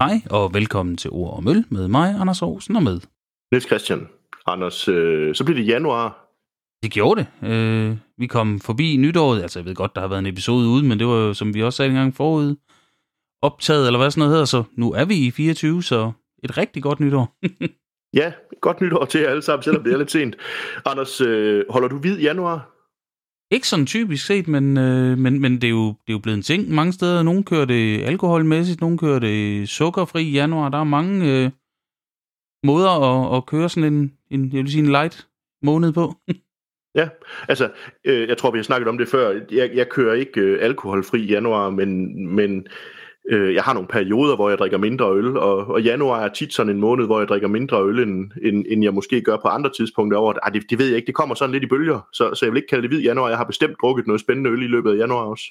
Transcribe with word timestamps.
Hej 0.00 0.20
og 0.30 0.54
velkommen 0.54 0.96
til 0.96 1.10
Ord 1.10 1.36
og 1.36 1.44
Møl 1.44 1.64
med 1.70 1.88
mig, 1.88 2.14
Anders 2.20 2.42
Aarhusen, 2.42 2.76
og 2.76 2.82
med. 2.82 3.00
Niels 3.52 3.66
Christian. 3.66 4.08
Anders, 4.46 4.88
øh, 4.88 5.34
så 5.34 5.44
bliver 5.44 5.58
det 5.58 5.66
januar. 5.66 6.30
Det 6.82 6.90
gjorde 6.92 7.20
det. 7.20 7.48
Øh, 7.48 7.96
vi 8.18 8.26
kom 8.26 8.60
forbi 8.60 8.96
nytåret. 8.96 9.42
Altså, 9.42 9.58
jeg 9.58 9.66
ved 9.66 9.74
godt, 9.74 9.94
der 9.94 10.00
har 10.00 10.08
været 10.08 10.18
en 10.18 10.26
episode 10.26 10.68
ude, 10.68 10.84
men 10.84 10.98
det 10.98 11.06
var 11.06 11.14
jo, 11.14 11.34
som 11.34 11.54
vi 11.54 11.62
også 11.62 11.76
sagde 11.76 11.88
engang 11.88 12.14
forud, 12.14 12.56
optaget, 13.42 13.86
eller 13.86 13.98
hvad 13.98 14.10
sådan 14.10 14.20
noget 14.20 14.32
hedder. 14.32 14.44
Så 14.44 14.62
nu 14.72 14.92
er 14.92 15.04
vi 15.04 15.26
i 15.26 15.30
24, 15.30 15.82
så 15.82 16.12
et 16.44 16.56
rigtig 16.58 16.82
godt 16.82 17.00
nytår. 17.00 17.36
ja, 18.14 18.32
godt 18.60 18.80
nytår 18.80 19.04
til 19.04 19.20
jer 19.20 19.28
alle 19.28 19.42
sammen, 19.42 19.62
selvom 19.62 19.84
det 19.84 19.92
er 19.92 19.98
lidt 19.98 20.10
sent. 20.10 20.36
Anders, 20.84 21.20
øh, 21.20 21.64
holder 21.70 21.88
du 21.88 21.98
hvid 21.98 22.18
januar? 22.18 22.76
Ikke 23.52 23.68
sådan 23.68 23.86
typisk 23.86 24.26
set, 24.26 24.48
men, 24.48 24.78
øh, 24.78 25.18
men, 25.18 25.40
men 25.40 25.54
det, 25.54 25.64
er 25.64 25.70
jo, 25.70 25.86
det 25.86 26.08
er 26.08 26.12
jo 26.12 26.18
blevet 26.18 26.36
en 26.36 26.42
ting 26.42 26.70
mange 26.70 26.92
steder. 26.92 27.22
Nogle 27.22 27.44
kører 27.44 27.64
det 27.64 28.02
alkoholmæssigt, 28.02 28.80
nogle 28.80 28.98
kører 28.98 29.18
det 29.18 29.68
sukkerfri 29.68 30.22
i 30.22 30.32
januar. 30.32 30.68
Der 30.68 30.78
er 30.78 30.84
mange 30.84 31.44
øh, 31.44 31.50
måder 32.64 32.90
at, 32.90 33.36
at 33.36 33.46
køre 33.46 33.68
sådan 33.68 33.92
en, 33.92 34.12
en, 34.30 34.52
jeg 34.52 34.62
vil 34.62 34.70
sige 34.70 34.84
en 34.84 34.90
light 34.90 35.28
måned 35.62 35.92
på. 35.92 36.14
ja, 37.00 37.08
altså, 37.48 37.70
øh, 38.04 38.28
jeg 38.28 38.38
tror, 38.38 38.50
vi 38.50 38.58
har 38.58 38.62
snakket 38.62 38.88
om 38.88 38.98
det 38.98 39.08
før. 39.08 39.40
Jeg, 39.50 39.70
jeg 39.74 39.88
kører 39.88 40.14
ikke 40.14 40.40
øh, 40.40 40.58
alkoholfri 40.64 41.20
i 41.20 41.32
januar, 41.32 41.70
men, 41.70 42.26
men 42.34 42.50
Øh, 42.58 42.64
jeg 43.30 43.62
har 43.62 43.72
nogle 43.72 43.88
perioder, 43.88 44.36
hvor 44.36 44.48
jeg 44.48 44.58
drikker 44.58 44.78
mindre 44.78 45.12
øl, 45.16 45.36
og, 45.36 45.66
og 45.66 45.82
januar 45.82 46.20
er 46.20 46.28
tit 46.28 46.54
sådan 46.54 46.74
en 46.74 46.80
måned, 46.80 47.06
hvor 47.06 47.18
jeg 47.18 47.28
drikker 47.28 47.48
mindre 47.48 47.82
øl, 47.82 47.98
end, 47.98 48.30
end, 48.42 48.64
end 48.68 48.82
jeg 48.82 48.94
måske 48.94 49.20
gør 49.22 49.36
på 49.36 49.48
andre 49.48 49.70
tidspunkter 49.76 50.18
over. 50.18 50.32
Ej, 50.42 50.50
det, 50.50 50.62
det 50.70 50.78
ved 50.78 50.86
jeg 50.86 50.96
ikke, 50.96 51.06
det 51.06 51.14
kommer 51.14 51.34
sådan 51.34 51.52
lidt 51.52 51.64
i 51.64 51.66
bølger, 51.66 52.08
så, 52.12 52.34
så 52.34 52.46
jeg 52.46 52.52
vil 52.52 52.58
ikke 52.58 52.68
kalde 52.68 52.82
det 52.82 52.90
hvid 52.90 53.02
januar. 53.02 53.28
Jeg 53.28 53.38
har 53.38 53.44
bestemt 53.44 53.76
drukket 53.80 54.06
noget 54.06 54.20
spændende 54.20 54.50
øl 54.50 54.62
i 54.62 54.66
løbet 54.66 54.92
af 54.92 54.96
januar 54.96 55.22
også. 55.22 55.44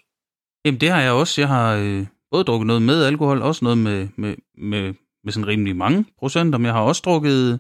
Jamen 0.66 0.82
det 0.82 0.90
har 0.90 1.02
jeg 1.02 1.12
også. 1.12 1.42
Jeg 1.42 1.48
har 1.48 1.76
øh, 1.76 2.06
både 2.32 2.44
drukket 2.44 2.68
noget 2.68 2.82
med 2.82 3.04
alkohol, 3.04 3.42
også 3.42 3.66
noget 3.66 3.78
med, 3.78 4.08
med, 4.16 4.36
med, 4.58 4.94
med 5.24 5.34
sådan 5.34 5.48
rimelig 5.48 5.76
mange 5.76 6.06
procenter, 6.20 6.60
men 6.60 6.66
jeg 6.66 6.74
har 6.74 6.82
også 6.82 7.02
drukket 7.06 7.60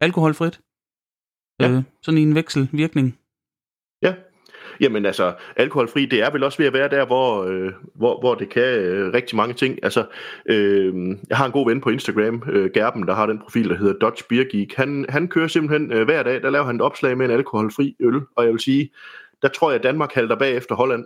alkoholfrit. 0.00 0.60
Ja. 1.60 1.70
Øh, 1.70 1.82
sådan 2.02 2.18
i 2.18 2.22
en 2.22 2.34
vekselvirkning. 2.34 3.18
Ja, 4.80 4.84
Jamen 4.94 5.06
altså, 5.06 5.34
alkoholfri, 5.56 6.06
det 6.06 6.22
er 6.22 6.30
vel 6.30 6.42
også 6.42 6.58
ved 6.58 6.66
at 6.66 6.72
være 6.72 6.88
der, 6.88 7.06
hvor, 7.06 7.44
øh, 7.44 7.72
hvor, 7.94 8.20
hvor 8.20 8.34
det 8.34 8.48
kan 8.48 8.62
øh, 8.62 9.12
rigtig 9.12 9.36
mange 9.36 9.54
ting. 9.54 9.78
Altså, 9.82 10.06
øh, 10.46 10.94
jeg 11.28 11.36
har 11.36 11.46
en 11.46 11.52
god 11.52 11.70
ven 11.70 11.80
på 11.80 11.90
Instagram, 11.90 12.42
øh, 12.50 12.70
Gerben, 12.74 13.06
der 13.06 13.14
har 13.14 13.26
den 13.26 13.38
profil, 13.38 13.68
der 13.68 13.76
hedder 13.76 13.98
Dodge 13.98 14.24
Beer 14.28 14.44
Geek. 14.50 14.74
Han, 14.74 15.06
han 15.08 15.28
kører 15.28 15.48
simpelthen 15.48 15.92
øh, 15.92 16.04
hver 16.04 16.22
dag, 16.22 16.42
der 16.42 16.50
laver 16.50 16.64
han 16.64 16.76
et 16.76 16.82
opslag 16.82 17.18
med 17.18 17.26
en 17.26 17.32
alkoholfri 17.32 17.96
øl, 18.00 18.20
og 18.36 18.44
jeg 18.44 18.52
vil 18.52 18.60
sige, 18.60 18.90
der 19.42 19.48
tror 19.48 19.70
jeg, 19.70 19.78
at 19.78 19.82
Danmark 19.82 20.12
halter 20.14 20.36
bag 20.36 20.56
efter 20.56 20.74
Holland. 20.74 21.04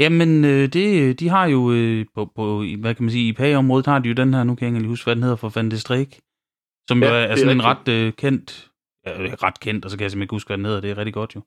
Jamen, 0.00 0.44
øh, 0.44 0.68
det, 0.72 1.20
de 1.20 1.28
har 1.28 1.46
jo 1.46 1.72
øh, 1.72 2.06
på, 2.14 2.30
på, 2.36 2.64
hvad 2.80 2.94
kan 2.94 3.04
man 3.04 3.10
sige, 3.10 3.28
i 3.28 3.32
PA-området 3.32 3.86
har 3.86 3.98
de 3.98 4.08
jo 4.08 4.14
den 4.14 4.34
her, 4.34 4.44
nu 4.44 4.54
kan 4.54 4.68
jeg 4.68 4.76
ikke 4.76 4.88
huske, 4.88 5.06
hvad 5.06 5.14
den 5.14 5.22
hedder 5.22 5.36
for 5.36 5.48
Fandestrik, 5.48 6.20
som 6.88 7.02
ja, 7.02 7.08
jo 7.08 7.14
er, 7.14 7.18
er 7.18 7.36
sådan 7.36 7.56
en 7.56 7.64
ret 7.64 7.88
øh, 7.88 8.12
kendt, 8.12 8.70
ja, 9.06 9.10
ret 9.42 9.60
kendt, 9.60 9.84
og 9.84 9.90
så 9.90 9.96
kan 9.96 10.02
jeg 10.02 10.10
simpelthen 10.10 10.24
ikke 10.24 10.34
huske, 10.34 10.48
hvad 10.48 10.56
den 10.56 10.66
hedder, 10.66 10.80
det 10.80 10.90
er 10.90 10.98
rigtig 10.98 11.14
godt 11.14 11.34
jo. 11.34 11.42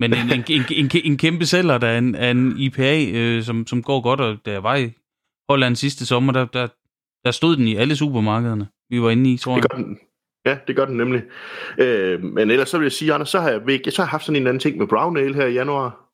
Men 0.00 0.14
en, 0.14 0.32
en, 0.32 0.44
en, 0.48 0.64
en, 0.70 0.90
en 1.04 1.16
kæmpe 1.16 1.46
sælger, 1.46 1.78
der 1.78 1.86
er 1.86 1.98
en, 1.98 2.14
er 2.14 2.30
en 2.30 2.58
IPA, 2.58 3.10
øh, 3.14 3.42
som, 3.42 3.66
som 3.66 3.82
går 3.82 4.00
godt, 4.00 4.20
og 4.20 4.38
da 4.46 4.52
jeg 4.52 4.62
var 4.62 4.76
i 4.76 4.90
Holland 5.48 5.76
sidste 5.76 6.06
sommer, 6.06 6.32
der, 6.32 6.44
der, 6.44 6.68
der 7.24 7.30
stod 7.30 7.56
den 7.56 7.68
i 7.68 7.76
alle 7.76 7.96
supermarkederne, 7.96 8.68
vi 8.90 9.02
var 9.02 9.10
inde 9.10 9.32
i, 9.32 9.36
tror 9.36 9.54
jeg. 9.54 9.62
Det 9.62 9.70
gør 9.70 9.78
den. 9.78 9.98
Ja, 10.46 10.58
det 10.66 10.76
gør 10.76 10.84
den 10.84 10.96
nemlig. 10.96 11.22
Øh, 11.78 12.22
men 12.22 12.50
ellers 12.50 12.68
så 12.68 12.78
vil 12.78 12.84
jeg 12.84 12.92
sige, 12.92 13.14
Anders, 13.14 13.28
så 13.28 13.40
har 13.40 13.50
jeg, 13.50 13.80
jeg 13.84 13.92
så 13.92 14.02
har 14.02 14.08
haft 14.08 14.24
sådan 14.24 14.42
en 14.42 14.46
anden 14.46 14.60
ting 14.60 14.78
med 14.78 14.86
Brown 14.86 15.16
Ale 15.16 15.34
her 15.34 15.46
i 15.46 15.52
januar. 15.52 16.04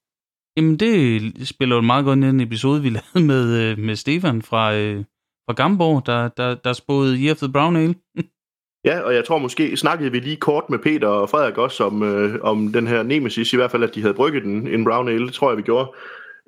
Jamen, 0.56 0.77
det 0.77 1.48
spiller 1.48 1.77
jo 1.77 1.83
meget 1.83 2.05
godt 2.05 2.19
i 2.19 2.23
en 2.23 2.40
episode, 2.40 2.83
vi 2.83 2.89
lavede 2.98 3.27
med, 3.27 3.61
øh, 3.63 3.79
med 3.79 3.96
Stefan 3.96 4.42
fra, 4.42 4.74
øh, 4.74 5.05
fra 5.46 5.55
Gamborg, 5.55 6.07
der, 6.07 6.29
der, 6.29 6.55
der 6.55 6.73
spåede 6.73 7.19
Year 7.23 7.33
of 7.33 7.39
the 7.39 7.52
Brown 7.52 7.77
Ale. 7.77 7.95
Ja, 8.85 9.01
og 9.01 9.14
jeg 9.14 9.24
tror 9.24 9.39
måske, 9.39 9.77
snakkede 9.77 10.13
vi 10.13 10.18
lige 10.18 10.36
kort 10.36 10.70
med 10.70 10.79
Peter 10.79 11.08
og 11.08 11.30
Frederik 11.30 11.58
også 11.58 11.85
om, 11.85 12.02
øh, 12.02 12.39
om 12.42 12.73
den 12.73 12.86
her 12.86 13.02
Nemesis, 13.02 13.52
i 13.52 13.57
hvert 13.57 13.70
fald 13.70 13.83
at 13.83 13.95
de 13.95 14.01
havde 14.01 14.14
brygget 14.14 14.42
den, 14.42 14.68
en 14.68 14.85
brown 14.85 15.08
ale, 15.08 15.27
det 15.27 15.35
tror 15.35 15.51
jeg 15.51 15.57
vi 15.57 15.63
gjorde. 15.63 15.92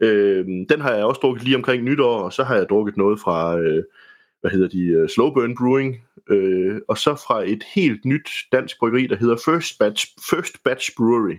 Øh, 0.03 0.47
den 0.47 0.81
har 0.81 0.93
jeg 0.93 1.05
også 1.05 1.19
drukket 1.19 1.45
lige 1.45 1.57
omkring 1.57 1.85
nytår, 1.85 2.23
og 2.23 2.33
så 2.33 2.45
har 2.45 2.57
jeg 2.57 2.67
drukket 2.69 2.97
noget 2.97 3.21
fra, 3.21 3.59
øh, 3.59 3.83
hvad 4.41 4.51
hedder 4.51 4.69
de, 4.69 5.03
uh, 5.03 5.09
Slow 5.09 5.35
Burn 5.35 5.57
Brewing, 5.57 5.97
øh, 6.31 6.81
og 6.89 6.99
så 6.99 7.15
fra 7.15 7.51
et 7.51 7.63
helt 7.75 8.05
nyt 8.05 8.29
dansk 8.53 8.79
bryggeri, 8.79 9.07
der 9.07 9.17
hedder 9.17 9.37
First 9.45 9.79
Batch, 9.79 10.07
First 10.31 10.65
Batch 10.65 10.91
Brewery. 10.97 11.37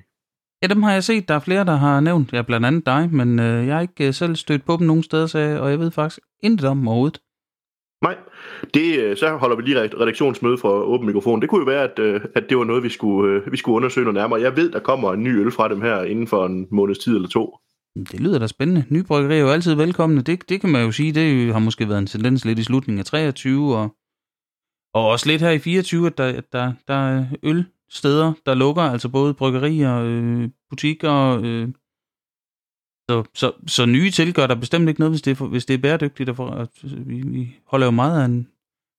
Ja, 0.62 0.68
dem 0.68 0.84
har 0.84 0.94
jeg 0.94 1.04
set. 1.04 1.28
Der 1.28 1.36
er 1.36 1.40
flere, 1.40 1.66
der 1.66 1.76
har 1.76 2.00
nævnt, 2.00 2.34
ja, 2.34 2.42
blandt 2.42 2.66
andet 2.66 2.86
dig, 2.86 3.10
men 3.12 3.40
øh, 3.40 3.68
jeg 3.68 3.76
har 3.76 3.82
ikke 3.82 4.08
øh, 4.08 4.14
selv 4.14 4.36
stødt 4.36 4.66
på 4.66 4.78
dem 4.80 4.88
nogen 4.88 5.04
steder, 5.04 5.28
så, 5.28 5.58
og 5.62 5.70
jeg 5.70 5.80
ved 5.80 5.92
faktisk 5.92 6.20
intet 6.44 6.70
om 6.70 6.88
overhovedet. 6.88 7.20
Nej, 8.04 8.18
det, 8.74 9.00
øh, 9.00 9.18
så 9.18 9.38
holder 9.38 9.56
vi 9.56 9.62
lige 9.62 9.80
redaktionsmøde 9.80 10.58
for 10.58 10.70
åben 10.70 11.08
mikrofon. 11.08 11.42
Det 11.42 11.50
kunne 11.50 11.60
jo 11.60 11.66
være, 11.66 11.84
at, 11.84 12.00
øh, 12.00 12.22
at 12.36 12.44
det 12.50 12.58
var 12.58 12.64
noget, 12.64 12.84
vi 12.84 12.90
skulle, 12.90 13.34
øh, 13.34 13.52
vi 13.52 13.58
skulle 13.58 13.76
undersøge 13.76 14.06
noget 14.06 14.16
nærmere. 14.16 14.42
Jeg 14.42 14.58
ved, 14.58 14.72
der 14.72 14.80
kommer 14.80 15.14
en 15.14 15.24
ny 15.24 15.40
øl 15.40 15.52
fra 15.52 15.70
dem 15.70 15.82
her 15.82 16.04
inden 16.04 16.28
for 16.28 16.46
en 16.46 16.68
måneds 16.72 17.00
tid 17.00 17.16
eller 17.16 17.30
to. 17.30 17.58
Det 17.96 18.20
lyder 18.20 18.40
da 18.40 18.48
spændende. 18.48 18.86
Nye 18.90 19.04
bryggerier 19.04 19.38
er 19.38 19.42
jo 19.42 19.50
altid 19.50 19.76
velkomne. 19.76 20.22
Det, 20.22 20.50
det 20.50 20.62
kan 20.62 20.70
man 20.70 20.86
jo 20.86 20.92
sige, 20.92 21.12
det 21.12 21.54
har 21.54 21.60
måske 21.60 21.90
været 21.90 22.00
en 22.00 22.08
tendens 22.08 22.46
lidt 22.46 22.60
i 22.60 22.64
slutningen 22.64 23.00
af 23.00 23.06
23, 23.06 23.76
og, 23.76 23.96
og 24.94 25.08
også 25.08 25.28
lidt 25.28 25.42
her 25.42 25.50
i 25.50 25.60
24, 25.60 26.08
at 26.08 26.18
der, 26.18 26.42
der, 26.52 26.74
der 26.88 26.94
er 26.94 27.26
ølsteder, 27.44 28.34
der 28.46 28.54
lukker, 28.54 28.82
altså 28.82 29.10
både 29.10 29.34
bryggerier, 29.34 29.96
øh, 30.06 30.50
butikker, 30.70 31.40
øh, 31.44 31.68
så, 33.10 33.24
så, 33.34 33.52
så 33.68 33.86
nye 33.86 34.12
til 34.12 34.34
gør 34.34 34.48
der 34.48 34.56
bestemt 34.56 34.90
ikke 34.90 35.02
noget, 35.02 35.12
hvis 35.12 35.22
det 35.22 35.32
er, 35.32 35.36
for, 35.36 35.48
hvis 35.48 35.66
det 35.66 35.74
er 35.74 35.78
bæredygtigt. 35.78 36.30
Og 36.30 36.36
for, 36.36 36.50
at 36.50 36.70
vi, 36.84 37.22
vi 37.26 37.56
holder 37.68 37.88
jo 37.88 37.92
meget 37.92 38.22
af 38.22 38.26
en, 38.26 38.48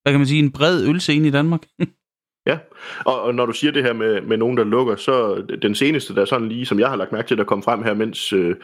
hvad 0.03 0.12
kan 0.12 0.20
man 0.20 0.26
sige, 0.26 0.38
en 0.38 0.53
bred 0.53 0.88
ølscene 0.88 1.28
i 1.28 1.31
Danmark. 1.31 1.66
ja, 2.48 2.59
og, 3.06 3.22
og 3.22 3.34
når 3.34 3.47
du 3.47 3.53
siger 3.53 3.72
det 3.72 3.82
her 3.82 3.92
med, 3.92 4.20
med 4.20 4.37
nogen, 4.37 4.56
der 4.56 4.65
lukker, 4.65 4.97
så 4.97 5.47
den 5.62 5.75
seneste, 5.75 6.15
der 6.15 6.25
sådan 6.25 6.48
lige, 6.48 6.66
som 6.66 6.81
jeg 6.81 6.88
har 6.88 6.97
lagt 6.97 7.12
mærke 7.12 7.28
til, 7.28 7.38
der 7.38 7.44
kom 7.44 7.62
frem 7.62 7.82
her, 7.82 7.94
mens, 7.94 8.32
øh, 8.32 8.56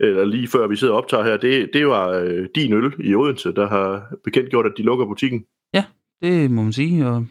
eller 0.00 0.24
lige 0.24 0.48
før 0.48 0.66
vi 0.66 0.76
sidder 0.76 0.94
og 0.94 0.98
optager 0.98 1.24
her, 1.24 1.36
det, 1.36 1.70
det 1.72 1.86
var 1.86 2.08
øh, 2.08 2.48
din 2.54 2.72
øl 2.72 2.92
i 2.98 3.14
Odense, 3.14 3.52
der 3.52 3.68
har 3.68 4.14
bekendtgjort, 4.24 4.66
at 4.66 4.72
de 4.76 4.82
lukker 4.82 5.06
butikken. 5.06 5.44
Ja, 5.74 5.84
det 6.22 6.50
må 6.50 6.62
man 6.62 6.72
sige, 6.72 7.06
og 7.06 7.26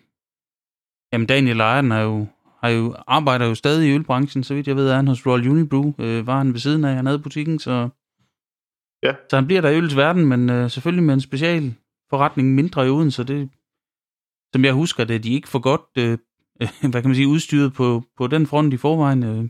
jamen 1.13 1.27
Daniel 1.27 1.59
Ejeren 1.59 1.91
er 1.91 2.01
jo 2.01 2.27
har 2.63 2.69
jo, 2.69 2.95
arbejder 3.07 3.45
jo 3.45 3.55
stadig 3.55 3.89
i 3.89 3.93
ølbranchen, 3.93 4.43
så 4.43 4.53
vidt 4.53 4.67
jeg 4.67 4.75
ved, 4.75 4.89
er 4.89 4.95
han 4.95 5.07
hos 5.07 5.25
Royal 5.25 5.47
Unibrew, 5.47 5.93
øh, 5.99 6.27
var 6.27 6.37
han 6.37 6.53
ved 6.53 6.59
siden 6.59 6.85
af, 6.85 6.95
han 6.95 7.05
havde 7.05 7.19
butikken, 7.19 7.59
så, 7.59 7.89
ja. 9.03 9.15
så 9.29 9.35
han 9.35 9.45
bliver 9.45 9.61
der 9.61 9.69
i 9.69 9.77
øls 9.77 9.95
verden, 9.95 10.25
men 10.25 10.49
øh, 10.49 10.69
selvfølgelig 10.69 11.03
med 11.03 11.13
en 11.13 11.21
special 11.21 11.75
forretning 12.09 12.55
mindre 12.55 12.87
i 12.87 12.89
uden, 12.89 13.11
så 13.11 13.23
det, 13.23 13.49
som 14.53 14.65
jeg 14.65 14.73
husker 14.73 15.03
det, 15.03 15.23
de 15.23 15.33
ikke 15.33 15.47
for 15.47 15.59
godt, 15.59 15.81
øh, 15.97 16.17
hvad 16.91 17.01
kan 17.01 17.09
man 17.09 17.15
sige, 17.15 17.27
udstyret 17.27 17.73
på, 17.73 18.03
på 18.17 18.27
den 18.27 18.47
front 18.47 18.73
i 18.73 18.77
forvejen. 18.77 19.23
Øh, 19.23 19.49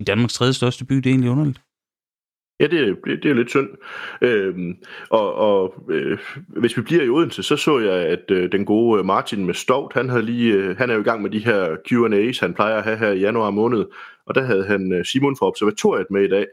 I 0.00 0.04
Danmarks 0.04 0.34
tredje 0.34 0.52
største 0.52 0.84
by, 0.84 0.94
det 0.94 1.06
er 1.06 1.10
egentlig 1.10 1.30
underligt. 1.30 1.60
Ja, 2.64 2.68
det, 2.68 2.98
det, 3.04 3.22
det 3.22 3.30
er 3.30 3.34
lidt 3.34 3.50
synd. 3.50 3.68
Øhm, 4.22 4.76
og 5.10 5.34
og 5.34 5.74
øh, 5.90 6.18
hvis 6.46 6.76
vi 6.76 6.82
bliver 6.82 7.02
i 7.02 7.08
Odense, 7.08 7.42
så 7.42 7.56
så 7.56 7.78
jeg, 7.78 7.94
at 7.94 8.30
øh, 8.30 8.52
den 8.52 8.64
gode 8.64 8.98
øh, 8.98 9.04
Martin 9.06 9.46
med 9.46 9.54
Stovt, 9.54 9.92
han, 9.92 10.08
havde 10.08 10.22
lige, 10.22 10.52
øh, 10.54 10.76
han 10.76 10.90
er 10.90 10.94
jo 10.94 11.00
i 11.00 11.04
gang 11.04 11.22
med 11.22 11.30
de 11.30 11.44
her 11.44 11.76
Q&A's, 11.88 12.40
han 12.40 12.54
plejer 12.54 12.76
at 12.76 12.84
have 12.84 12.96
her 12.96 13.10
i 13.10 13.18
januar 13.18 13.50
måned, 13.50 13.84
og 14.26 14.34
der 14.34 14.42
havde 14.42 14.64
han 14.64 14.92
øh, 14.92 15.04
Simon 15.04 15.36
fra 15.36 15.46
Observatoriet 15.46 16.06
med 16.10 16.24
i 16.24 16.28
dag. 16.28 16.46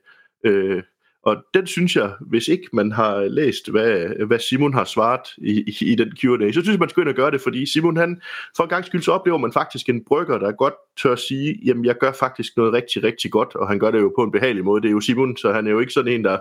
Øh, 0.45 0.83
og 1.23 1.43
den 1.53 1.67
synes 1.67 1.95
jeg, 1.95 2.11
hvis 2.21 2.47
ikke 2.47 2.67
man 2.73 2.91
har 2.91 3.21
læst, 3.21 3.69
hvad, 3.71 4.25
hvad 4.25 4.39
Simon 4.39 4.73
har 4.73 4.83
svaret 4.83 5.21
i, 5.37 5.63
i, 5.81 5.91
i 5.91 5.95
den 5.95 6.11
Q&A, 6.21 6.47
så 6.47 6.51
synes 6.51 6.67
jeg, 6.67 6.79
man 6.79 6.89
skal 6.89 7.01
ind 7.01 7.09
og 7.09 7.15
gøre 7.15 7.31
det, 7.31 7.41
fordi 7.41 7.71
Simon, 7.71 7.97
han, 7.97 8.21
for 8.57 8.63
en 8.63 8.69
gang 8.69 8.85
skyld, 8.85 9.01
så 9.01 9.11
oplever 9.11 9.37
man 9.37 9.53
faktisk 9.53 9.89
en 9.89 10.03
brygger, 10.05 10.37
der 10.37 10.51
godt 10.51 10.73
tør 11.01 11.11
at 11.11 11.19
sige, 11.19 11.59
jamen 11.65 11.85
jeg 11.85 11.95
gør 11.97 12.11
faktisk 12.11 12.57
noget 12.57 12.73
rigtig, 12.73 13.03
rigtig 13.03 13.31
godt, 13.31 13.55
og 13.55 13.67
han 13.67 13.79
gør 13.79 13.91
det 13.91 13.99
jo 13.99 14.13
på 14.17 14.23
en 14.23 14.31
behagelig 14.31 14.65
måde. 14.65 14.81
Det 14.81 14.87
er 14.87 14.91
jo 14.91 14.99
Simon, 14.99 15.37
så 15.37 15.51
han 15.53 15.67
er 15.67 15.71
jo 15.71 15.79
ikke 15.79 15.93
sådan 15.93 16.13
en, 16.13 16.23
der, 16.23 16.37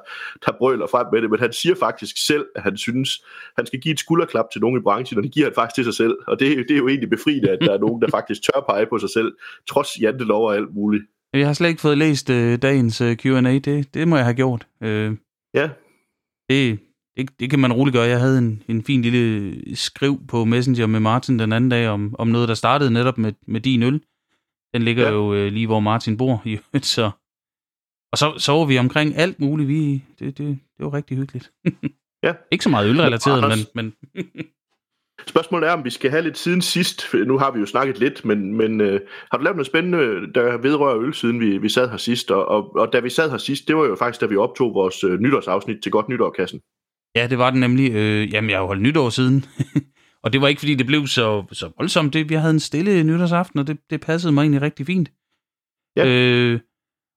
der 0.47 0.53
brøler 0.59 0.87
frem 0.87 1.07
med 1.13 1.23
det, 1.23 1.31
men 1.31 1.41
han 1.41 1.53
siger 1.53 1.75
faktisk 1.75 2.27
selv, 2.27 2.47
at 2.57 2.63
han 2.63 2.77
synes, 2.77 3.25
han 3.57 3.67
skal 3.67 3.81
give 3.81 3.93
et 3.93 4.01
skulderklap 4.01 4.47
til 4.53 4.61
nogen 4.61 4.81
i 4.81 4.83
branchen, 4.83 5.19
og 5.19 5.23
det 5.25 5.33
giver 5.33 5.47
han 5.47 5.55
faktisk 5.55 5.75
til 5.75 5.85
sig 5.85 5.95
selv. 5.95 6.17
Og 6.27 6.41
det, 6.41 6.69
det 6.69 6.75
er 6.75 6.79
jo 6.79 6.89
egentlig 6.89 7.11
befriende, 7.11 7.51
at 7.51 7.59
der 7.61 7.73
er 7.73 7.79
nogen, 7.79 8.03
der 8.03 8.11
faktisk 8.19 8.43
tør 8.43 8.65
pege 8.69 8.87
på 8.87 8.99
sig 8.99 9.11
selv, 9.11 9.33
trods 9.69 10.01
jantelov 10.01 10.47
og 10.47 10.57
alt 10.57 10.75
muligt. 10.75 11.05
Jeg 11.33 11.47
har 11.47 11.53
slet 11.53 11.69
ikke 11.69 11.81
fået 11.81 11.99
læst 11.99 12.31
øh, 12.31 12.59
dagens 12.63 13.01
øh, 13.01 13.17
Q&A. 13.17 13.59
Det, 13.59 13.95
det 13.95 14.09
må 14.09 14.17
jeg 14.17 14.25
have 14.25 14.35
gjort. 14.35 14.67
Øh, 14.83 15.17
ja. 15.55 15.71
Det, 16.49 16.79
det, 17.17 17.41
det 17.41 17.51
kan 17.51 17.59
man 17.59 17.73
roligt 17.73 17.95
gøre. 17.95 18.07
Jeg 18.07 18.21
havde 18.21 18.39
en, 18.39 18.63
en 18.69 18.85
fin 18.85 19.03
lille 19.03 19.77
skriv 19.77 20.27
på 20.27 20.45
Messenger 20.45 20.87
med 20.87 21.01
Martin 21.01 21.39
den 21.39 21.53
anden 21.53 21.71
dag 21.71 21.89
om, 21.89 22.15
om 22.19 22.29
noget, 22.29 22.49
der 22.49 22.55
startede 22.55 22.91
netop 22.91 23.19
med, 23.19 23.33
med 23.47 23.61
din 23.61 23.83
øl. 23.83 24.03
Den 24.75 24.83
ligger 24.83 25.05
ja. 25.05 25.13
jo 25.13 25.35
øh, 25.35 25.53
lige, 25.53 25.67
hvor 25.67 25.81
Martin 25.81 26.17
bor. 26.17 26.43
I, 26.45 26.59
så, 26.83 27.11
og 28.13 28.19
så, 28.19 28.39
så 28.39 28.53
var 28.53 28.65
vi 28.65 28.79
omkring 28.79 29.17
alt 29.17 29.41
muligt. 29.41 29.69
Vi, 29.69 30.05
det, 30.19 30.39
det, 30.39 30.59
det 30.77 30.85
var 30.87 30.95
rigtig 30.95 31.17
hyggeligt. 31.17 31.53
ja. 32.23 32.35
Ikke 32.53 32.65
så 32.65 32.71
meget 32.71 32.89
ølrelateret, 32.89 33.67
men... 33.75 33.93
men 33.95 33.95
Spørgsmålet 35.27 35.69
er, 35.69 35.73
om 35.73 35.85
vi 35.85 35.91
skal 35.91 36.11
have 36.11 36.23
lidt 36.23 36.39
siden 36.39 36.63
sidst. 36.63 37.15
Nu 37.27 37.39
har 37.39 37.51
vi 37.51 37.61
jo 37.61 37.67
snakket 37.67 37.99
lidt, 37.99 38.25
men, 38.25 38.57
men 38.57 38.81
øh, 38.81 39.01
har 39.31 39.39
du 39.39 39.45
lavet 39.45 39.57
noget 39.57 39.67
spændende, 39.67 39.99
der 40.35 40.59
vedrører 40.59 40.99
øl, 40.99 41.15
siden 41.15 41.41
vi, 41.41 41.59
vi 41.59 41.69
sad 41.69 41.91
her 41.91 41.97
sidst? 41.97 42.31
Og, 42.31 42.49
og, 42.49 42.77
og 42.77 42.93
da 42.93 43.01
vi 43.01 43.11
sad 43.11 43.31
her 43.31 43.39
sidst, 43.39 43.69
det 43.69 43.77
var 43.77 43.85
jo 43.85 43.97
faktisk, 43.97 44.21
da 44.21 44.27
vi 44.27 44.37
optog 44.37 44.75
vores 44.75 45.05
øh, 45.05 45.21
nytårsafsnit 45.21 45.83
til 45.83 45.93
Godt 45.93 46.09
Nytårkassen. 46.09 46.61
Ja, 47.17 47.27
det 47.27 47.39
var 47.39 47.51
det 47.51 47.61
nemlig. 47.61 47.93
Øh, 47.93 48.33
jamen, 48.33 48.51
jeg 48.51 48.59
har 48.59 48.67
holdt 48.67 48.83
nytår 48.83 49.11
siden. 49.11 49.45
og 50.25 50.33
det 50.33 50.41
var 50.41 50.49
ikke, 50.49 50.59
fordi 50.59 50.75
det 50.75 50.87
blev 50.87 51.07
så, 51.07 51.45
så 51.53 51.71
voldsomt. 51.79 52.13
Det, 52.13 52.29
vi 52.29 52.35
havde 52.35 52.55
en 52.55 52.61
stille 52.61 53.03
nytårsaften, 53.03 53.61
og 53.61 53.67
det, 53.67 53.79
det 53.91 54.01
passede 54.01 54.33
mig 54.33 54.43
egentlig 54.43 54.63
rigtig 54.63 54.87
fint. 54.87 55.11
Ja. 55.97 56.07
Øh, 56.07 56.61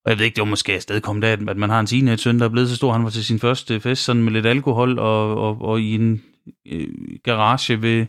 og 0.06 0.10
jeg 0.12 0.18
ved 0.18 0.26
ikke, 0.26 0.36
det 0.36 0.42
var 0.42 0.50
måske 0.50 0.74
afstedkommet 0.74 1.24
af, 1.24 1.32
at 1.32 1.58
man 1.58 1.70
har 1.70 1.80
en 1.80 1.86
teenage-søn, 1.86 2.40
der 2.40 2.46
er 2.46 2.50
blevet 2.50 2.70
så 2.70 2.76
stor. 2.76 2.92
Han 2.92 3.04
var 3.04 3.10
til 3.10 3.26
sin 3.26 3.40
første 3.40 3.80
fest 3.80 4.04
sådan 4.04 4.24
med 4.24 4.32
lidt 4.32 4.46
alkohol 4.46 5.00
og, 5.00 5.38
og, 5.38 5.62
og 5.62 5.82
i 5.82 5.96
en 5.96 6.24
øh, 6.68 6.88
garage 7.24 7.82
ved, 7.82 8.06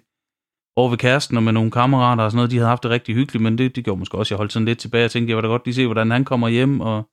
over 0.77 0.91
ved 0.91 0.99
kæresten 0.99 1.37
og 1.37 1.43
med 1.43 1.53
nogle 1.53 1.71
kammerater 1.71 2.25
og 2.25 2.31
sådan 2.31 2.37
noget. 2.37 2.51
De 2.51 2.57
havde 2.57 2.69
haft 2.69 2.83
det 2.83 2.91
rigtig 2.91 3.15
hyggeligt, 3.15 3.43
men 3.43 3.59
det, 3.59 3.77
det 3.77 3.85
gjorde 3.85 3.99
måske 3.99 4.19
også, 4.19 4.35
jeg 4.35 4.37
holdt 4.37 4.53
sådan 4.53 4.67
lidt 4.67 4.79
tilbage 4.79 5.05
og 5.05 5.11
tænkte, 5.11 5.31
jeg 5.31 5.37
vil 5.37 5.43
da 5.43 5.49
godt 5.49 5.65
lige 5.65 5.75
se, 5.75 5.87
hvordan 5.87 6.11
han 6.11 6.25
kommer 6.25 6.49
hjem. 6.49 6.81
Og... 6.81 7.09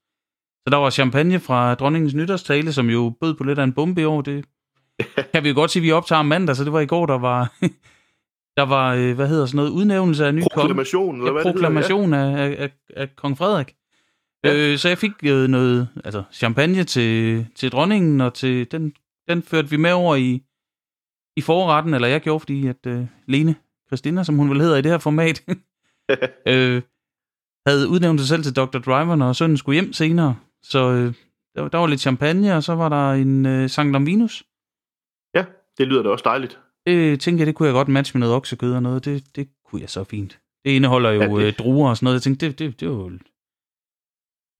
Så 0.67 0.69
der 0.71 0.77
var 0.77 0.89
champagne 0.89 1.39
fra 1.39 1.75
dronningens 1.75 2.13
nytårstale, 2.13 2.73
som 2.73 2.89
jo 2.89 3.13
bød 3.21 3.33
på 3.33 3.43
lidt 3.43 3.59
af 3.59 3.63
en 3.63 3.73
bombe 3.73 4.01
i 4.01 4.05
år. 4.05 4.21
Det 4.21 4.45
kan 5.33 5.43
vi 5.43 5.49
jo 5.49 5.55
godt 5.55 5.71
sige, 5.71 5.83
vi 5.83 5.91
optager 5.91 6.21
mandag, 6.21 6.55
så 6.55 6.63
det 6.63 6.73
var 6.73 6.79
i 6.79 6.85
går, 6.85 7.05
der 7.05 7.17
var... 7.17 7.53
der 8.57 8.65
var, 8.65 8.93
øh, 8.93 9.15
hvad 9.15 9.27
hedder 9.27 9.45
sådan 9.45 9.55
noget, 9.55 9.69
udnævnelse 9.69 10.25
af 10.25 10.35
ny 10.35 10.41
Proklamation, 10.53 11.17
eller 11.17 11.31
hvad 11.31 11.43
proklamation 11.43 12.11
det 12.11 12.19
hedder, 12.19 12.37
ja. 12.37 12.43
af, 12.43 12.51
af, 12.51 12.63
af, 12.63 13.01
af 13.01 13.15
kong 13.15 13.37
Frederik. 13.37 13.73
Ja. 14.43 14.55
Øh, 14.55 14.77
så 14.77 14.87
jeg 14.87 14.97
fik 14.97 15.11
øh, 15.23 15.47
noget 15.47 15.87
altså 16.05 16.23
champagne 16.31 16.83
til, 16.83 17.45
til 17.55 17.71
dronningen, 17.71 18.21
og 18.21 18.33
til 18.33 18.71
den, 18.71 18.93
den 19.29 19.43
førte 19.43 19.69
vi 19.69 19.77
med 19.77 19.91
over 19.91 20.15
i, 20.15 20.41
i 21.37 21.41
forretten, 21.41 21.93
eller 21.93 22.07
jeg 22.07 22.21
gjorde, 22.21 22.39
fordi 22.39 22.67
at 22.67 22.85
øh, 22.87 23.05
Lene 23.27 23.55
Christina, 23.87 24.23
som 24.23 24.35
hun 24.35 24.49
vel 24.49 24.61
hedder 24.61 24.77
i 24.77 24.81
det 24.81 24.91
her 24.91 24.97
format, 24.97 25.43
øh, 26.51 26.81
havde 27.67 27.89
udnævnt 27.89 28.19
sig 28.19 28.27
selv 28.27 28.43
til 28.43 28.55
Dr. 28.55 28.79
Driver, 28.79 29.15
når 29.15 29.33
sønnen 29.33 29.57
skulle 29.57 29.81
hjem 29.81 29.93
senere. 29.93 30.35
Så 30.63 30.91
øh, 30.91 31.13
der, 31.55 31.67
der 31.67 31.77
var 31.77 31.87
lidt 31.87 32.01
champagne, 32.01 32.55
og 32.55 32.63
så 32.63 32.75
var 32.75 32.89
der 32.89 33.11
en 33.11 33.45
øh, 33.45 33.69
Sankt 33.69 34.05
Vinus. 34.05 34.43
Ja, 35.35 35.45
det 35.77 35.87
lyder 35.87 36.03
da 36.03 36.09
også 36.09 36.23
dejligt. 36.25 36.59
Det 36.85 37.19
tænkte 37.19 37.41
jeg, 37.41 37.47
det 37.47 37.55
kunne 37.55 37.67
jeg 37.67 37.73
godt 37.73 37.87
matche 37.87 38.17
med 38.17 38.19
noget 38.19 38.35
oksekød 38.35 38.73
og 38.73 38.83
noget. 38.83 39.05
Det, 39.05 39.35
det 39.35 39.49
kunne 39.65 39.81
jeg 39.81 39.89
så 39.89 40.03
fint. 40.03 40.39
Det 40.65 40.71
indeholder 40.71 41.11
jo 41.11 41.21
ja, 41.21 41.27
det... 41.27 41.47
øh, 41.47 41.53
druer 41.53 41.89
og 41.89 41.97
sådan 41.97 42.05
noget. 42.05 42.15
Jeg 42.15 42.21
tænkte, 42.21 42.47
det, 42.47 42.59
det, 42.59 42.79
det 42.79 42.89
var 42.89 42.95
jo 42.95 43.11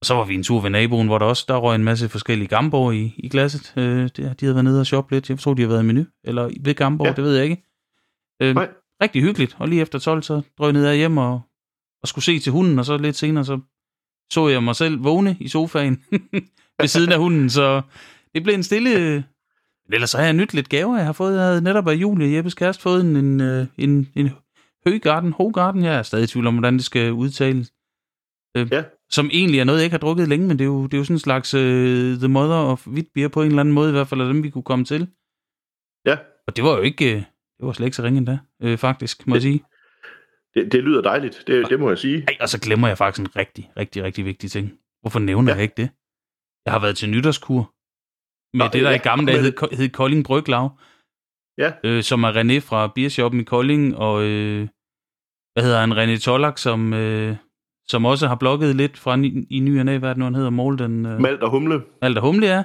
og 0.02 0.06
så 0.06 0.14
var 0.14 0.24
vi 0.24 0.34
en 0.34 0.42
tur 0.42 0.60
ved 0.60 0.70
naboen, 0.70 1.06
hvor 1.06 1.18
der 1.18 1.26
også 1.26 1.44
der 1.48 1.56
røg 1.56 1.74
en 1.74 1.84
masse 1.84 2.08
forskellige 2.08 2.48
Gamborg 2.48 2.94
i, 2.94 3.14
i 3.18 3.28
glasset. 3.28 3.72
Øh, 3.76 4.08
de 4.16 4.34
havde 4.40 4.54
været 4.54 4.64
nede 4.64 4.80
og 4.80 4.86
shoppe 4.86 5.14
lidt. 5.14 5.30
Jeg 5.30 5.38
tror, 5.38 5.54
de 5.54 5.62
har 5.62 5.68
været 5.68 5.82
i 5.82 5.86
menu. 5.86 6.04
Eller 6.24 6.50
ved 6.60 6.74
Gamborg, 6.74 7.06
ja. 7.06 7.12
det 7.12 7.24
ved 7.24 7.34
jeg 7.34 7.44
ikke. 7.44 7.62
Øh, 8.42 8.54
Nej. 8.54 8.68
rigtig 9.02 9.22
hyggeligt. 9.22 9.56
Og 9.58 9.68
lige 9.68 9.82
efter 9.82 9.98
12, 9.98 10.22
så 10.22 10.42
drøg 10.58 10.72
ned 10.72 10.86
af 10.86 10.96
hjem 10.96 11.18
og, 11.18 11.40
og 12.02 12.08
skulle 12.08 12.24
se 12.24 12.38
til 12.38 12.52
hunden. 12.52 12.78
Og 12.78 12.84
så 12.84 12.96
lidt 12.96 13.16
senere, 13.16 13.44
så 13.44 13.60
så 14.32 14.48
jeg 14.48 14.62
mig 14.62 14.76
selv 14.76 15.04
vågne 15.04 15.36
i 15.40 15.48
sofaen 15.48 16.04
ved 16.80 16.88
siden 16.88 17.12
af 17.12 17.18
hunden. 17.18 17.50
Så 17.50 17.82
det 18.34 18.42
blev 18.42 18.54
en 18.54 18.62
stille... 18.62 19.24
Ellers 19.92 20.10
så 20.10 20.18
har 20.18 20.24
jeg 20.24 20.32
nyt 20.32 20.54
lidt 20.54 20.68
gaver, 20.68 20.96
jeg 20.96 21.06
har 21.06 21.12
fået. 21.12 21.34
Jeg 21.34 21.42
havde 21.42 21.62
netop 21.62 21.88
af 21.88 21.94
Julie, 21.94 22.36
Jeppes 22.36 22.54
kæreste, 22.54 22.82
fået 22.82 23.00
en, 23.00 23.16
en, 23.16 23.40
øh, 23.40 23.66
en, 23.78 24.08
en 24.14 24.30
høgarden, 24.86 25.32
hogarden. 25.32 25.84
Jeg 25.84 25.94
er 25.94 26.02
stadig 26.02 26.24
i 26.24 26.26
tvivl 26.26 26.46
om, 26.46 26.54
hvordan 26.54 26.74
det 26.74 26.84
skal 26.84 27.12
udtales. 27.12 27.72
Øh, 28.56 28.72
ja 28.72 28.84
som 29.12 29.30
egentlig 29.32 29.60
er 29.60 29.64
noget, 29.64 29.78
jeg 29.78 29.84
ikke 29.84 29.94
har 29.94 29.98
drukket 29.98 30.28
længe, 30.28 30.48
men 30.48 30.58
det 30.58 30.64
er 30.64 30.68
jo, 30.68 30.86
det 30.86 30.94
er 30.94 30.98
jo 30.98 31.04
sådan 31.04 31.14
en 31.14 31.18
slags 31.18 31.54
uh, 31.54 31.60
The 32.18 32.28
Mother 32.28 32.56
of 32.56 32.86
Hvidt 32.86 33.08
Beer 33.14 33.28
på 33.28 33.42
en 33.42 33.48
eller 33.48 33.60
anden 33.60 33.74
måde, 33.74 33.88
i 33.88 33.92
hvert 33.92 34.08
fald 34.08 34.20
af 34.20 34.26
dem, 34.26 34.42
vi 34.42 34.50
kunne 34.50 34.62
komme 34.62 34.84
til. 34.84 35.08
Ja. 36.06 36.16
Og 36.46 36.56
det 36.56 36.64
var 36.64 36.76
jo 36.76 36.82
ikke, 36.82 37.04
uh, 37.04 37.20
det 37.56 37.66
var 37.66 37.72
slet 37.72 37.86
ikke 37.86 37.96
så 37.96 38.02
ringe 38.02 38.18
endda, 38.18 38.38
uh, 38.64 38.76
faktisk, 38.76 39.26
må 39.26 39.34
det, 39.34 39.34
jeg 39.34 39.42
sige. 39.42 39.64
Det, 40.54 40.72
det 40.72 40.84
lyder 40.84 41.02
dejligt, 41.02 41.44
det, 41.46 41.70
det 41.70 41.80
må 41.80 41.88
jeg 41.88 41.98
sige. 41.98 42.24
Ej, 42.28 42.36
og 42.40 42.48
så 42.48 42.60
glemmer 42.60 42.88
jeg 42.88 42.98
faktisk 42.98 43.20
en 43.20 43.36
rigtig, 43.36 43.70
rigtig, 43.76 44.02
rigtig 44.02 44.24
vigtig 44.24 44.50
ting. 44.50 44.72
Hvorfor 45.00 45.18
nævner 45.18 45.52
ja. 45.52 45.56
jeg 45.56 45.62
ikke 45.62 45.74
det? 45.76 45.90
Jeg 46.64 46.72
har 46.72 46.80
været 46.80 46.96
til 46.96 47.10
nytårskur 47.10 47.74
med 48.56 48.66
Nå, 48.66 48.70
det, 48.72 48.82
der 48.82 48.90
ja, 48.90 48.96
i 48.96 48.98
gamle 48.98 49.26
dage 49.26 49.40
hed, 49.40 49.76
hed 49.76 49.88
Kolding 49.88 50.24
Bryglav. 50.24 50.78
Ja. 51.58 51.72
Øh, 51.84 52.02
som 52.02 52.24
er 52.24 52.32
René 52.32 52.58
fra 52.58 52.92
Biershoppen 52.94 53.40
i 53.40 53.44
Kolding, 53.44 53.96
og 53.96 54.22
øh, 54.22 54.68
hvad 55.52 55.62
hedder 55.64 55.80
han, 55.80 55.92
René 55.92 56.18
Tollak, 56.20 56.58
som, 56.58 56.92
øh, 56.92 57.36
som 57.88 58.04
også 58.04 58.28
har 58.28 58.34
blogget 58.34 58.76
lidt 58.76 58.98
fra 58.98 59.16
i, 59.16 59.46
i 59.50 59.60
ny 59.60 59.78
og 59.78 59.84
næ, 59.84 59.98
hvad 59.98 60.14
nu 60.14 60.24
han 60.24 60.34
hedder, 60.34 60.50
Molden. 60.50 61.06
Øh, 61.06 61.20
Malt 61.20 61.42
og 61.42 61.50
Humle. 61.50 61.82
Malt 62.02 62.18
og 62.18 62.24
Humle, 62.24 62.46
ja. 62.46 62.64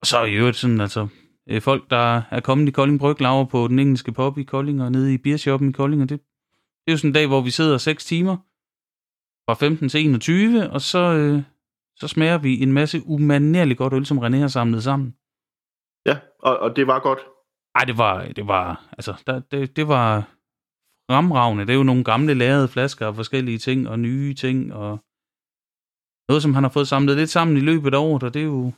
Og 0.00 0.06
så 0.06 0.18
er 0.18 0.24
i 0.24 0.34
øvrigt 0.34 0.56
sådan, 0.56 0.80
altså, 0.80 1.08
øh, 1.48 1.62
folk, 1.62 1.90
der 1.90 2.22
er 2.30 2.40
kommet 2.40 2.68
i 2.68 2.70
Kolding 2.70 3.00
Bryg, 3.00 3.20
laver 3.20 3.44
på 3.44 3.68
den 3.68 3.78
engelske 3.78 4.12
pop 4.12 4.38
i 4.38 4.42
Kolding 4.42 4.82
og 4.82 4.92
nede 4.92 5.14
i 5.14 5.18
beershoppen 5.18 5.68
i 5.68 5.72
Kolding, 5.72 6.02
og 6.02 6.08
det, 6.08 6.20
det 6.86 6.86
er 6.86 6.92
jo 6.92 6.96
sådan 6.96 7.10
en 7.10 7.14
dag, 7.14 7.26
hvor 7.26 7.40
vi 7.40 7.50
sidder 7.50 7.78
6 7.78 8.04
timer 8.04 8.36
fra 9.48 9.54
15 9.54 9.88
til 9.88 10.06
21, 10.06 10.70
og 10.70 10.80
så, 10.80 10.98
øh, 10.98 11.42
så 11.96 12.08
smager 12.08 12.38
vi 12.38 12.62
en 12.62 12.72
masse 12.72 13.02
umanerligt 13.06 13.78
godt 13.78 13.92
øl, 13.92 14.06
som 14.06 14.18
René 14.18 14.36
har 14.36 14.48
samlet 14.48 14.82
sammen. 14.82 15.14
Ja, 16.06 16.16
og, 16.38 16.58
og 16.58 16.76
det 16.76 16.86
var 16.86 16.98
godt. 16.98 17.18
Nej, 17.76 17.84
det 17.84 17.98
var, 17.98 18.26
det 18.36 18.46
var, 18.46 18.84
altså, 18.92 19.22
der, 19.26 19.40
det, 19.40 19.76
det 19.76 19.88
var, 19.88 20.28
fremragende. 21.12 21.66
Det 21.66 21.72
er 21.72 21.76
jo 21.76 21.82
nogle 21.82 22.04
gamle 22.04 22.34
lærede 22.34 22.68
flasker 22.68 23.06
af 23.06 23.14
forskellige 23.14 23.58
ting 23.58 23.88
og 23.88 23.98
nye 23.98 24.34
ting 24.34 24.74
og 24.74 24.98
noget, 26.28 26.42
som 26.42 26.54
han 26.54 26.64
har 26.64 26.70
fået 26.70 26.88
samlet 26.88 27.16
lidt 27.16 27.30
sammen 27.30 27.56
i 27.56 27.60
løbet 27.60 27.94
af 27.94 27.98
året, 27.98 28.22
og 28.22 28.34
det 28.34 28.42
er 28.42 28.46
jo 28.46 28.72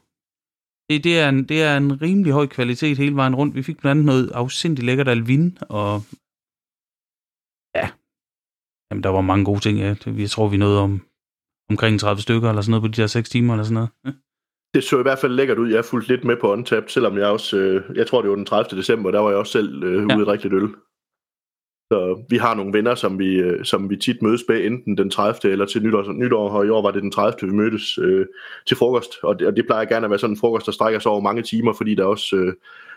det, 0.88 1.04
det, 1.04 1.18
er 1.18 1.28
en, 1.28 1.44
det 1.44 1.62
er 1.62 1.76
en 1.76 2.02
rimelig 2.02 2.32
høj 2.32 2.46
kvalitet 2.46 2.98
hele 2.98 3.16
vejen 3.16 3.34
rundt. 3.34 3.54
Vi 3.54 3.62
fik 3.62 3.78
blandt 3.78 3.90
andet 3.90 4.06
noget 4.06 4.30
afsindigt 4.32 4.86
lækkert 4.86 5.08
alvin, 5.08 5.58
og 5.60 6.02
ja, 7.74 7.86
jamen, 8.90 9.02
der 9.02 9.08
var 9.08 9.20
mange 9.20 9.44
gode 9.44 9.60
ting. 9.60 9.78
Ja. 9.78 9.94
Jeg 10.06 10.30
tror, 10.30 10.48
vi 10.48 10.56
nåede 10.56 10.80
om 10.80 11.00
omkring 11.70 12.00
30 12.00 12.22
stykker 12.22 12.48
eller 12.48 12.62
sådan 12.62 12.70
noget 12.70 12.82
på 12.82 12.88
de 12.88 13.02
der 13.02 13.06
6 13.06 13.30
timer 13.30 13.54
eller 13.54 13.64
sådan 13.64 13.74
noget. 13.74 13.90
Ja. 14.04 14.12
Det 14.74 14.84
så 14.84 14.98
i 14.98 15.02
hvert 15.02 15.18
fald 15.18 15.32
lækkert 15.32 15.58
ud. 15.58 15.70
Jeg 15.70 15.78
er 15.78 15.90
fulgt 15.90 16.08
lidt 16.08 16.24
med 16.24 16.36
på 16.40 16.52
Untapped, 16.52 16.88
selvom 16.88 17.18
jeg 17.18 17.26
også, 17.26 17.56
øh, 17.56 17.96
jeg 17.96 18.06
tror 18.06 18.20
det 18.22 18.30
var 18.30 18.36
den 18.36 18.46
30. 18.46 18.78
december, 18.78 19.10
der 19.10 19.20
var 19.20 19.30
jeg 19.30 19.38
også 19.38 19.52
selv 19.52 19.82
øh, 19.84 20.06
ja. 20.10 20.16
ude 20.16 20.20
at 20.20 20.26
drikke 20.26 20.44
lidt 20.44 20.54
øl. 20.54 20.74
Så 21.94 22.24
vi 22.28 22.36
har 22.36 22.54
nogle 22.54 22.72
venner, 22.72 22.94
som 22.94 23.18
vi, 23.18 23.34
øh, 23.34 23.64
som 23.64 23.90
vi 23.90 23.96
tit 23.96 24.22
mødes 24.22 24.44
med, 24.48 24.64
enten 24.64 24.98
den 24.98 25.10
30. 25.10 25.52
eller 25.52 25.66
til 25.66 25.82
nytår, 25.82 26.12
nytår 26.12 26.48
og 26.48 26.66
i 26.66 26.68
år 26.68 26.82
var 26.82 26.90
det 26.90 27.02
den 27.02 27.10
30. 27.10 27.50
vi 27.50 27.56
mødtes 27.56 27.98
øh, 27.98 28.26
til 28.66 28.76
frokost, 28.76 29.12
og 29.22 29.38
det, 29.38 29.46
og 29.46 29.56
det 29.56 29.66
plejer 29.66 29.84
gerne 29.84 30.04
at 30.06 30.10
være 30.10 30.18
sådan 30.18 30.34
en 30.34 30.40
frokost, 30.40 30.66
der 30.66 30.72
strækker 30.72 31.00
sig 31.00 31.10
over 31.10 31.20
mange 31.20 31.42
timer, 31.42 31.72
fordi 31.72 31.94
der 31.94 32.04
også 32.04 32.36
øh, 32.36 32.52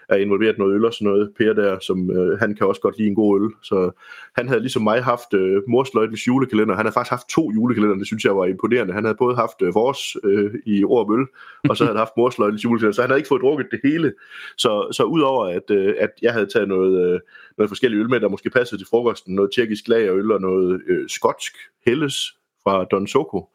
er 0.09 0.15
involveret 0.15 0.57
noget 0.57 0.75
øl 0.75 0.85
og 0.85 0.93
sådan 0.93 1.07
noget. 1.07 1.31
Per 1.37 1.53
der, 1.53 1.79
som 1.79 2.11
øh, 2.11 2.39
han 2.39 2.55
kan 2.55 2.67
også 2.67 2.81
godt 2.81 2.97
lide 2.97 3.09
en 3.09 3.15
god 3.15 3.41
øl. 3.41 3.49
Så 3.63 3.91
han 4.35 4.47
havde 4.47 4.59
ligesom 4.61 4.81
mig 4.81 5.03
haft 5.03 5.33
øh, 5.33 5.61
morsløjtens 5.67 6.27
julekalender. 6.27 6.75
Han 6.75 6.85
har 6.85 6.93
faktisk 6.93 7.09
haft 7.09 7.29
to 7.29 7.51
julekalender, 7.51 7.97
det 7.97 8.07
synes 8.07 8.25
jeg 8.25 8.37
var 8.37 8.45
imponerende. 8.45 8.93
Han 8.93 9.03
havde 9.03 9.17
både 9.17 9.35
haft 9.35 9.61
øh, 9.61 9.75
vores 9.75 10.17
øh, 10.23 10.53
i 10.65 10.83
Ord 10.83 11.11
Øl, 11.13 11.25
og 11.69 11.77
så 11.77 11.83
havde 11.83 11.95
han 11.95 12.05
haft 12.05 12.17
morsløjtens 12.17 12.63
julekalender. 12.63 12.95
Så 12.95 13.01
han 13.01 13.09
havde 13.09 13.19
ikke 13.19 13.27
fået 13.27 13.41
drukket 13.41 13.67
det 13.71 13.79
hele. 13.83 14.13
Så, 14.57 14.87
så 14.91 15.03
udover 15.03 15.45
at, 15.45 15.71
øh, 15.71 15.93
at 15.99 16.09
jeg 16.21 16.33
havde 16.33 16.45
taget 16.45 16.67
noget, 16.67 17.13
øh, 17.13 17.19
noget 17.57 17.69
forskellige 17.69 18.01
øl 18.01 18.09
med, 18.09 18.19
der 18.19 18.29
måske 18.29 18.49
passede 18.49 18.81
til 18.81 18.87
frokosten, 18.89 19.35
noget 19.35 19.51
tjekkisk 19.55 19.87
lagerøl 19.87 20.31
og 20.31 20.41
noget 20.41 20.81
øh, 20.87 21.09
skotsk 21.09 21.53
Helles 21.85 22.33
fra 22.63 22.83
Don 22.83 23.07
Soko. 23.07 23.49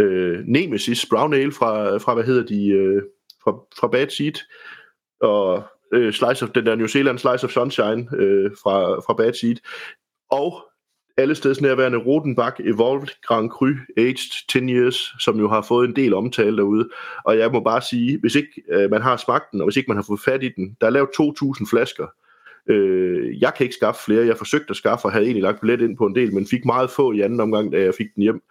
Øh, 0.00 0.38
Nemesis 0.46 1.06
Brown 1.10 1.34
Ale 1.34 1.52
fra, 1.52 1.96
fra 1.96 2.14
hvad 2.14 2.24
hedder 2.24 2.46
de, 2.46 2.68
øh, 2.68 3.02
fra, 3.44 3.52
fra 3.80 3.88
Bad 3.88 4.08
Seed 4.08 4.34
og 5.24 5.62
øh, 5.92 6.12
Slice 6.12 6.44
of, 6.44 6.50
den 6.50 6.66
der 6.66 6.74
New 6.74 6.86
Zealand 6.86 7.18
Slice 7.18 7.44
of 7.44 7.50
Sunshine 7.50 8.08
øh, 8.16 8.50
fra, 8.62 9.00
fra 9.00 9.14
Bad 9.14 9.32
Seed, 9.32 9.56
og 10.30 10.64
alle 11.16 11.34
steds 11.34 11.60
nærværende 11.60 11.98
Rodenbach 11.98 12.56
Evolved 12.64 13.08
Grand 13.22 13.50
Cru 13.50 13.66
Aged 13.96 14.46
10 14.48 14.58
Years, 14.58 15.14
som 15.20 15.38
jo 15.38 15.48
har 15.48 15.62
fået 15.62 15.88
en 15.88 15.96
del 15.96 16.14
omtale 16.14 16.56
derude. 16.56 16.88
Og 17.24 17.38
jeg 17.38 17.50
må 17.52 17.60
bare 17.60 17.82
sige, 17.82 18.18
hvis 18.20 18.34
ikke 18.34 18.62
øh, 18.70 18.90
man 18.90 19.02
har 19.02 19.16
smagt 19.16 19.52
den, 19.52 19.60
og 19.60 19.66
hvis 19.66 19.76
ikke 19.76 19.88
man 19.88 19.96
har 19.96 20.04
fået 20.08 20.20
fat 20.20 20.42
i 20.42 20.48
den, 20.56 20.76
der 20.80 20.86
er 20.86 20.90
lavet 20.90 21.08
2.000 21.20 21.70
flasker. 21.70 22.06
Øh, 22.66 23.40
jeg 23.40 23.52
kan 23.56 23.64
ikke 23.64 23.76
skaffe 23.76 24.04
flere. 24.04 24.26
Jeg 24.26 24.36
forsøgte 24.36 24.70
at 24.70 24.76
skaffe 24.76 25.04
og 25.04 25.12
havde 25.12 25.24
egentlig 25.24 25.42
lagt 25.42 25.60
billet 25.60 25.80
ind 25.80 25.96
på 25.96 26.06
en 26.06 26.14
del, 26.14 26.34
men 26.34 26.46
fik 26.46 26.64
meget 26.64 26.90
få 26.90 27.12
i 27.12 27.20
anden 27.20 27.40
omgang, 27.40 27.72
da 27.72 27.80
jeg 27.80 27.94
fik 27.94 28.14
den 28.14 28.22
hjem. 28.22 28.42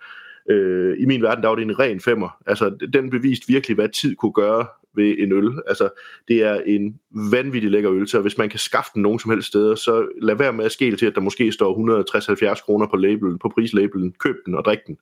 Øh, 0.50 0.96
I 1.00 1.06
min 1.06 1.22
verden, 1.22 1.42
der 1.42 1.50
var 1.50 1.56
det 1.56 1.64
en 1.64 1.80
ren 1.80 2.00
femmer. 2.00 2.38
Altså, 2.48 2.88
den 2.94 3.10
beviste 3.10 3.48
virkelig, 3.48 3.76
hvad 3.76 3.90
tid 3.90 4.16
kunne 4.16 4.34
gøre 4.34 4.66
ved 4.96 5.16
en 5.20 5.32
øl. 5.32 5.52
Altså, 5.68 5.90
det 6.28 6.44
er 6.44 6.62
en 6.66 7.00
vanvittig 7.32 7.72
lækker 7.72 7.92
øl, 7.92 8.08
så 8.08 8.22
hvis 8.22 8.38
man 8.38 8.50
kan 8.50 8.60
skaffe 8.60 8.92
den 8.94 9.02
nogen 9.02 9.20
som 9.20 9.32
helst 9.32 9.48
steder, 9.48 9.76
så 9.76 10.08
lad 10.22 10.36
være 10.36 10.54
med 10.54 10.66
at 10.66 10.72
skele 10.72 10.98
til, 10.98 11.06
at 11.06 11.16
der 11.16 11.22
måske 11.22 11.52
står 11.52 12.54
160-70 12.54 12.66
kroner 12.66 12.88
på, 12.88 12.96
labelen, 12.96 13.40
på 13.40 13.52
prislabelen. 13.56 14.14
Køb 14.20 14.36
den 14.46 14.56
og 14.56 14.66
drik 14.66 14.80
den. 14.88 14.98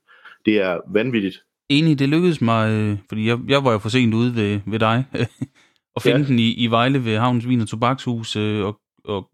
Det 0.46 0.62
er 0.62 0.78
vanvittigt. 0.94 1.44
Enig, 1.70 2.00
det 2.00 2.10
lykkedes 2.10 2.42
mig, 2.42 2.72
øh, 2.72 2.98
fordi 3.08 3.28
jeg, 3.28 3.40
jeg 3.48 3.64
var 3.64 3.72
jo 3.72 3.78
for 3.78 3.90
sent 3.90 4.14
ude 4.14 4.36
ved, 4.36 4.60
ved 4.66 4.80
dig, 4.80 5.06
og 5.96 6.02
finde 6.02 6.20
ja. 6.20 6.26
den 6.26 6.40
i, 6.40 6.54
i 6.54 6.68
Vejle 6.68 7.06
ved 7.06 7.18
Havns 7.18 7.48
Vin 7.48 7.62
og 7.62 7.68
Tobakshus, 7.68 8.36
øh, 8.36 8.66
og, 8.66 8.80
og, 9.06 9.30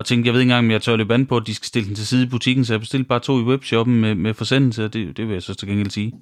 og 0.00 0.06
tænkte, 0.06 0.26
jeg 0.26 0.34
ved 0.34 0.40
ikke 0.40 0.50
engang, 0.50 0.66
om 0.66 0.70
jeg 0.70 0.82
tør 0.82 0.96
løbe 0.96 1.14
an 1.14 1.26
på, 1.26 1.36
at 1.36 1.46
de 1.46 1.54
skal 1.54 1.66
stille 1.66 1.86
den 1.86 1.94
til 1.94 2.06
side 2.06 2.26
i 2.26 2.28
butikken, 2.30 2.64
så 2.64 2.72
jeg 2.72 2.80
bestilte 2.80 3.08
bare 3.08 3.20
to 3.20 3.40
i 3.40 3.42
webshoppen 3.42 4.00
med, 4.00 4.14
med 4.14 4.34
forsendelse, 4.34 4.84
og 4.84 4.92
det, 4.92 5.16
det 5.16 5.26
vil 5.26 5.32
jeg 5.32 5.42
så 5.42 5.54
til 5.54 5.68
gengæld 5.68 5.90
sige. 5.90 6.12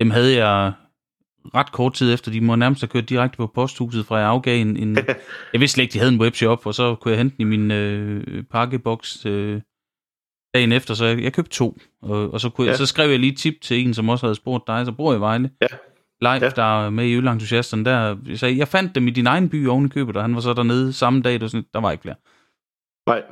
Dem 0.00 0.10
havde 0.10 0.44
jeg 0.44 0.72
ret 1.54 1.72
kort 1.72 1.94
tid 1.94 2.14
efter. 2.14 2.30
De 2.30 2.40
må 2.40 2.56
nærmest 2.56 2.82
have 2.82 2.88
kørt 2.88 3.08
direkte 3.08 3.36
på 3.36 3.46
posthuset, 3.46 4.06
fra 4.06 4.16
jeg 4.16 4.28
afgav 4.28 4.60
en... 4.60 4.76
en 4.76 4.96
jeg 5.52 5.60
vidste 5.60 5.74
slet 5.74 5.82
ikke, 5.82 5.92
de 5.92 5.98
havde 5.98 6.12
en 6.12 6.20
webshop, 6.20 6.66
og 6.66 6.74
så 6.74 6.94
kunne 6.94 7.12
jeg 7.12 7.18
hente 7.18 7.36
den 7.36 7.42
i 7.46 7.56
min 7.56 7.70
øh, 7.70 8.42
pakkeboks 8.42 9.26
øh, 9.26 9.60
dagen 10.54 10.72
efter, 10.72 10.94
så 10.94 11.04
jeg, 11.04 11.22
jeg 11.22 11.32
købte 11.32 11.50
to. 11.50 11.78
Og, 12.02 12.32
og 12.32 12.40
så, 12.40 12.50
kunne 12.50 12.66
ja. 12.66 12.76
så 12.76 12.86
skrev 12.86 13.10
jeg 13.10 13.18
lige 13.18 13.32
et 13.32 13.38
tip 13.38 13.54
til 13.62 13.86
en, 13.86 13.94
som 13.94 14.08
også 14.08 14.26
havde 14.26 14.34
spurgt 14.34 14.66
dig, 14.66 14.86
så 14.86 14.92
bor 14.92 15.14
i 15.14 15.20
Vejle. 15.20 15.50
Ja. 15.62 15.66
Live, 16.20 16.32
Ja. 16.32 16.44
ja. 16.44 16.50
der 16.50 16.86
er 16.86 16.90
med 16.90 17.06
i 17.06 17.14
Ølentusiasterne, 17.14 17.84
der 17.84 18.16
jeg 18.28 18.38
sagde, 18.38 18.58
jeg 18.58 18.68
fandt 18.68 18.94
dem 18.94 19.08
i 19.08 19.10
din 19.10 19.26
egen 19.26 19.48
by 19.48 19.68
oven 19.68 19.86
i 19.86 19.88
købet, 19.88 20.16
og 20.16 20.22
han 20.22 20.34
var 20.34 20.40
så 20.40 20.52
dernede 20.52 20.92
samme 20.92 21.22
dag, 21.22 21.40
der, 21.40 21.46
sådan, 21.46 21.66
der 21.74 21.80
var 21.80 21.92
ikke 21.92 22.02
flere. 22.02 22.16
Nej, 23.06 23.22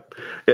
ja, 0.49 0.53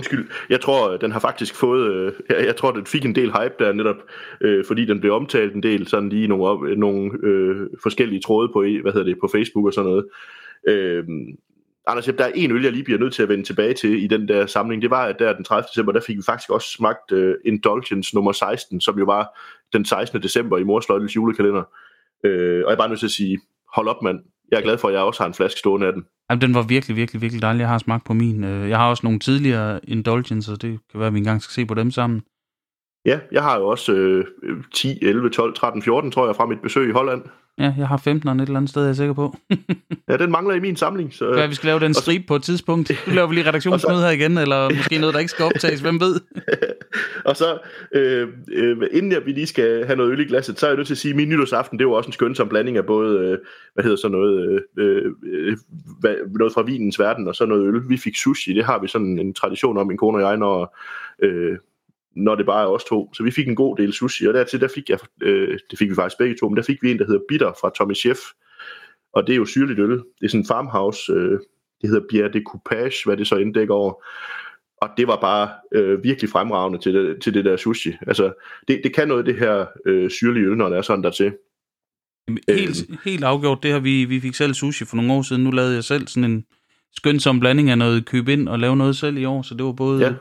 undskyld. 0.00 0.28
Jeg 0.50 0.60
tror, 0.60 0.90
øh, 0.90 1.00
den 1.00 1.12
har 1.12 1.20
faktisk 1.20 1.54
fået, 1.54 1.94
øh, 1.94 2.12
jeg, 2.28 2.46
jeg 2.46 2.56
tror, 2.56 2.70
den 2.70 2.86
fik 2.86 3.04
en 3.04 3.14
del 3.14 3.32
hype 3.32 3.54
der 3.58 3.72
netop, 3.72 3.96
øh, 4.40 4.64
fordi 4.64 4.84
den 4.84 5.00
blev 5.00 5.12
omtalt 5.12 5.54
en 5.54 5.62
del, 5.62 5.86
sådan 5.86 6.08
lige 6.08 6.28
nogle, 6.28 6.44
op, 6.44 6.60
nogle 6.76 7.10
øh, 7.22 7.56
forskellige 7.82 8.20
tråde 8.20 8.48
på, 8.52 8.60
hvad 8.60 8.92
hedder 8.92 9.06
det, 9.06 9.18
på 9.20 9.28
Facebook 9.32 9.66
og 9.66 9.72
sådan 9.72 9.90
noget. 9.90 10.06
Øh, 10.68 11.04
Anders, 11.86 12.04
der 12.04 12.24
er 12.24 12.32
en 12.34 12.50
øl, 12.50 12.62
jeg 12.62 12.72
lige 12.72 12.84
bliver 12.84 13.00
nødt 13.00 13.14
til 13.14 13.22
at 13.22 13.28
vende 13.28 13.44
tilbage 13.44 13.74
til 13.74 14.04
i 14.04 14.06
den 14.06 14.28
der 14.28 14.46
samling. 14.46 14.82
Det 14.82 14.90
var, 14.90 15.04
at 15.04 15.18
der 15.18 15.32
den 15.32 15.44
30. 15.44 15.66
december, 15.70 15.92
der 15.92 16.00
fik 16.00 16.16
vi 16.16 16.22
faktisk 16.26 16.50
også 16.50 16.70
smagt 16.70 17.12
øh, 17.12 17.34
Indulgence 17.44 18.14
nummer 18.14 18.32
16, 18.32 18.80
som 18.80 18.98
jo 18.98 19.04
var 19.04 19.38
den 19.72 19.84
16. 19.84 20.22
december 20.22 20.58
i 20.58 20.64
Morsløjtels 20.64 21.16
julekalender. 21.16 21.62
Øh, 22.24 22.64
og 22.64 22.70
jeg 22.70 22.72
er 22.72 22.76
bare 22.76 22.88
nødt 22.88 22.98
til 22.98 23.06
at 23.06 23.10
sige, 23.10 23.40
hold 23.74 23.88
op 23.88 24.02
mand, 24.02 24.18
jeg 24.50 24.56
er 24.58 24.62
glad 24.62 24.78
for, 24.78 24.88
at 24.88 24.94
jeg 24.94 25.02
også 25.02 25.22
har 25.22 25.28
en 25.28 25.34
flaske 25.34 25.58
stående 25.58 25.86
af 25.86 25.92
den. 25.92 26.04
Jamen, 26.30 26.40
den 26.42 26.54
var 26.54 26.62
virkelig, 26.62 26.96
virkelig, 26.96 27.22
virkelig 27.22 27.42
dejlig. 27.42 27.60
Jeg 27.60 27.68
har 27.68 27.78
smagt 27.78 28.04
på 28.06 28.12
min. 28.14 28.44
Øh, 28.44 28.68
Jeg 28.70 28.78
har 28.78 28.88
også 28.90 29.00
nogle 29.06 29.18
tidligere 29.18 29.80
Indulgences, 29.88 30.58
det 30.58 30.78
kan 30.90 31.00
være, 31.00 31.06
at 31.06 31.14
vi 31.14 31.18
engang 31.18 31.42
skal 31.42 31.52
se 31.52 31.66
på 31.66 31.74
dem 31.74 31.90
sammen. 31.90 32.22
Ja, 33.06 33.18
jeg 33.32 33.42
har 33.42 33.58
jo 33.58 33.66
også 33.68 33.92
øh, 33.92 34.24
10, 34.74 34.98
11, 35.02 35.30
12, 35.30 35.54
13, 35.54 35.82
14, 35.82 36.10
tror 36.10 36.26
jeg, 36.26 36.36
fra 36.36 36.46
mit 36.46 36.60
besøg 36.62 36.88
i 36.88 36.92
Holland. 36.92 37.22
Ja, 37.58 37.74
jeg 37.78 37.88
har 37.88 37.96
15 37.96 38.28
et 38.40 38.40
eller 38.46 38.56
andet 38.56 38.70
sted, 38.70 38.82
jeg 38.82 38.90
er 38.90 38.94
sikker 38.94 39.14
på. 39.14 39.36
Ja, 40.08 40.16
den 40.16 40.30
mangler 40.30 40.54
i 40.54 40.60
min 40.60 40.76
samling. 40.76 41.14
Så, 41.14 41.34
Ja, 41.36 41.46
vi 41.46 41.54
skal 41.54 41.66
lave 41.66 41.80
den 41.80 41.94
stribe 41.94 42.24
på 42.28 42.36
et 42.36 42.42
tidspunkt. 42.42 42.90
Nu 43.06 43.12
laver 43.14 43.28
vi 43.28 43.34
lige 43.34 43.48
redaktionsmøde 43.48 44.00
her 44.00 44.10
igen, 44.10 44.38
eller 44.38 44.74
måske 44.76 44.98
noget, 44.98 45.14
der 45.14 45.20
ikke 45.20 45.30
skal 45.30 45.44
optages, 45.44 45.80
hvem 45.80 46.00
ved? 46.00 46.20
og 47.28 47.36
så, 47.36 47.58
øh, 47.92 48.28
øh, 48.52 48.76
inden 48.92 49.12
jeg, 49.12 49.26
vi 49.26 49.32
lige 49.32 49.46
skal 49.46 49.84
have 49.86 49.96
noget 49.96 50.12
øl 50.12 50.20
i 50.20 50.24
glasset, 50.24 50.58
så 50.58 50.66
er 50.66 50.70
jeg 50.70 50.76
nødt 50.76 50.86
til 50.86 50.94
at 50.94 50.98
sige, 50.98 51.10
at 51.10 51.16
min 51.16 51.28
nytårsaften, 51.28 51.78
det 51.78 51.86
var 51.86 51.92
også 51.92 52.08
en 52.08 52.12
skønsom 52.12 52.48
blanding 52.48 52.76
af 52.76 52.86
både, 52.86 53.18
øh, 53.18 53.38
hvad 53.74 53.84
hedder 53.84 53.96
så 53.96 54.08
noget, 54.08 54.64
øh, 54.78 54.86
øh, 54.86 55.12
øh, 55.22 55.56
hvad, 56.00 56.16
noget 56.38 56.52
fra 56.52 56.62
vinens 56.62 56.98
verden, 56.98 57.28
og 57.28 57.34
så 57.34 57.46
noget 57.46 57.66
øl. 57.66 57.88
Vi 57.88 57.96
fik 57.96 58.16
sushi, 58.16 58.54
det 58.54 58.64
har 58.64 58.78
vi 58.78 58.88
sådan 58.88 59.18
en 59.18 59.34
tradition 59.34 59.78
om, 59.78 59.86
min 59.86 59.96
kone 59.96 60.18
og 60.18 60.30
jeg, 60.30 60.36
når, 60.36 60.78
øh, 61.22 61.58
når 62.16 62.34
det 62.34 62.46
bare 62.46 62.62
er 62.62 62.66
os 62.66 62.84
to. 62.84 63.14
Så 63.14 63.22
vi 63.22 63.30
fik 63.30 63.48
en 63.48 63.56
god 63.56 63.76
del 63.76 63.92
sushi, 63.92 64.26
og 64.26 64.34
dertil, 64.34 64.60
der 64.60 64.68
fik 64.74 64.88
jeg, 64.88 64.98
øh, 65.22 65.58
det 65.70 65.78
fik 65.78 65.90
vi 65.90 65.94
faktisk 65.94 66.18
begge 66.18 66.36
to, 66.40 66.48
men 66.48 66.56
der 66.56 66.62
fik 66.62 66.82
vi 66.82 66.90
en, 66.90 66.98
der 66.98 67.06
hedder 67.06 67.20
Bitter 67.28 67.52
fra 67.60 67.70
Tommy 67.70 67.94
Chef, 67.94 68.18
og 69.12 69.26
det 69.26 69.32
er 69.32 69.36
jo 69.36 69.44
syrligt 69.44 69.78
øl. 69.78 69.90
Det 69.90 70.02
er 70.22 70.28
sådan 70.28 70.40
en 70.40 70.46
farmhouse, 70.46 71.12
øh, 71.12 71.38
det 71.82 71.90
hedder 71.90 72.06
Bière 72.12 72.32
de 72.32 72.42
Coupage, 72.46 72.96
hvad 73.04 73.16
det 73.16 73.26
så 73.26 73.36
inddækker 73.36 73.74
over. 73.74 74.04
Og 74.80 74.88
det 74.96 75.06
var 75.06 75.20
bare 75.20 75.50
øh, 75.74 76.04
virkelig 76.04 76.30
fremragende 76.30 76.78
til 76.78 76.94
det, 76.94 77.22
til 77.22 77.34
det 77.34 77.44
der 77.44 77.56
sushi. 77.56 77.92
Altså, 78.06 78.32
det, 78.68 78.80
det 78.84 78.94
kan 78.94 79.08
noget, 79.08 79.26
det 79.26 79.38
her 79.38 79.66
øh, 79.86 80.10
syrlige 80.10 80.46
øl, 80.46 80.56
når 80.56 80.68
det 80.68 80.78
er 80.78 80.82
sådan 80.82 81.04
der 81.04 81.10
til. 81.10 81.32
Helt, 82.48 82.90
helt 83.04 83.24
afgjort, 83.24 83.62
det 83.62 83.72
har 83.72 83.80
vi, 83.80 84.04
vi 84.04 84.20
fik 84.20 84.34
selv 84.34 84.54
sushi 84.54 84.84
for 84.84 84.96
nogle 84.96 85.12
år 85.12 85.22
siden. 85.22 85.44
Nu 85.44 85.50
lavede 85.50 85.74
jeg 85.74 85.84
selv 85.84 86.06
sådan 86.06 86.30
en 86.30 86.44
skønsom 86.96 87.40
blanding 87.40 87.70
af 87.70 87.78
noget 87.78 88.06
købe 88.06 88.32
ind 88.32 88.48
og 88.48 88.58
lave 88.58 88.76
noget 88.76 88.96
selv 88.96 89.16
i 89.16 89.24
år, 89.24 89.42
så 89.42 89.54
det 89.54 89.64
var 89.64 89.72
både 89.72 90.00
Ja. 90.00 90.06
ja. 90.06 90.14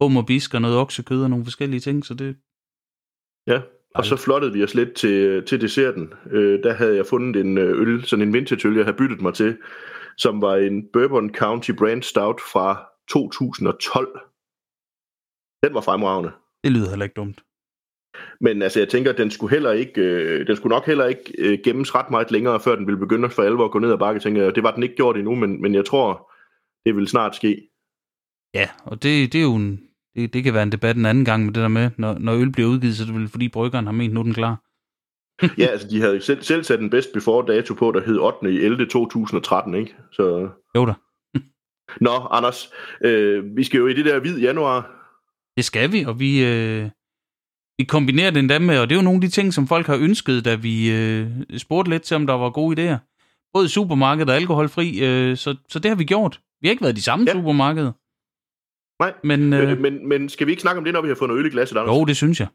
hum 0.00 0.16
og 0.16 0.26
bisk 0.26 0.54
og 0.54 0.62
noget 0.62 0.76
oksekød 0.76 1.22
og 1.22 1.30
nogle 1.30 1.44
forskellige 1.44 1.80
ting, 1.80 2.06
så 2.06 2.14
det... 2.14 2.36
Ja, 3.46 3.60
og 3.94 4.04
så 4.04 4.16
flottede 4.16 4.52
vi 4.52 4.64
os 4.64 4.74
lidt 4.74 4.94
til, 4.94 5.42
til 5.46 5.60
desserten. 5.60 6.12
Øh, 6.30 6.62
der 6.62 6.72
havde 6.72 6.96
jeg 6.96 7.06
fundet 7.06 7.40
en 7.40 7.58
øh, 7.58 7.80
øl, 7.80 8.04
sådan 8.04 8.28
en 8.28 8.34
vintage 8.34 8.68
øl, 8.68 8.76
jeg 8.76 8.84
havde 8.84 8.96
byttet 8.96 9.20
mig 9.20 9.34
til, 9.34 9.56
som 10.16 10.42
var 10.42 10.56
en 10.56 10.84
Bourbon 10.92 11.34
County 11.34 11.70
Brand 11.70 12.02
Stout 12.02 12.40
fra 12.52 12.89
2012. 13.10 14.20
Den 15.64 15.74
var 15.74 15.80
fremragende. 15.80 16.32
Det 16.64 16.72
lyder 16.72 16.88
heller 16.88 17.04
ikke 17.04 17.20
dumt. 17.22 17.40
Men 18.40 18.62
altså, 18.62 18.78
jeg 18.80 18.88
tænker, 18.88 19.12
den 19.12 19.30
skulle 19.30 19.54
heller 19.54 19.72
ikke, 19.72 20.00
øh, 20.00 20.46
den 20.46 20.56
skulle 20.56 20.74
nok 20.74 20.86
heller 20.86 21.06
ikke 21.06 21.34
øh, 21.38 21.58
gemmes 21.64 21.94
ret 21.94 22.10
meget 22.10 22.30
længere, 22.30 22.60
før 22.60 22.76
den 22.76 22.86
ville 22.86 22.98
begynde 22.98 23.24
at 23.24 23.32
for 23.32 23.42
alvor 23.42 23.64
at 23.64 23.70
gå 23.70 23.78
ned 23.78 23.92
ad 23.92 23.98
bakke. 23.98 24.20
Tænker 24.20 24.42
jeg, 24.42 24.54
det 24.54 24.62
var 24.62 24.74
den 24.74 24.82
ikke 24.82 24.96
gjort 24.96 25.16
endnu, 25.16 25.34
men, 25.34 25.62
men 25.62 25.74
jeg 25.74 25.84
tror, 25.84 26.32
det 26.84 26.96
vil 26.96 27.08
snart 27.08 27.36
ske. 27.36 27.68
Ja, 28.54 28.68
og 28.84 29.02
det, 29.02 29.32
det 29.32 29.38
er 29.38 29.42
jo 29.42 29.54
en, 29.54 29.80
det, 30.14 30.32
det 30.32 30.44
kan 30.44 30.54
være 30.54 30.62
en 30.62 30.72
debat 30.72 30.96
en 30.96 31.06
anden 31.06 31.24
gang 31.24 31.44
med 31.44 31.52
det 31.54 31.62
der 31.62 31.68
med, 31.68 31.90
når, 31.98 32.18
når 32.18 32.34
øl 32.34 32.52
bliver 32.52 32.68
udgivet, 32.68 32.96
så 32.96 33.02
er 33.02 33.06
det 33.06 33.14
vel 33.14 33.28
fordi 33.28 33.48
bryggeren 33.48 33.86
har 33.86 33.92
ment, 33.92 34.14
nu 34.14 34.22
den 34.22 34.34
klar. 34.34 34.62
Ja, 35.58 35.66
altså, 35.66 35.88
de 35.88 36.00
havde 36.00 36.20
selv, 36.20 36.42
selv 36.42 36.64
sat 36.64 36.80
en 36.80 36.90
best 36.90 37.12
before 37.14 37.46
dato 37.46 37.74
på, 37.74 37.92
der 37.92 38.00
hed 38.00 38.18
8. 38.18 38.52
i 38.52 38.60
11. 38.60 38.86
2013, 38.86 39.74
ikke? 39.74 39.96
Så... 40.12 40.48
Jo 40.76 40.86
da, 40.86 40.94
Nå, 42.00 42.28
Anders, 42.30 42.70
øh, 43.04 43.56
vi 43.56 43.64
skal 43.64 43.78
jo 43.78 43.86
i 43.86 43.92
det 43.94 44.04
der 44.04 44.20
hvid 44.20 44.38
januar. 44.40 44.90
det 45.56 45.64
skal 45.64 45.92
vi, 45.92 46.04
og 46.04 46.20
vi, 46.20 46.44
øh, 46.44 46.88
vi 47.78 47.84
kombinerer 47.84 48.30
det 48.30 48.38
endda 48.38 48.58
med, 48.58 48.78
og 48.78 48.88
det 48.88 48.94
er 48.94 48.98
jo 49.00 49.04
nogle 49.04 49.16
af 49.16 49.20
de 49.20 49.28
ting, 49.28 49.54
som 49.54 49.66
folk 49.68 49.86
har 49.86 49.96
ønsket, 49.96 50.44
da 50.44 50.54
vi 50.54 50.90
øh, 50.92 51.26
spurgte 51.58 51.90
lidt 51.90 52.02
til, 52.02 52.14
om 52.14 52.26
der 52.26 52.34
var 52.34 52.50
gode 52.50 52.72
idéer. 52.94 52.98
Både 53.52 53.68
supermarked 53.68 54.26
og 54.28 54.34
alkoholfri, 54.36 55.04
øh, 55.06 55.36
så, 55.36 55.56
så 55.68 55.78
det 55.78 55.88
har 55.88 55.96
vi 55.96 56.04
gjort. 56.04 56.40
Vi 56.60 56.68
har 56.68 56.70
ikke 56.70 56.82
været 56.84 56.98
i 56.98 57.00
samme 57.00 57.24
Ja. 57.28 57.32
supermarkeder. 57.32 57.92
Nej, 59.02 59.12
Men 59.24 59.52
øh, 59.52 59.70
øh, 59.70 59.80
men, 59.80 60.08
men 60.08 60.28
skal 60.28 60.46
vi 60.46 60.52
ikke 60.52 60.62
snakke 60.62 60.78
om 60.78 60.84
det, 60.84 60.92
når 60.94 61.02
vi 61.02 61.08
har 61.08 61.14
fået 61.14 61.28
noget 61.28 61.40
øl 61.40 61.46
i 61.46 61.50
glasset, 61.50 61.76
Anders? 61.76 61.96
jo, 61.96 62.04
det 62.04 62.16
synes 62.16 62.40
jeg. 62.40 62.48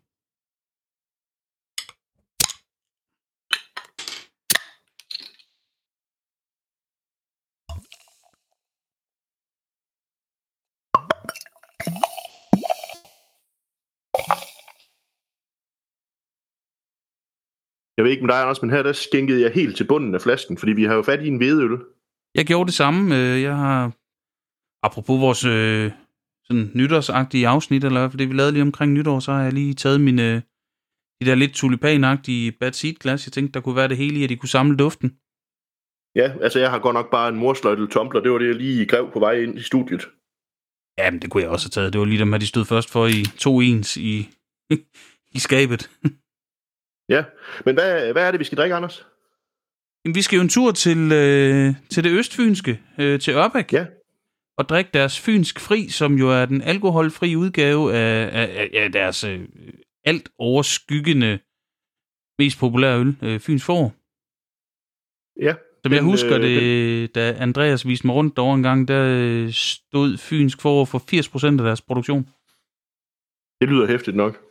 Jeg 17.98 18.04
ved 18.04 18.12
ikke 18.12 18.25
med 18.25 18.34
dig, 18.34 18.42
Anders, 18.42 18.62
men 18.62 18.72
her 18.72 18.84
der 18.84 18.94
skænkede 18.94 19.42
jeg 19.42 19.52
helt 19.52 19.78
til 19.78 19.88
bunden 19.88 20.16
af 20.16 20.22
flasken, 20.22 20.58
fordi 20.58 20.72
vi 20.72 20.84
har 20.84 20.96
jo 20.96 21.02
fat 21.02 21.22
i 21.25 21.28
en 21.28 21.38
hvedeøl. 21.38 21.80
Jeg 22.36 22.46
gjorde 22.46 22.68
det 22.68 22.74
samme. 22.74 23.16
Øh, 23.16 23.42
jeg 23.42 23.56
har, 23.58 23.92
apropos 24.84 25.22
vores 25.22 25.46
øh, 25.46 25.92
sådan 26.48 26.72
nytårsagtige 26.74 27.48
afsnit, 27.48 27.84
eller 27.84 28.10
det 28.10 28.30
vi 28.30 28.34
lavede 28.34 28.52
lige 28.52 28.62
omkring 28.62 28.94
nytår, 28.94 29.20
så 29.20 29.32
har 29.32 29.44
jeg 29.44 29.54
lige 29.54 29.74
taget 29.74 30.02
mine, 30.02 30.36
de 31.20 31.25
der 31.25 31.36
lidt 31.36 31.54
tulipanagtige 31.54 32.52
bad 32.52 32.74
seed 32.74 32.94
glas. 32.94 33.28
Jeg 33.28 33.34
tænkte, 33.34 33.54
der 33.54 33.62
kunne 33.62 33.75
være 33.75 33.88
det 33.88 33.98
hele 33.98 34.20
i, 34.20 34.24
at 34.24 34.30
de 34.30 34.36
kunne 34.36 34.50
samle 34.50 34.78
duften. 34.78 35.10
Ja, 36.16 36.28
altså 36.42 36.60
jeg 36.60 36.72
har 36.72 36.80
godt 36.80 36.94
nok 36.94 37.12
bare 37.12 37.30
en 37.30 37.36
morsløjtel 37.36 37.88
tumbler. 37.88 38.22
Det 38.22 38.32
var 38.32 38.38
det, 38.38 38.48
jeg 38.48 38.56
lige 38.56 38.86
grev 38.86 39.12
på 39.14 39.20
vej 39.20 39.34
ind 39.34 39.58
i 39.58 39.62
studiet. 39.62 40.08
Jamen, 40.98 41.22
det 41.22 41.30
kunne 41.30 41.44
jeg 41.44 41.50
også 41.50 41.66
have 41.66 41.82
taget. 41.82 41.94
Det 41.94 42.00
var 42.00 42.06
lige 42.06 42.20
dem 42.20 42.32
her, 42.32 42.40
de 42.40 42.48
stod 42.48 42.66
først 42.66 42.90
for 42.92 43.08
i 43.08 43.24
to 43.38 43.62
ens 43.62 43.98
i, 43.98 44.30
i 45.38 45.40
skabet. 45.40 45.90
Ja, 47.10 47.24
men 47.66 47.76
hvad, 47.76 48.12
hvad 48.12 48.28
er 48.28 48.32
det, 48.32 48.40
vi 48.40 48.44
skal 48.46 48.58
drikke, 48.58 48.76
Anders? 48.76 49.06
Jamen, 50.06 50.16
vi 50.16 50.22
skal 50.22 50.36
jo 50.36 50.42
en 50.42 50.50
tur 50.50 50.72
til, 50.72 51.12
øh, 51.12 51.74
til 51.90 52.04
det 52.04 52.12
østfynske, 52.20 52.82
øh, 53.00 53.20
til 53.20 53.34
Ørbæk. 53.34 53.74
Ja. 53.74 53.86
Og 54.58 54.70
drikke 54.70 54.90
deres 54.94 55.20
Fynsk 55.20 55.60
Fri, 55.60 55.90
som 55.90 56.14
jo 56.16 56.30
er 56.30 56.46
den 56.46 56.62
alkoholfri 56.62 57.36
udgave 57.36 57.94
af, 57.94 58.30
af, 58.42 58.70
af, 58.74 58.92
deres 58.92 59.24
øh, 59.24 59.48
alt 60.06 60.30
overskyggende 60.40 61.40
mest 62.40 62.60
populære 62.60 63.00
øl, 63.00 63.16
øh, 63.22 63.40
Fyns 63.40 63.64
Forår. 63.66 63.94
Ja, 65.42 65.54
Som 65.84 65.92
jeg 65.92 66.02
Den, 66.02 66.10
husker 66.10 66.36
øh, 66.38 66.44
det, 66.44 67.16
da 67.16 67.34
Andreas 67.40 67.88
viste 67.88 68.08
mig 68.08 68.16
rundt 68.16 68.36
derovre 68.36 68.56
en 68.56 68.64
gang, 68.64 68.88
der 68.88 69.06
øh, 69.22 69.52
stod 69.52 70.18
Fynsk 70.18 70.62
Forår 70.62 70.86
for 70.86 71.00
80% 71.00 71.46
af 71.46 71.58
deres 71.58 71.82
produktion. 71.82 72.24
det 73.62 73.70
lyder 73.70 73.88
hæftigt 73.88 74.18
nok. 74.18 74.42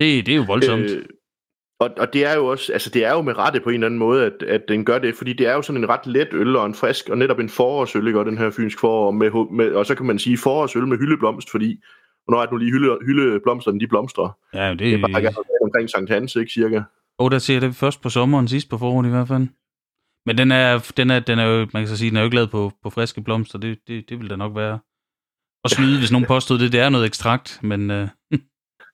Det, 0.00 0.26
det 0.26 0.32
er 0.32 0.36
jo 0.36 0.42
voldsomt. 0.42 0.90
Øh, 0.90 1.04
og, 1.80 1.90
og 1.96 2.12
det 2.12 2.24
er 2.24 2.34
jo 2.34 2.46
også, 2.46 2.72
altså 2.72 2.90
det 2.90 3.04
er 3.04 3.12
jo 3.12 3.22
med 3.22 3.38
rette 3.38 3.60
på 3.60 3.68
en 3.68 3.74
eller 3.74 3.86
anden 3.86 3.98
måde, 3.98 4.26
at, 4.26 4.42
at 4.42 4.62
den 4.68 4.84
gør 4.84 4.98
det, 4.98 5.16
fordi 5.16 5.32
det 5.32 5.46
er 5.46 5.54
jo 5.54 5.62
sådan 5.62 5.82
en 5.82 5.88
ret 5.88 6.06
let 6.06 6.28
øl 6.32 6.56
og 6.56 6.66
en 6.66 6.74
frisk, 6.74 7.08
og 7.08 7.18
netop 7.18 7.38
en 7.38 7.48
forårsøl, 7.48 8.06
ikke, 8.06 8.18
og 8.18 8.26
den 8.26 8.38
her 8.38 8.50
fynsk 8.50 8.80
forår, 8.80 9.10
med, 9.10 9.30
med, 9.52 9.72
og 9.72 9.86
så 9.86 9.94
kan 9.94 10.06
man 10.06 10.18
sige 10.18 10.38
forårsøl 10.38 10.86
med 10.86 10.98
hyldeblomst, 10.98 11.50
fordi, 11.50 11.80
hvornår 12.24 12.42
er 12.42 12.46
det 12.46 12.52
nu 12.52 12.58
lige 12.58 12.72
hylde, 12.72 12.98
hyldeblomsterne, 13.06 13.80
de 13.80 13.86
blomstrer? 13.86 14.28
ja, 14.54 14.70
det, 14.70 14.78
Det 14.78 14.94
er 14.94 15.00
bare 15.00 15.22
gerne 15.22 15.36
omkring 15.62 15.90
Sankt 15.90 16.10
Hans, 16.10 16.36
ikke, 16.36 16.52
cirka? 16.52 16.82
Og 17.18 17.30
der 17.30 17.38
ser 17.38 17.60
det 17.60 17.76
først 17.76 18.02
på 18.02 18.08
sommeren, 18.08 18.48
sidst 18.48 18.70
på 18.70 18.78
foråret 18.78 19.06
i 19.06 19.10
hvert 19.10 19.28
fald. 19.28 19.46
Men 20.26 20.38
den 20.38 20.52
er, 20.52 20.92
den 20.96 21.10
er, 21.10 21.20
den 21.20 21.38
er 21.38 21.44
jo, 21.44 21.58
man 21.58 21.82
kan 21.82 21.88
så 21.88 21.96
sige, 21.96 22.10
den 22.10 22.16
er 22.16 22.20
jo 22.20 22.24
ikke 22.24 22.34
lavet 22.34 22.50
på, 22.50 22.72
på 22.82 22.90
friske 22.90 23.22
blomster. 23.22 23.58
Det, 23.58 23.78
det, 23.88 24.08
det 24.08 24.18
vil 24.20 24.30
der 24.30 24.36
nok 24.36 24.56
være. 24.56 24.78
Og 25.64 25.70
snyde, 25.70 25.98
hvis 25.98 26.12
nogen 26.12 26.26
påstod 26.26 26.58
det, 26.58 26.72
det 26.72 26.80
er 26.80 26.88
noget 26.88 27.06
ekstrakt, 27.06 27.60
men 27.62 27.90
øh, 27.90 28.08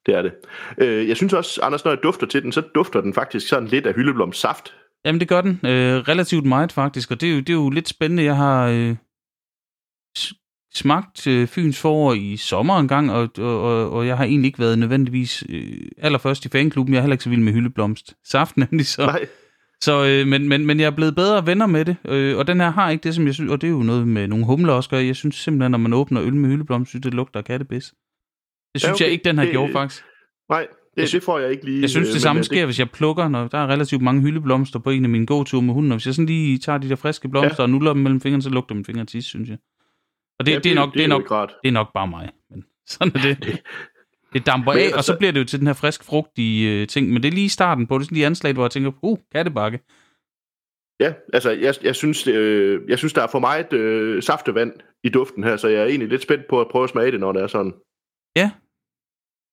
Det 0.06 0.14
er 0.14 0.23
det. 0.23 0.32
Øh, 0.78 1.08
jeg 1.08 1.16
synes 1.16 1.32
også, 1.32 1.61
Anders, 1.62 1.84
når 1.84 1.92
jeg 1.92 2.02
dufter 2.02 2.26
til 2.26 2.42
den, 2.42 2.52
så 2.52 2.61
dufter 2.75 3.00
den 3.00 3.14
faktisk 3.14 3.49
sådan 3.49 3.68
lidt 3.68 3.87
af 3.87 3.94
hyldeblomstsaft. 3.94 4.75
jamen 5.04 5.20
det 5.20 5.28
gør 5.28 5.40
den. 5.40 5.61
Øh, 5.64 5.96
relativt 5.96 6.46
meget 6.46 6.73
faktisk, 6.73 7.11
og 7.11 7.20
det 7.20 7.28
er, 7.28 7.32
jo, 7.32 7.38
det 7.38 7.49
er 7.49 7.54
jo 7.54 7.70
lidt 7.70 7.88
spændende. 7.88 8.23
Jeg 8.23 8.37
har 8.37 8.68
øh, 8.68 8.96
smagt 10.75 11.26
øh, 11.26 11.46
Fyns 11.46 11.80
forår 11.80 12.14
i 12.14 12.37
sommer 12.37 12.78
en 12.78 12.88
gang, 12.88 13.12
og, 13.12 13.28
og, 13.38 13.90
og 13.90 14.06
jeg 14.06 14.16
har 14.16 14.25
egentlig 14.25 14.49
ikke 14.49 14.58
været 14.58 14.78
nødvendigvis 14.78 15.44
øh, 15.49 15.88
allerførst 15.99 16.44
i 16.44 16.49
fanklubben. 16.49 16.94
Jeg 16.94 16.99
er 16.99 17.02
heller 17.02 17.14
ikke 17.14 17.25
så 17.25 17.30
vild 17.30 17.40
med 17.40 17.52
hyldeblomst. 17.52 18.14
Saft 18.25 18.56
nemlig 18.56 18.87
så. 18.87 19.06
Nej. 19.06 19.26
Så, 19.80 20.04
øh, 20.04 20.26
men, 20.26 20.49
men, 20.49 20.66
men 20.66 20.80
jeg 20.80 20.87
er 20.87 20.90
blevet 20.90 21.14
bedre 21.14 21.46
venner 21.46 21.66
med 21.66 21.84
det, 21.84 21.96
øh, 22.04 22.38
og 22.38 22.46
den 22.46 22.61
her 22.61 22.70
har 22.70 22.90
ikke 22.90 23.02
det, 23.02 23.14
som 23.14 23.26
jeg 23.26 23.34
synes, 23.34 23.50
og 23.50 23.61
det 23.61 23.66
er 23.66 23.70
jo 23.70 23.82
noget 23.82 24.08
med 24.08 24.28
nogle 24.28 24.46
humler 24.46 24.73
også 24.73 24.90
gør. 24.90 24.99
Jeg 24.99 25.16
synes 25.16 25.37
simpelthen, 25.37 25.70
når 25.70 25.78
man 25.78 25.92
åbner 25.92 26.23
øl 26.23 26.34
med 26.34 26.50
hyldeblomst, 26.50 26.88
synes 26.88 27.02
det 27.02 27.14
lugter 27.14 27.38
af 27.38 27.44
kattebis. 27.44 27.94
Det 28.75 28.81
synes 28.81 28.90
ja, 28.90 28.93
okay. 28.95 29.04
jeg 29.04 29.12
ikke, 29.12 29.25
den 29.25 29.38
har 29.38 29.45
Det- 29.45 29.52
gjort, 29.52 29.71
faktisk. 29.73 30.04
Nej, 30.50 30.66
det, 30.97 31.12
det 31.12 31.23
får 31.23 31.38
jeg 31.38 31.50
ikke 31.50 31.64
lige. 31.64 31.81
Jeg 31.81 31.90
synes, 31.90 32.09
øh, 32.09 32.14
det 32.14 32.23
samme 32.23 32.40
øh, 32.40 32.45
sker, 32.45 32.64
hvis 32.64 32.78
jeg 32.78 32.90
plukker, 32.90 33.28
når 33.28 33.49
der 33.49 33.59
er 33.59 33.66
relativt 33.66 34.02
mange 34.02 34.23
hyldeblomster 34.23 34.78
på 34.78 34.90
en 34.90 35.04
af 35.04 35.11
mine 35.11 35.26
gåture 35.26 35.62
med 35.62 35.75
hunden. 35.75 35.93
Og 35.93 35.97
hvis 35.97 36.07
jeg 36.07 36.14
sådan 36.14 36.26
lige 36.26 36.59
tager 36.59 36.78
de 36.78 36.88
der 36.88 36.97
friske 36.97 37.28
blomster 37.28 37.57
ja. 37.59 37.62
og 37.62 37.71
nuller 37.71 37.93
dem 37.93 38.02
mellem 38.02 38.21
fingrene, 38.21 38.43
så 38.43 38.50
lugter 38.50 38.75
mine 38.75 38.85
fingre 38.85 39.04
tis, 39.04 39.25
synes 39.25 39.49
jeg. 39.49 39.59
Og 40.38 40.47
det, 40.47 40.52
ja, 40.52 40.59
det, 40.59 40.71
er 40.73 40.75
nok, 40.75 40.95
det, 40.95 41.04
er 41.04 41.09
nok, 41.09 41.31
det 41.62 41.69
er 41.69 41.73
nok 41.73 41.93
bare 41.95 42.09
mig. 42.09 42.31
Men 42.50 42.64
sådan 42.88 43.12
er 43.16 43.21
det. 43.35 43.62
Det 44.33 44.47
damper 44.47 44.73
af, 44.73 44.90
og 44.97 45.04
så 45.04 45.16
bliver 45.19 45.33
det 45.33 45.40
jo 45.40 45.45
til 45.45 45.59
den 45.59 45.66
her 45.66 45.75
frisk 45.75 46.04
frugtige 46.04 46.81
øh, 46.83 46.88
ting. 46.88 47.11
Men 47.12 47.23
det 47.23 47.28
er 47.28 47.33
lige 47.33 47.49
starten 47.49 47.87
på 47.87 47.99
det, 47.99 48.07
sådan 48.07 48.14
lige 48.16 48.26
anslaget, 48.26 48.57
hvor 48.57 48.64
jeg 48.64 48.71
tænker, 48.71 48.93
uh, 49.02 49.19
kattebakke. 49.33 49.78
Ja, 51.00 51.12
altså 51.33 51.50
jeg, 51.50 51.75
jeg, 51.83 51.95
synes, 51.95 52.26
øh, 52.26 52.81
jeg 52.88 52.99
synes, 52.99 53.12
der 53.12 53.23
er 53.23 53.26
for 53.26 53.38
meget 53.38 53.73
øh, 53.73 54.23
saftevand 54.23 54.73
i 55.04 55.09
duften 55.09 55.45
her, 55.45 55.57
så 55.57 55.69
jeg 55.69 55.81
er 55.83 55.87
egentlig 55.87 56.09
lidt 56.09 56.23
spændt 56.23 56.45
på 56.50 56.61
at 56.61 56.66
prøve 56.71 56.85
at 56.85 56.90
smage 56.90 57.11
det, 57.12 57.21
når 57.21 57.33
det 57.33 57.43
er 57.43 57.47
sådan. 57.47 57.73
Ja. 58.37 58.50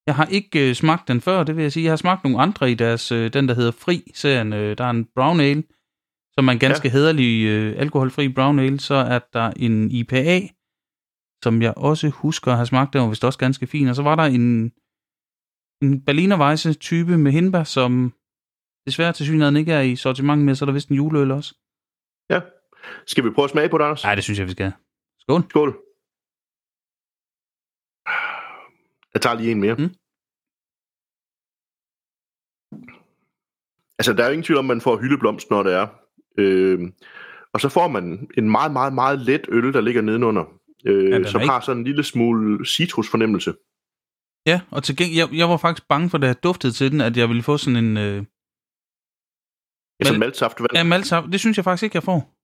Jeg 0.06 0.14
har 0.14 0.26
ikke 0.26 0.68
øh, 0.68 0.74
smagt 0.74 1.08
den 1.08 1.20
før, 1.20 1.44
det 1.44 1.56
vil 1.56 1.62
jeg 1.62 1.72
sige. 1.72 1.84
Jeg 1.84 1.92
har 1.92 1.96
smagt 1.96 2.24
nogle 2.24 2.38
andre 2.38 2.70
i 2.70 2.74
deres, 2.74 3.12
øh, 3.12 3.32
den 3.32 3.48
der 3.48 3.54
hedder 3.54 3.70
Fri-serien. 3.70 4.52
Øh, 4.52 4.78
der 4.78 4.84
er 4.84 4.90
en 4.90 5.04
brown 5.14 5.40
ale, 5.40 5.62
som 6.34 6.48
er 6.48 6.52
en 6.52 6.58
ganske 6.58 6.88
ja. 6.88 6.92
hederlig 6.92 7.46
øh, 7.46 7.74
alkoholfri 7.78 8.28
brown 8.28 8.58
ale. 8.58 8.80
Så 8.80 8.94
er 8.94 9.18
der 9.32 9.52
en 9.56 9.90
IPA, 9.90 10.40
som 11.44 11.62
jeg 11.62 11.74
også 11.76 12.08
husker 12.08 12.50
at 12.50 12.56
have 12.56 12.66
smagt. 12.66 12.92
Den 12.92 13.00
var 13.00 13.08
vist 13.08 13.24
også 13.24 13.38
ganske 13.38 13.66
fin. 13.66 13.88
Og 13.88 13.96
så 13.96 14.02
var 14.02 14.14
der 14.14 14.22
en, 14.22 14.72
en 15.82 16.04
Berliner 16.04 16.40
Weisse 16.40 16.74
type 16.74 17.18
med 17.18 17.32
hindbær, 17.32 17.64
som 17.64 18.14
desværre 18.86 19.12
til 19.12 19.26
synligheden 19.26 19.56
ikke 19.56 19.72
er 19.72 19.80
i 19.80 19.96
sortiment 19.96 20.42
med, 20.42 20.54
så 20.54 20.64
er 20.64 20.66
der 20.66 20.72
vist 20.72 20.88
en 20.88 20.96
juleøl 20.96 21.30
også. 21.30 21.54
Ja. 22.30 22.40
Skal 23.06 23.24
vi 23.24 23.30
prøve 23.30 23.44
at 23.44 23.50
smage 23.50 23.68
på 23.68 23.78
det, 23.78 23.84
Anders? 23.84 24.04
Nej, 24.04 24.14
det 24.14 24.24
synes 24.24 24.38
jeg, 24.38 24.46
vi 24.46 24.52
skal. 24.52 24.72
Skål. 25.18 25.42
Skål. 25.50 25.81
Jeg 29.14 29.22
tager 29.22 29.36
lige 29.36 29.50
en 29.50 29.60
mere. 29.60 29.74
Mm. 29.74 29.90
Altså, 33.98 34.12
der 34.12 34.22
er 34.22 34.26
jo 34.26 34.32
ingen 34.32 34.44
tvivl 34.44 34.58
om, 34.58 34.64
man 34.64 34.80
får 34.80 34.96
hyldeblomst, 35.00 35.50
når 35.50 35.62
det 35.62 35.74
er. 35.74 35.86
Øh, 36.38 36.80
og 37.52 37.60
så 37.60 37.68
får 37.68 37.88
man 37.88 38.28
en 38.38 38.50
meget, 38.50 38.72
meget, 38.72 38.92
meget 38.92 39.18
let 39.18 39.40
øl, 39.48 39.72
der 39.72 39.80
ligger 39.80 40.02
nedenunder, 40.02 40.44
øh, 40.86 41.10
ja, 41.10 41.24
som 41.24 41.40
ikke- 41.40 41.50
har 41.52 41.60
sådan 41.60 41.78
en 41.80 41.84
lille 41.84 42.02
smule 42.04 42.66
citrusfornemmelse. 42.66 43.54
Ja, 44.46 44.60
og 44.70 44.82
til 44.82 44.96
gengæld, 44.96 45.16
jeg, 45.18 45.28
jeg 45.38 45.48
var 45.48 45.56
faktisk 45.56 45.88
bange 45.88 46.10
for, 46.10 46.18
da 46.18 46.26
jeg 46.26 46.42
duftede 46.42 46.72
til 46.72 46.92
den, 46.92 47.00
at 47.00 47.16
jeg 47.16 47.28
ville 47.28 47.42
få 47.42 47.56
sådan 47.56 47.84
en... 47.84 47.96
Øh, 47.96 48.24
Altså 50.00 50.14
Mal- 50.14 50.18
maltsaftevand. 50.18 50.70
ja, 50.74 50.84
maltsaft. 50.84 51.26
Det 51.32 51.40
synes 51.40 51.56
jeg 51.56 51.64
faktisk 51.64 51.82
ikke, 51.82 51.96
jeg 51.96 52.02
får. 52.02 52.34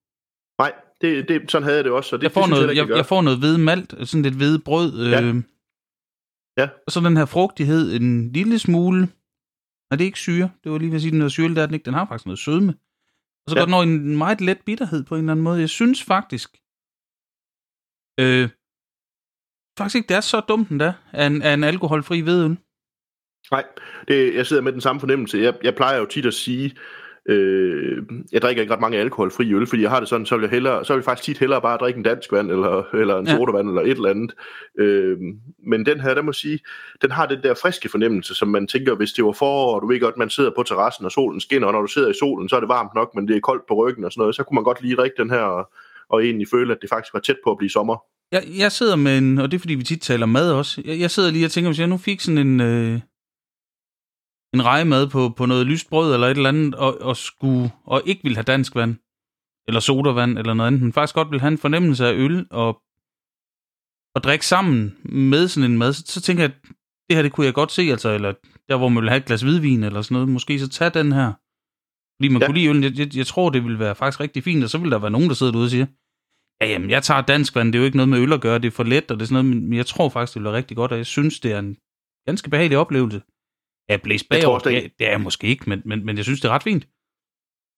Nej, 0.63 0.73
det, 1.01 1.29
det, 1.29 1.51
sådan 1.51 1.63
havde 1.65 1.77
jeg 1.77 1.85
det 1.85 1.93
også. 1.93 2.17
Og 2.17 2.21
det, 2.21 2.25
jeg 2.25 2.33
får, 2.33 2.41
det 2.41 2.51
noget, 2.51 2.67
jeg, 2.77 2.89
jeg, 2.89 2.97
jeg 2.97 3.07
får 3.07 3.23
noget 3.23 3.39
hvide 3.39 3.59
malt, 3.59 3.95
sådan 4.09 4.23
lidt 4.23 4.35
hvide 4.37 4.59
brød. 4.59 5.01
Øh, 5.07 5.11
Ja. 5.11 5.33
Ja. 6.59 6.69
Og 6.87 6.93
så 6.93 7.01
den 7.01 7.17
her 7.17 7.27
frugtighed, 7.27 7.97
en 7.97 8.33
lille 8.33 8.59
smule... 8.59 9.01
Nej, 9.01 9.97
det 9.97 10.01
er 10.01 10.07
ikke 10.13 10.19
syre. 10.19 10.51
Det 10.65 10.73
var 10.73 10.79
lige 10.79 10.89
ved 10.91 10.97
at 10.97 11.03
sige, 11.03 11.13
den 11.13 11.23
er 11.23 11.29
syre, 11.29 11.49
det 11.49 11.59
er 11.59 11.67
den 11.67 11.75
ikke. 11.75 11.85
Den 11.85 11.95
har 11.95 12.07
faktisk 12.07 12.27
noget 12.27 12.39
sødme. 12.39 12.73
Og 13.45 13.51
så 13.51 13.55
Ja. 13.57 13.61
går 13.61 13.65
den 13.65 13.75
over 13.75 13.83
en 13.83 14.17
meget 14.19 14.41
let 14.41 14.61
bitterhed 14.67 15.05
på 15.05 15.15
en 15.15 15.21
eller 15.21 15.33
anden 15.33 15.45
måde. 15.45 15.61
Jeg 15.61 15.69
synes 15.69 16.03
faktisk... 16.03 16.51
Øh, 18.21 18.49
faktisk 19.79 19.97
ikke, 19.97 20.09
det 20.09 20.17
er 20.17 20.21
så 20.21 20.41
dumt, 20.41 20.69
den 20.69 20.81
der, 20.81 20.93
af 21.13 21.27
en, 21.27 21.43
af 21.43 21.53
en 21.55 21.65
alkoholfri 21.65 22.21
hvedøl. 22.21 22.59
Nej, 23.51 23.65
det, 24.09 24.35
jeg 24.35 24.47
sidder 24.47 24.63
med 24.63 24.73
den 24.73 24.81
samme 24.81 25.01
fornemmelse. 25.01 25.39
Jeg, 25.39 25.59
jeg 25.63 25.75
plejer 25.75 25.99
jo 25.99 26.07
tit 26.07 26.27
at 26.27 26.35
sige, 26.35 26.77
øh, 27.27 28.03
jeg 28.33 28.43
drikker 28.43 28.63
ikke 28.63 28.73
ret 28.75 28.81
mange 28.81 28.99
alkoholfri 28.99 29.55
øl, 29.55 29.67
fordi 29.67 29.83
jeg 29.83 29.91
har 29.91 30.01
det 30.01 30.09
sådan, 30.09 30.27
så 30.27 30.37
vil 30.37 30.43
jeg, 30.43 30.51
hellere, 30.51 30.85
så 30.85 30.93
vil 30.93 30.99
jeg 30.99 31.05
faktisk 31.05 31.25
tit 31.25 31.39
hellere 31.39 31.63
bare 31.63 31.77
drikke 31.77 31.99
en 31.99 32.03
dansk 32.05 32.33
vand, 32.33 32.51
eller, 32.51 32.95
eller 32.95 33.19
en 33.19 33.27
Ja. 33.27 33.37
sodavand, 33.37 33.69
eller 33.69 33.83
et 33.83 33.91
eller 33.91 34.11
andet. 34.11 34.33
Øh, 34.79 35.17
men 35.67 35.87
den 35.87 36.01
her, 36.01 36.15
der 36.15 36.23
må 36.23 36.33
sige, 36.33 36.59
den 37.03 37.11
har 37.11 37.27
den 37.27 37.43
der 37.43 37.55
friske 37.63 37.89
fornemmelse, 37.89 38.35
som 38.35 38.49
man 38.49 38.67
tænker, 38.67 38.95
hvis 38.95 39.13
det 39.13 39.25
var 39.25 39.33
forår, 39.33 39.75
og 39.75 39.83
du 39.83 39.87
ved 39.87 40.01
godt, 40.01 40.17
man 40.17 40.31
sidder 40.31 40.51
på 40.57 40.63
terrassen, 40.63 41.05
og 41.05 41.13
solen 41.13 41.41
skinner, 41.41 41.67
og 41.67 41.73
når 41.73 41.81
du 41.81 41.87
sidder 41.87 42.09
i 42.11 42.15
solen, 42.21 42.49
så 42.49 42.57
er 42.57 42.61
det 42.61 42.69
varmt 42.69 42.95
nok, 42.95 43.15
men 43.15 43.29
det 43.29 43.37
er 43.37 43.41
koldt 43.41 43.63
på 43.69 43.75
ryggen 43.75 44.05
og 44.05 44.13
sådan 44.13 44.21
noget, 44.21 44.35
så 44.35 44.43
kunne 44.43 44.55
man 44.55 44.65
godt 44.65 44.83
lige 44.83 44.97
drikke 44.97 45.23
den 45.23 45.31
her, 45.31 45.41
og, 45.43 45.71
og 46.09 46.25
egentlig 46.25 46.49
føle, 46.51 46.73
at 46.73 46.79
det 46.83 46.91
faktisk 46.91 47.15
var 47.15 47.21
tæt 47.21 47.37
på 47.45 47.51
at 47.51 47.59
blive 47.59 47.71
sommer. 47.71 47.97
Jeg, 48.33 48.43
jeg 48.59 48.73
sidder 48.73 48.97
med 48.97 49.19
en, 49.19 49.39
og 49.39 49.51
det 49.51 49.57
er 49.57 49.61
fordi, 49.61 49.75
vi 49.75 49.83
tit 49.83 50.01
taler 50.01 50.27
mad 50.27 50.53
også. 50.53 50.83
Jeg, 50.85 51.01
jeg 51.01 51.11
sidder 51.11 51.31
lige 51.31 51.45
og 51.45 51.51
tænker, 51.51 51.71
hvis 51.71 51.79
jeg 51.81 51.87
nu 51.89 51.97
fik 51.97 52.21
sådan 52.21 52.39
en, 52.39 52.61
øh, 52.61 53.01
en 54.55 54.65
rejemad 54.65 55.09
på, 55.09 55.29
på 55.37 55.47
noget 55.47 55.67
lyst 55.67 55.91
brød 55.91 56.15
eller 56.15 56.27
et 56.27 56.37
eller 56.37 56.49
andet, 56.49 56.75
og, 56.75 57.01
og, 57.01 57.17
skulle, 57.17 57.71
og 57.85 58.03
ikke 58.07 58.23
ville 58.23 58.37
have 58.37 58.45
dansk 58.45 58.75
vand, 58.75 58.97
eller 59.69 59.81
sodavand, 59.81 60.39
eller 60.39 60.55
noget 60.55 60.67
andet, 60.67 60.83
men 60.83 60.93
faktisk 60.93 61.15
godt 61.15 61.31
vil 61.31 61.41
have 61.41 61.53
en 61.53 61.59
fornemmelse 61.59 62.07
af 62.07 62.13
øl, 62.13 62.47
og, 62.51 62.83
og 64.15 64.23
drikke 64.25 64.47
sammen 64.47 64.97
med 65.05 65.49
sådan 65.49 65.71
en 65.71 65.79
mad, 65.79 65.93
så, 65.93 66.03
så 66.07 66.21
tænker 66.21 66.43
jeg, 66.43 66.51
at 66.51 66.61
det 67.09 67.17
her, 67.17 67.23
det 67.23 67.33
kunne 67.33 67.47
jeg 67.47 67.55
godt 67.55 67.73
se, 67.73 67.83
altså, 67.83 68.09
eller 68.09 68.33
der, 68.69 68.77
hvor 68.77 68.89
man 68.89 69.03
vil 69.03 69.11
have 69.11 69.21
et 69.21 69.27
glas 69.27 69.43
hvidvin, 69.43 69.85
eller 69.85 70.03
sådan 70.03 70.15
noget, 70.15 70.29
måske 70.29 70.59
så 70.59 70.69
tag 70.69 70.95
den 70.95 71.13
her. 71.13 71.33
Fordi 72.17 72.29
man 72.29 72.43
ja. 72.43 72.47
Kunne 72.47 72.59
lide 72.59 72.69
øl, 72.69 72.83
jeg, 72.83 72.99
jeg, 72.99 73.17
jeg 73.17 73.27
tror, 73.27 73.51
det 73.51 73.65
ville 73.65 73.79
være 73.79 73.95
faktisk 73.95 74.21
rigtig 74.21 74.45
fint, 74.45 74.65
og 74.65 74.71
så 74.71 74.79
vil 74.79 74.91
der 74.91 74.99
være 74.99 75.11
nogen, 75.11 75.29
der 75.29 75.35
sidder 75.35 75.53
derude 75.53 75.67
og 75.67 75.71
siger, 75.71 75.87
Ja, 76.61 76.67
jamen, 76.67 76.91
jeg 76.91 77.03
tager 77.03 77.21
dansk 77.21 77.55
vand. 77.55 77.73
Det 77.73 77.79
er 77.79 77.81
jo 77.81 77.85
ikke 77.85 77.97
noget 77.97 78.09
med 78.09 78.19
øl 78.19 78.33
at 78.33 78.41
gøre. 78.41 78.59
Det 78.59 78.67
er 78.67 78.71
for 78.71 78.85
let, 78.85 79.11
og 79.11 79.17
det 79.17 79.23
er 79.23 79.27
sådan 79.27 79.45
noget, 79.45 79.63
men 79.63 79.77
jeg 79.77 79.87
tror 79.87 80.09
faktisk, 80.09 80.35
det 80.35 80.41
bliver 80.41 80.53
rigtig 80.53 80.77
godt, 80.77 80.93
og 80.93 80.99
jeg 80.99 81.07
synes, 81.07 81.41
det 81.41 81.53
er 81.53 81.59
en 81.59 81.77
ganske 82.27 82.51
behagelig 82.51 82.79
oplevelse. 82.79 83.23
Ja, 83.89 83.97
bagover, 84.41 84.55
også, 84.55 84.69
det 84.69 84.77
er- 84.85 84.89
det, 84.99 85.13
er 85.13 85.19
måske 85.19 85.47
ikke, 85.47 85.65
men, 85.71 85.83
men, 85.85 86.07
men 86.07 86.17
jeg 86.17 86.25
synes, 86.25 86.41
det 86.41 86.49
er 86.49 86.53
ret 86.53 86.63
fint. 86.63 86.87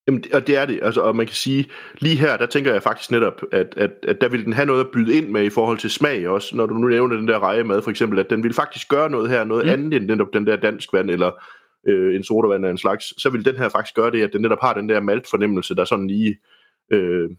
Jamen, 0.07 0.25
og 0.35 0.47
det 0.47 0.57
er 0.57 0.67
det. 0.67 0.81
Altså, 0.83 1.01
og 1.01 1.17
man 1.17 1.27
kan 1.27 1.35
sige, 1.35 1.67
lige 1.99 2.17
her, 2.17 2.37
der 2.37 2.47
tænker 2.47 2.73
jeg 2.73 2.83
faktisk 2.83 3.11
netop, 3.11 3.43
at, 3.53 3.75
at, 3.77 3.91
at 4.03 4.21
der 4.21 4.29
vil 4.29 4.45
den 4.45 4.53
have 4.53 4.67
noget 4.67 4.81
at 4.85 4.91
byde 4.93 5.15
ind 5.17 5.29
med 5.29 5.43
i 5.45 5.51
forhold 5.51 5.79
til 5.79 5.91
smag 5.91 6.29
også. 6.29 6.57
Når 6.57 6.67
du 6.67 6.75
nu 6.75 6.89
nævner 6.89 7.17
den 7.17 7.29
der 7.29 7.39
rejemad, 7.39 7.83
for 7.83 7.91
eksempel, 7.91 8.19
at 8.19 8.31
den 8.31 8.43
vil 8.43 8.55
faktisk 8.55 8.89
gøre 8.89 9.11
noget 9.11 9.31
her, 9.31 9.45
noget 9.45 9.65
Mm. 9.65 9.71
andet 9.73 9.95
end 9.95 10.07
netop 10.07 10.29
den 10.33 10.47
der 10.47 10.57
dansk 10.57 10.93
vand, 10.93 11.11
eller 11.11 11.31
øh, 11.89 12.17
en 12.17 12.25
sodavand 12.25 12.67
af 12.67 12.71
en 12.71 12.79
slags. 12.79 13.23
Så 13.23 13.31
vil 13.31 13.45
den 13.45 13.57
her 13.57 13.69
faktisk 13.69 13.95
gøre 13.95 14.11
det, 14.11 14.23
at 14.23 14.33
den 14.33 14.41
netop 14.43 14.61
har 14.61 14.75
den 14.75 14.89
der 14.89 15.01
maltfornemmelse, 15.01 15.75
der 15.75 15.85
sådan 15.85 16.07
lige, 16.07 16.39
øh, 16.93 17.31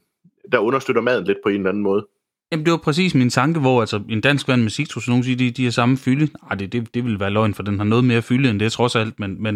der 0.51 0.60
understøtter 0.60 1.01
maden 1.01 1.25
lidt 1.25 1.38
på 1.43 1.49
en 1.49 1.55
eller 1.55 1.69
anden 1.69 1.84
måde. 1.84 2.07
Jamen, 2.52 2.66
det 2.66 2.72
var 2.72 2.78
præcis 2.78 3.16
min 3.16 3.30
tanke, 3.30 3.60
hvor 3.60 3.82
altså, 3.82 4.04
en 4.10 4.22
dansk 4.22 4.48
vand 4.48 4.62
med 4.62 4.70
citrus, 4.70 5.08
nogen 5.08 5.24
siger, 5.24 5.38
de, 5.38 5.52
de 5.52 5.64
har 5.64 5.72
samme 5.72 5.98
fylde. 5.98 6.26
Nej, 6.44 6.56
det, 6.56 6.74
det, 6.74 6.94
det 6.94 7.06
vil 7.06 7.20
være 7.20 7.30
løgn, 7.30 7.54
for 7.54 7.64
den 7.64 7.78
har 7.78 7.86
noget 7.86 8.06
mere 8.06 8.22
fylde 8.22 8.50
end 8.50 8.60
det, 8.60 8.72
trods 8.72 8.96
alt. 8.96 9.20
Men, 9.20 9.44
men, 9.44 9.56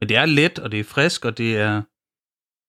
men 0.00 0.08
det 0.08 0.16
er 0.16 0.26
let, 0.26 0.58
og 0.58 0.72
det 0.72 0.80
er 0.80 0.84
frisk, 0.84 1.24
og 1.24 1.38
det 1.38 1.56
er... 1.56 1.82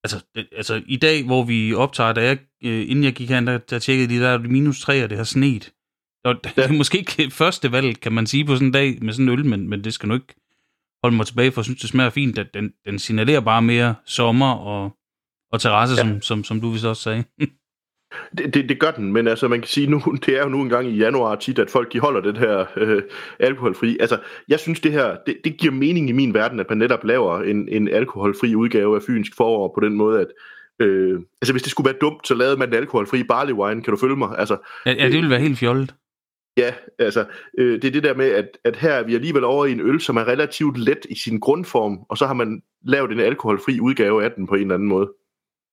Altså, 0.04 0.26
det, 0.36 0.48
altså 0.52 0.82
i 0.88 0.98
dag, 0.98 1.26
hvor 1.26 1.44
vi 1.44 1.74
optager, 1.74 2.13
da 2.13 2.24
jeg, 2.24 2.38
øh, 2.63 2.89
inden 2.89 3.04
jeg 3.04 3.13
gik 3.13 3.30
hen, 3.30 3.48
der, 3.48 3.58
der 3.58 3.80
tjekkede 3.80 4.10
de, 4.10 4.20
der 4.20 4.30
er 4.30 4.38
minus 4.38 4.82
3, 4.82 5.04
og 5.04 5.10
det 5.10 5.18
har 5.18 5.26
snet. 5.26 5.74
Og 6.26 6.36
det 6.44 6.58
er 6.58 6.72
måske 6.72 6.98
ikke 6.98 7.32
første 7.32 7.72
valg, 7.72 8.00
kan 8.00 8.13
man 8.13 8.28
sige, 8.28 8.46
på 8.46 8.56
sådan 8.56 8.68
en 8.68 8.74
dag 8.74 8.98
med 9.02 9.13
sådan 9.13 9.30
en 9.30 9.39
øl, 9.39 9.46
men, 9.46 9.70
men 9.70 9.84
det 9.84 9.94
skal 9.94 10.10
nu 10.10 10.16
ikke 10.16 10.36
holde 11.04 11.18
mig 11.18 11.26
tilbage, 11.26 11.52
for 11.52 11.62
jeg 11.62 11.66
synes, 11.66 11.82
det 11.82 11.89
smager 11.89 12.10
fint. 12.10 12.39
Den, 12.54 12.74
den 12.86 13.00
signalerer 13.00 13.39
bare 13.39 13.62
mere 13.62 13.96
sommer 14.06 14.52
og, 14.54 14.98
og 15.52 15.62
terrasse. 15.62 15.96
Ja. 15.96 16.02
som, 16.02 16.22
som, 16.22 16.44
som 16.44 16.62
du 16.62 16.70
vist 16.70 16.86
også 16.86 17.02
sagde. 17.02 17.24
Det, 18.38 18.54
det, 18.54 18.69
det 18.69 18.80
gør 18.80 18.91
den, 18.91 19.13
men 19.13 19.28
altså 19.28 19.47
man 19.47 19.60
kan 19.60 19.67
sige 19.67 19.88
nu, 19.88 19.99
det 20.26 20.38
er 20.38 20.43
jo 20.43 20.49
nu 20.49 20.62
engang 20.62 20.88
i 20.88 20.97
januar 20.97 21.36
tit, 21.36 21.60
at 21.60 21.69
folk 21.69 21.93
de 21.93 21.99
holder 21.99 22.21
den 22.21 22.36
her 22.36 22.65
øh, 22.78 23.02
alkoholfri. 23.39 23.97
Altså 23.99 24.19
jeg 24.47 24.60
synes 24.60 24.80
det 24.80 24.91
her, 24.91 25.17
det, 25.26 25.38
det 25.43 25.58
giver 25.58 25.73
mening 25.73 26.10
i 26.10 26.12
min 26.12 26.34
verden, 26.34 26.60
at 26.60 26.65
man 26.69 26.78
netop 26.78 27.04
laver 27.04 27.41
en, 27.41 27.69
en 27.69 27.88
alkoholfri 27.88 28.56
udgave 28.56 28.95
af 28.95 29.02
Fynsk 29.02 29.36
Forår 29.38 29.71
på 29.76 29.86
den 29.86 29.93
måde, 29.93 30.21
at 30.21 30.28
øh, 30.80 31.19
altså 31.41 31.54
hvis 31.54 31.63
det 31.63 31.71
skulle 31.71 31.86
være 31.86 31.99
dumt, 32.02 32.28
så 32.28 32.36
lavede 32.36 32.58
man 32.58 32.69
en 32.69 32.76
alkoholfri 32.76 33.23
barley 33.23 33.54
wine, 33.54 33.82
kan 33.82 33.91
du 33.91 33.97
følge 33.97 34.15
mig? 34.15 34.38
Altså 34.38 34.58
ja, 34.86 34.91
ja, 34.91 35.06
det 35.06 35.13
vil 35.21 35.30
være 35.30 35.39
helt 35.39 35.58
fjollet. 35.60 35.95
ja, 36.58 36.73
altså 36.99 37.26
øh, 37.58 37.82
det 37.82 37.88
er 37.88 37.91
det 37.91 38.04
der 38.04 38.15
med, 38.15 38.32
at, 38.32 38.58
at 38.63 38.76
her 38.76 38.91
er 38.91 39.04
vi 39.04 39.15
alligevel 39.15 39.43
over 39.43 39.65
i 39.65 39.71
en 39.71 39.80
øl, 39.82 39.99
som 39.99 40.17
er 40.17 40.28
relativt 40.28 40.78
let 40.78 41.06
i 41.10 41.15
sin 41.15 41.39
grundform, 41.39 41.99
og 42.10 42.17
så 42.17 42.26
har 42.26 42.34
man 42.34 42.62
lavet 42.86 43.12
en 43.12 43.19
alkoholfri 43.19 43.80
udgave 43.80 44.23
af 44.23 44.32
den 44.32 44.47
på 44.47 44.56
en 44.56 44.62
eller 44.62 44.76
anden 44.76 44.89
måde. 44.89 45.10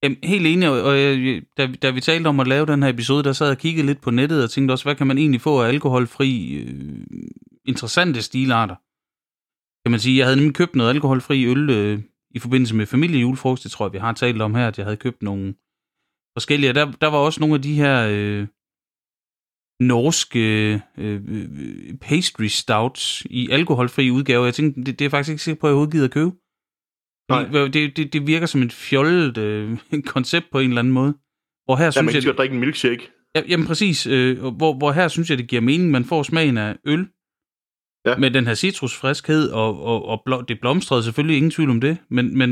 Jamen, 0.02 0.18
helt 0.22 0.46
enig, 0.46 0.68
og, 0.68 0.82
og 0.82 0.98
øh, 0.98 1.42
da, 1.56 1.66
da 1.82 1.90
vi 1.90 2.00
talte 2.00 2.28
om 2.28 2.40
at 2.40 2.46
lave 2.46 2.66
den 2.66 2.82
her 2.82 2.90
episode, 2.90 3.24
der 3.24 3.32
sad 3.32 3.46
jeg 3.46 3.56
og 3.56 3.60
kiggede 3.60 3.86
lidt 3.86 4.00
på 4.00 4.10
nettet 4.10 4.44
og 4.44 4.50
tænkte 4.50 4.72
også, 4.72 4.84
hvad 4.84 4.94
kan 4.94 5.06
man 5.06 5.18
egentlig 5.18 5.40
få 5.40 5.62
af 5.62 5.68
alkoholfri, 5.68 6.52
øh, 6.54 7.06
interessante 7.64 8.22
stilarter? 8.22 8.76
Kan 9.84 9.90
man 9.90 10.00
sige, 10.00 10.18
jeg 10.18 10.26
havde 10.26 10.36
nemlig 10.36 10.54
købt 10.54 10.74
noget 10.74 10.90
alkoholfri 10.90 11.46
øl 11.46 11.70
øh, 11.70 12.02
i 12.30 12.38
forbindelse 12.38 12.74
med 12.74 12.86
familiejulefrokost, 12.86 13.62
det 13.62 13.70
tror 13.70 13.86
jeg, 13.86 13.92
vi 13.92 13.98
har 13.98 14.12
talt 14.12 14.42
om 14.42 14.54
her, 14.54 14.68
at 14.68 14.78
jeg 14.78 14.86
havde 14.86 14.96
købt 14.96 15.22
nogle 15.22 15.54
forskellige, 16.36 16.70
og 16.70 16.74
der, 16.74 16.90
der 16.90 17.06
var 17.06 17.18
også 17.18 17.40
nogle 17.40 17.54
af 17.54 17.62
de 17.62 17.74
her 17.74 18.08
øh, 18.10 18.46
norske 19.80 20.74
øh, 20.98 21.22
øh 21.28 21.98
pastry 22.00 22.44
stouts 22.44 23.26
i 23.30 23.50
alkoholfri 23.50 24.10
udgave. 24.10 24.44
Jeg 24.44 24.54
tænkte, 24.54 24.82
det, 24.84 24.98
det 24.98 25.04
er 25.04 25.10
faktisk 25.10 25.30
ikke 25.30 25.42
sikker 25.42 25.60
på, 25.60 25.66
at 25.66 25.68
jeg 25.68 25.74
overhovedet 25.74 25.92
gider 25.92 26.04
at 26.04 26.10
købe. 26.10 26.30
Fordi 27.30 27.70
Det, 27.70 27.96
det, 27.96 28.12
det 28.12 28.26
virker 28.26 28.46
som 28.46 28.62
et 28.62 28.72
fjollet 28.72 29.38
øh, 29.38 29.78
koncept 30.14 30.46
på 30.52 30.58
en 30.58 30.68
eller 30.68 30.78
anden 30.78 30.94
måde. 30.94 31.12
Hvor 31.64 31.76
her 31.76 31.84
Ja, 31.84 31.90
synes 31.90 32.04
man 32.04 32.14
jeg, 32.14 32.22
sikkert 32.22 32.38
drikke 32.38 32.54
en 32.54 32.60
milkshake. 32.60 33.10
Ja, 33.34 33.42
jamen 33.48 33.66
præcis. 33.66 34.06
Øh, 34.06 34.38
hvor, 34.44 34.78
hvor 34.78 34.92
her 34.92 35.08
synes 35.08 35.30
jeg, 35.30 35.38
det 35.38 35.48
giver 35.48 35.62
mening. 35.62 35.90
Man 35.90 36.04
får 36.04 36.22
smagen 36.22 36.58
af 36.58 36.76
øl. 36.84 37.08
Ja. 38.06 38.16
Med 38.16 38.30
den 38.30 38.46
her 38.46 38.54
citrusfriskhed, 38.54 39.50
og, 39.50 39.82
og, 39.82 40.04
og 40.04 40.22
blå, 40.24 40.42
det 40.42 40.60
blomstrede 40.60 41.02
selvfølgelig, 41.02 41.36
ingen 41.36 41.50
tvivl 41.50 41.70
om 41.70 41.80
det. 41.80 41.98
Men, 42.10 42.38
men 42.38 42.50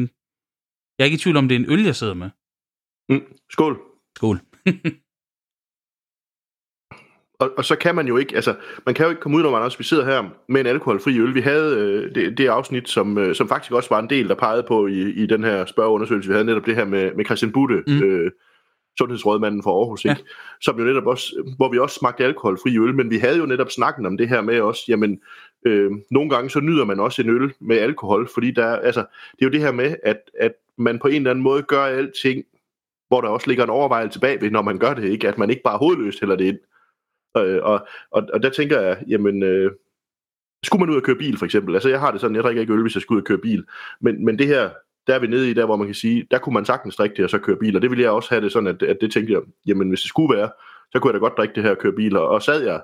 jeg 0.98 1.04
er 1.04 1.04
ikke 1.04 1.14
i 1.14 1.18
tvivl 1.18 1.36
om, 1.36 1.48
det 1.48 1.54
er 1.54 1.58
en 1.58 1.70
øl, 1.70 1.84
jeg 1.84 1.96
sidder 1.96 2.14
med. 2.14 2.30
Mm. 3.08 3.22
Skål. 3.50 3.80
Skål. 4.16 4.38
Og, 7.40 7.50
og 7.56 7.64
så 7.64 7.76
kan 7.76 7.94
man 7.94 8.08
jo 8.08 8.16
ikke, 8.16 8.34
altså, 8.34 8.54
man 8.86 8.94
kan 8.94 9.04
jo 9.04 9.10
ikke 9.10 9.22
komme 9.22 9.36
ud, 9.38 9.42
når 9.42 9.50
man 9.50 9.62
også, 9.62 9.78
vi 9.78 9.84
sidder 9.84 10.04
her 10.04 10.24
med 10.48 10.60
en 10.60 10.66
alkoholfri 10.66 11.18
øl. 11.18 11.34
Vi 11.34 11.40
havde 11.40 11.76
øh, 11.78 12.14
det, 12.14 12.38
det 12.38 12.48
afsnit, 12.48 12.88
som, 12.88 13.18
øh, 13.18 13.34
som 13.34 13.48
faktisk 13.48 13.72
også 13.72 13.88
var 13.90 13.98
en 13.98 14.10
del, 14.10 14.28
der 14.28 14.34
pegede 14.34 14.64
på 14.68 14.86
i, 14.86 15.00
i 15.00 15.26
den 15.26 15.44
her 15.44 15.66
spørgeundersøgelse. 15.66 16.28
Vi 16.28 16.32
havde 16.32 16.44
netop 16.44 16.66
det 16.66 16.74
her 16.74 16.84
med, 16.84 17.14
med 17.14 17.24
Christian 17.24 17.52
Butte, 17.52 17.82
mm. 17.86 18.02
øh, 18.02 18.30
sundhedsrådmanden 18.98 19.62
for 19.62 19.80
Aarhus, 19.80 20.04
ikke? 20.04 20.16
Ja. 20.18 20.24
som 20.60 20.78
jo 20.78 20.84
netop 20.84 21.06
også, 21.06 21.52
hvor 21.56 21.70
vi 21.70 21.78
også 21.78 21.96
smagte 21.98 22.24
alkoholfri 22.24 22.78
øl, 22.78 22.94
men 22.94 23.10
vi 23.10 23.18
havde 23.18 23.38
jo 23.38 23.46
netop 23.46 23.70
snakken 23.70 24.06
om 24.06 24.16
det 24.16 24.28
her 24.28 24.40
med 24.40 24.60
også, 24.60 24.84
jamen, 24.88 25.20
øh, 25.66 25.90
nogle 26.10 26.30
gange 26.30 26.50
så 26.50 26.60
nyder 26.60 26.84
man 26.84 27.00
også 27.00 27.22
en 27.22 27.30
øl 27.30 27.52
med 27.60 27.78
alkohol, 27.78 28.28
fordi 28.34 28.50
der, 28.50 28.66
altså, 28.66 29.00
det 29.32 29.42
er 29.42 29.46
jo 29.46 29.50
det 29.50 29.60
her 29.60 29.72
med, 29.72 29.96
at, 30.02 30.18
at 30.40 30.52
man 30.78 30.98
på 30.98 31.08
en 31.08 31.14
eller 31.14 31.30
anden 31.30 31.42
måde 31.42 31.62
gør 31.62 31.82
alting, 31.82 32.44
hvor 33.08 33.20
der 33.20 33.28
også 33.28 33.46
ligger 33.46 33.64
en 33.64 33.70
overvejelse 33.70 34.20
bagved, 34.20 34.50
når 34.50 34.62
man 34.62 34.78
gør 34.78 34.94
det, 34.94 35.04
ikke? 35.04 35.28
At 35.28 35.38
man 35.38 35.50
ikke 35.50 35.62
bare 35.62 35.78
hovedløst 35.78 36.20
hælder 36.20 36.36
det 36.36 36.44
ind. 36.44 36.58
Øh, 37.42 37.62
og, 37.62 37.86
og, 38.10 38.28
og 38.32 38.42
der 38.42 38.50
tænker 38.50 38.80
jeg, 38.80 38.98
jamen, 39.08 39.42
øh, 39.42 39.70
skulle 40.64 40.80
man 40.80 40.90
ud 40.90 40.96
og 40.96 41.02
køre 41.02 41.16
bil 41.16 41.38
for 41.38 41.44
eksempel, 41.44 41.74
altså 41.74 41.88
jeg 41.88 42.00
har 42.00 42.10
det 42.10 42.20
sådan, 42.20 42.36
jeg 42.36 42.44
drikker 42.44 42.60
ikke 42.60 42.72
øl, 42.72 42.82
hvis 42.82 42.94
jeg 42.94 43.02
skulle 43.02 43.16
ud 43.16 43.22
og 43.22 43.26
køre 43.26 43.38
bil, 43.38 43.64
men, 44.00 44.24
men 44.24 44.38
det 44.38 44.46
her, 44.46 44.70
der 45.06 45.14
er 45.14 45.18
vi 45.18 45.26
nede 45.26 45.50
i, 45.50 45.54
der 45.54 45.66
hvor 45.66 45.76
man 45.76 45.86
kan 45.86 45.94
sige, 45.94 46.26
der 46.30 46.38
kunne 46.38 46.54
man 46.54 46.64
sagtens 46.64 46.96
drikke 46.96 47.16
det 47.16 47.24
og 47.24 47.30
så 47.30 47.38
køre 47.38 47.56
bil, 47.56 47.76
og 47.76 47.82
det 47.82 47.90
ville 47.90 48.02
jeg 48.02 48.10
også 48.10 48.30
have 48.30 48.44
det 48.44 48.52
sådan, 48.52 48.66
at, 48.66 48.82
at 48.82 48.98
det 49.00 49.12
tænkte 49.12 49.32
jeg, 49.32 49.42
jamen 49.66 49.88
hvis 49.88 50.00
det 50.00 50.08
skulle 50.08 50.36
være, 50.36 50.50
så 50.92 50.98
kunne 50.98 51.08
jeg 51.08 51.14
da 51.14 51.18
godt 51.18 51.36
drikke 51.36 51.54
det 51.54 51.62
her 51.62 51.70
og 51.70 51.78
køre 51.78 51.92
bil, 51.92 52.16
og, 52.16 52.28
og 52.28 52.42
sad 52.42 52.64
jeg 52.64 52.82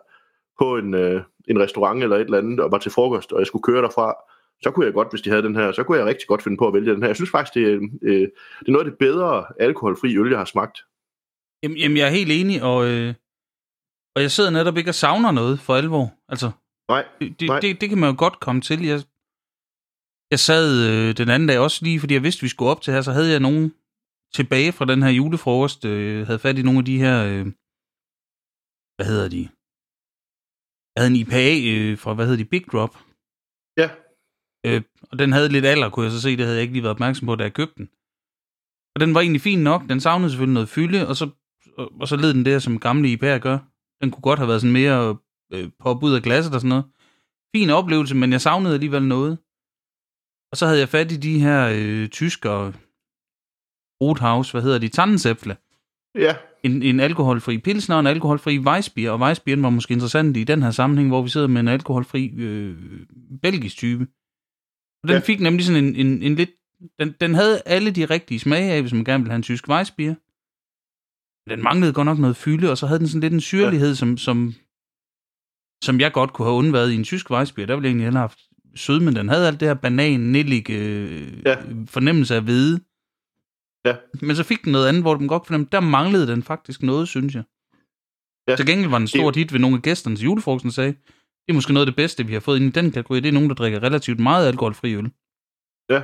på 0.59 0.77
en, 0.77 0.95
øh, 0.95 1.23
en 1.49 1.61
restaurant 1.61 2.03
eller 2.03 2.17
et 2.17 2.25
eller 2.25 2.38
andet, 2.38 2.61
og 2.61 2.73
var 2.73 2.79
til 2.79 2.93
frokost, 2.93 3.33
og 3.33 3.38
jeg 3.38 3.47
skulle 3.47 3.62
køre 3.62 3.83
derfra, 3.83 4.14
så 4.62 4.71
kunne 4.71 4.87
jeg 4.87 4.95
godt, 4.95 5.11
hvis 5.11 5.23
de 5.23 5.31
havde 5.31 5.43
den 5.43 5.57
her, 5.57 5.73
så 5.73 5.83
kunne 5.83 5.99
jeg 5.99 6.07
rigtig 6.07 6.29
godt 6.29 6.43
finde 6.43 6.57
på 6.57 6.67
at 6.67 6.75
vælge 6.75 6.93
den 6.93 7.03
her. 7.03 7.09
Jeg 7.09 7.17
synes 7.17 7.31
faktisk, 7.31 7.55
det, 7.55 7.90
øh, 8.03 8.21
det 8.61 8.69
er 8.69 8.73
noget 8.73 8.85
af 8.85 8.90
det 8.90 8.99
bedre 8.99 9.45
alkoholfri 9.61 10.19
øl, 10.19 10.31
jeg 10.31 10.38
har 10.38 10.45
smagt. 10.45 10.79
Jamen, 11.62 11.77
jamen 11.77 11.97
jeg 11.97 12.07
er 12.07 12.11
helt 12.11 12.33
enig, 12.33 12.62
og, 12.62 12.88
øh, 12.88 13.14
og 14.14 14.22
jeg 14.22 14.31
sidder 14.31 14.50
netop 14.50 14.77
ikke 14.77 14.90
og 14.90 14.94
savner 14.94 15.31
noget 15.31 15.61
for 15.61 15.74
alvor. 15.74 16.07
Altså, 16.29 16.50
nej, 16.88 17.05
det, 17.20 17.48
nej. 17.48 17.61
Det, 17.61 17.81
det 17.81 17.88
kan 17.88 17.98
man 17.98 18.11
jo 18.11 18.16
godt 18.18 18.40
komme 18.40 18.61
til. 18.61 18.85
Jeg, 18.85 19.00
jeg 20.31 20.38
sad 20.38 20.66
øh, 20.90 21.16
den 21.16 21.29
anden 21.29 21.48
dag 21.48 21.59
også 21.59 21.85
lige, 21.85 22.00
fordi 22.00 22.14
jeg 22.14 22.22
vidste, 22.22 22.42
vi 22.42 22.48
skulle 22.48 22.70
op 22.70 22.81
til 22.83 22.92
her, 22.94 23.03
så 23.03 23.12
havde 23.12 23.31
jeg 23.31 23.40
nogen 23.40 23.74
tilbage 24.35 24.72
fra 24.72 24.85
den 24.85 25.03
her 25.03 25.11
julefrokost, 25.11 25.85
øh, 25.85 26.27
havde 26.27 26.38
fat 26.38 26.59
i 26.59 26.62
nogle 26.62 26.79
af 26.79 26.85
de 26.85 26.98
her, 26.98 27.16
øh, 27.24 27.46
hvad 28.96 29.07
hedder 29.07 29.29
de? 29.29 29.42
Jeg 30.92 31.00
havde 31.00 31.11
en 31.14 31.20
IPA 31.22 31.46
øh, 31.74 31.98
fra, 31.98 32.14
hvad 32.14 32.27
hedder 32.27 32.44
de, 32.44 32.50
Big 32.50 32.64
Drop. 32.72 32.94
Ja. 33.81 33.88
Øh, 34.66 34.83
og 35.11 35.18
den 35.18 35.33
havde 35.33 35.48
lidt 35.48 35.64
alder, 35.64 35.90
kunne 35.90 36.05
jeg 36.05 36.12
så 36.12 36.20
se, 36.20 36.37
det 36.37 36.44
havde 36.44 36.57
jeg 36.57 36.62
ikke 36.62 36.72
lige 36.74 36.83
været 36.83 36.96
opmærksom 36.96 37.27
på, 37.27 37.37
da 37.37 37.44
jeg 37.44 37.55
købte 37.55 37.74
den. 37.79 37.87
Og 38.94 39.00
den 39.00 39.14
var 39.14 39.20
egentlig 39.20 39.40
fin 39.40 39.62
nok, 39.70 39.83
den 39.88 40.00
savnede 40.00 40.31
selvfølgelig 40.31 40.55
noget 40.55 40.68
fylde, 40.68 41.09
og 41.09 41.16
så, 41.16 41.31
og, 41.79 41.92
og 42.00 42.09
så 42.09 42.16
led 42.16 42.35
den 42.35 42.44
der, 42.44 42.59
som 42.59 42.81
gamle 42.81 43.09
IPA'er 43.14 43.38
gør. 43.38 43.59
Den 44.03 44.11
kunne 44.11 44.23
godt 44.23 44.39
have 44.39 44.49
været 44.49 44.61
sådan 44.61 44.73
mere 44.73 45.17
øh, 45.53 45.71
pop 45.81 46.03
ud 46.03 46.15
af 46.15 46.23
glasset 46.23 46.55
og 46.55 46.61
sådan 46.61 46.69
noget. 46.69 46.85
Fin 47.57 47.71
oplevelse, 47.71 48.15
men 48.15 48.33
jeg 48.33 48.41
savnede 48.41 48.75
alligevel 48.75 49.03
noget. 49.03 49.39
Og 50.53 50.57
så 50.59 50.67
havde 50.67 50.81
jeg 50.81 50.89
fat 50.89 51.13
i 51.13 51.17
de 51.17 51.39
her 51.39 51.71
øh, 51.75 52.09
tyskere, 52.09 52.73
Rothaus, 54.03 54.51
hvad 54.51 54.63
hedder 54.63 54.79
de, 54.79 54.91
Tannenzäpfle. 55.01 55.55
Ja. 56.15 56.37
En, 56.65 56.83
en 56.83 57.01
alkoholfri 57.01 57.59
pilsner 57.59 57.97
og 57.97 58.01
en 58.01 58.07
alkoholfri 58.07 58.59
Weissbier, 58.59 59.11
og 59.11 59.21
Weissbieren 59.21 59.63
var 59.63 59.71
måske 59.71 59.93
interessant 59.95 60.37
i 60.37 60.45
den 60.45 60.63
her 60.63 60.71
sammenhæng, 60.71 61.09
hvor 61.09 61.23
vi 61.23 61.29
sidder 61.29 61.47
med 61.47 61.61
en 61.61 61.69
alkoholfri 61.69 62.35
øh, 62.37 62.77
belgisk 63.43 63.77
type. 63.77 64.07
Og 65.03 65.09
den 65.09 65.15
Ja. 65.17 65.21
fik 65.21 65.41
nemlig 65.41 65.65
sådan 65.67 65.85
en, 65.85 65.97
en, 65.97 66.23
en 66.23 66.35
lidt... 66.35 66.51
Den, 66.99 67.15
den 67.21 67.35
havde 67.35 67.63
alle 67.67 67.91
de 67.91 68.05
rigtige 68.05 68.41
smage 68.41 68.73
af, 68.73 68.81
hvis 68.81 68.93
man 68.93 69.05
gerne 69.05 69.23
ville 69.23 69.31
have 69.31 69.37
en 69.37 69.43
tysk 69.43 69.69
Weissbier. 69.69 70.15
Den 71.51 71.63
manglede 71.63 71.93
godt 71.93 72.07
nok 72.07 72.19
noget 72.19 72.37
fylde, 72.37 72.71
og 72.71 72.79
så 72.79 72.87
havde 72.87 72.99
den 72.99 73.09
sådan 73.09 73.21
lidt 73.21 73.33
en 73.33 73.41
syrlighed, 73.41 73.89
ja. 73.89 73.95
som, 73.95 74.17
som, 74.19 74.55
som 75.85 76.01
jeg 76.01 76.13
godt 76.13 76.33
kunne 76.33 76.47
have 76.47 76.57
undværet 76.57 76.91
i 76.93 76.95
en 76.95 77.05
tysk 77.05 77.31
Weissbier. 77.31 77.67
Der 77.67 77.75
ville 77.75 77.85
jeg 77.87 77.91
egentlig 77.91 78.07
hellere 78.07 78.21
have 78.21 78.29
haft 78.29 78.39
sød, 78.75 79.01
men 79.01 79.17
den 79.17 79.29
havde 79.29 79.47
alt 79.47 79.61
det 79.61 79.69
her 79.69 79.75
banan, 79.75 80.21
nillig 80.21 80.71
øh, 80.71 81.43
Ja. 81.47 81.57
fornemmelse 81.87 82.35
af 82.37 82.43
hvide. 82.43 82.81
Ja. 83.87 83.97
Men 84.27 84.37
så 84.37 84.43
fik 84.45 84.65
den 84.65 84.73
noget 84.73 84.89
andet, 84.89 85.03
hvor 85.03 85.15
den 85.15 85.29
godt 85.29 85.47
fornemmede, 85.47 85.71
der 85.73 85.81
manglede 85.81 86.27
den 86.27 86.43
faktisk 86.43 86.83
noget, 86.83 87.09
synes 87.09 87.35
jeg. 87.35 87.45
Ja. 88.49 88.57
Til 88.57 88.67
gengæld 88.67 88.91
var 88.91 88.99
den 88.99 89.09
stort 89.09 89.37
hit 89.37 89.53
ved 89.53 89.61
nogle 89.61 89.77
af 89.77 89.83
gæsterne 89.83 90.17
til 90.17 90.25
julefrokosten, 90.25 90.71
sagde, 90.71 90.93
det 91.45 91.49
er 91.49 91.53
måske 91.55 91.73
noget 91.73 91.87
af 91.87 91.93
det 91.93 91.97
bedste, 91.97 92.27
vi 92.27 92.33
har 92.33 92.41
fået 92.41 92.57
ind 92.61 92.77
i 92.77 92.81
den 92.81 92.91
kategori. 92.91 93.21
Det 93.21 93.29
er 93.29 93.33
nogen, 93.33 93.49
der 93.49 93.55
drikker 93.55 93.83
relativt 93.83 94.21
meget 94.21 94.49
alkoholfri 94.49 94.95
øl. 94.95 95.11
Ja. 95.91 96.03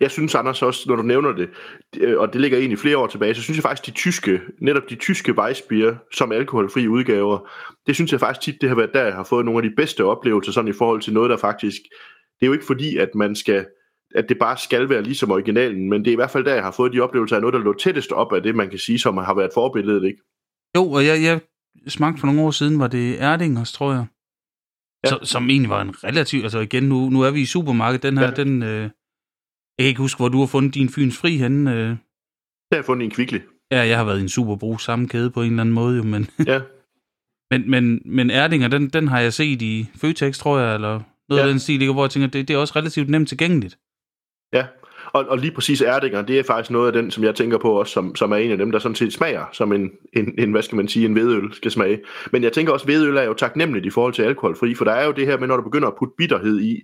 Jeg 0.00 0.10
synes, 0.10 0.34
Anders, 0.34 0.62
også, 0.62 0.84
når 0.88 0.96
du 0.96 1.02
nævner 1.02 1.32
det, 1.32 1.48
øh, 1.96 2.18
og 2.18 2.32
det 2.32 2.40
ligger 2.40 2.58
egentlig 2.58 2.78
flere 2.78 2.98
år 2.98 3.06
tilbage, 3.06 3.34
så 3.34 3.42
synes 3.42 3.56
jeg 3.56 3.62
faktisk, 3.62 3.86
de 3.86 3.90
tyske, 3.90 4.40
netop 4.60 4.82
de 4.90 4.94
tyske 4.94 5.38
Weissbier 5.38 5.96
som 6.12 6.32
alkoholfri 6.32 6.88
udgaver, 6.88 7.50
det 7.86 7.94
synes 7.94 8.12
jeg 8.12 8.20
faktisk 8.20 8.40
tit, 8.40 8.60
det 8.60 8.68
har 8.68 8.76
været 8.76 8.90
der, 8.94 9.04
jeg 9.04 9.14
har 9.14 9.24
fået 9.24 9.44
nogle 9.44 9.64
af 9.64 9.70
de 9.70 9.76
bedste 9.76 10.04
oplevelser, 10.04 10.52
sådan 10.52 10.68
i 10.70 10.72
forhold 10.72 11.00
til 11.00 11.12
noget, 11.12 11.30
der 11.30 11.36
faktisk, 11.36 11.80
det 12.40 12.42
er 12.42 12.46
jo 12.46 12.52
ikke 12.52 12.66
fordi, 12.66 12.96
at 12.96 13.14
man 13.14 13.36
skal, 13.36 13.66
at 14.14 14.28
det 14.28 14.38
bare 14.38 14.56
skal 14.58 14.88
være 14.88 15.02
ligesom 15.02 15.30
originalen, 15.30 15.88
men 15.90 16.04
det 16.04 16.08
er 16.08 16.12
i 16.12 16.16
hvert 16.16 16.30
fald 16.30 16.44
der, 16.44 16.54
jeg 16.54 16.62
har 16.62 16.70
fået 16.70 16.92
de 16.92 17.00
oplevelser 17.00 17.36
af 17.36 17.42
noget, 17.42 17.54
der 17.54 17.60
lå 17.60 17.72
tættest 17.72 18.12
op 18.12 18.32
af 18.32 18.42
det, 18.42 18.54
man 18.54 18.70
kan 18.70 18.78
sige, 18.78 18.98
som 18.98 19.16
har 19.16 19.34
været 19.34 19.50
forbilledet, 19.54 20.04
ikke? 20.04 20.18
Jo, 20.76 20.90
og 20.90 21.06
jeg, 21.06 21.22
jeg 21.22 21.40
smagte 21.88 22.20
for 22.20 22.26
nogle 22.26 22.42
år 22.42 22.50
siden, 22.50 22.78
var 22.78 22.86
det 22.86 23.22
Erdingers, 23.22 23.72
tror 23.72 23.92
jeg. 23.92 24.06
Ja. 25.04 25.08
Så, 25.08 25.18
som 25.22 25.50
egentlig 25.50 25.70
var 25.70 25.82
en 25.82 26.04
relativ... 26.04 26.42
Altså 26.42 26.58
igen, 26.58 26.82
nu, 26.82 27.10
nu 27.10 27.20
er 27.20 27.30
vi 27.30 27.40
i 27.40 27.46
supermarkedet. 27.46 28.02
Den 28.02 28.18
her, 28.18 28.24
ja. 28.24 28.30
den... 28.30 28.62
Øh, 28.62 28.90
jeg 29.78 29.84
kan 29.84 29.88
ikke 29.88 30.00
huske, 30.00 30.18
hvor 30.18 30.28
du 30.28 30.38
har 30.38 30.46
fundet 30.46 30.74
din 30.74 30.88
Fyns 30.88 31.18
Fri 31.18 31.36
henne. 31.36 31.70
Øh. 31.72 31.76
Der 31.86 31.96
har 32.72 32.76
jeg 32.76 32.84
fundet 32.84 33.04
en 33.04 33.10
kvikli. 33.10 33.40
Ja, 33.70 33.80
jeg 33.80 33.98
har 33.98 34.04
været 34.04 34.18
i 34.18 34.22
en 34.22 34.28
superbrug 34.28 34.80
samme 34.80 35.08
kæde 35.08 35.30
på 35.30 35.42
en 35.42 35.50
eller 35.50 35.60
anden 35.60 35.74
måde, 35.74 35.96
jo, 35.96 36.02
men... 36.02 36.28
Ja. 36.46 36.60
men, 37.50 37.70
men, 37.70 38.02
men 38.04 38.30
Erdinger, 38.30 38.68
den, 38.68 38.88
den 38.88 39.08
har 39.08 39.20
jeg 39.20 39.32
set 39.32 39.62
i 39.62 39.86
Føtex, 40.00 40.38
tror 40.38 40.58
jeg, 40.58 40.74
eller 40.74 41.00
noget 41.28 41.42
Ja. 41.42 41.46
af 41.46 41.50
den 41.52 41.58
stil, 41.58 41.80
ikke? 41.80 41.92
hvor 41.92 42.04
jeg 42.04 42.10
tænker, 42.10 42.28
det, 42.28 42.48
det 42.48 42.54
er 42.54 42.58
også 42.58 42.72
relativt 42.76 43.08
nemt 43.10 43.28
tilgængeligt. 43.28 43.78
Ja, 44.52 44.66
og, 45.12 45.24
og 45.28 45.38
lige 45.38 45.50
præcis 45.50 45.80
Erdinger, 45.80 46.22
det 46.22 46.38
er 46.38 46.42
faktisk 46.42 46.70
noget 46.70 46.86
af 46.86 46.92
den, 46.92 47.10
som 47.10 47.24
jeg 47.24 47.34
tænker 47.34 47.58
på 47.58 47.72
også, 47.78 47.92
som, 47.92 48.16
som 48.16 48.32
er 48.32 48.36
en 48.36 48.50
af 48.50 48.58
dem, 48.58 48.70
der 48.72 48.78
sådan 48.78 48.94
set 48.96 49.12
smager, 49.12 49.44
som 49.52 49.72
en, 49.72 49.90
en, 50.16 50.34
en 50.38 50.52
hvad 50.52 50.62
skal 50.62 50.76
man 50.76 50.88
sige, 50.88 51.06
en 51.06 51.12
hvedøl 51.12 51.52
skal 51.52 51.70
smage. 51.70 52.00
Men 52.32 52.42
jeg 52.42 52.52
tænker 52.52 52.72
også, 52.72 52.84
at 52.84 52.88
hvedøl 52.88 53.16
er 53.16 53.22
jo 53.22 53.34
taknemmeligt 53.34 53.86
i 53.86 53.90
forhold 53.90 54.12
til 54.14 54.22
alkoholfri, 54.22 54.74
for 54.74 54.84
der 54.84 54.92
er 54.92 55.06
jo 55.06 55.12
det 55.12 55.26
her 55.26 55.38
med, 55.38 55.48
når 55.48 55.56
du 55.56 55.62
begynder 55.62 55.88
at 55.88 55.94
putte 55.98 56.14
bitterhed 56.18 56.60
i, 56.60 56.80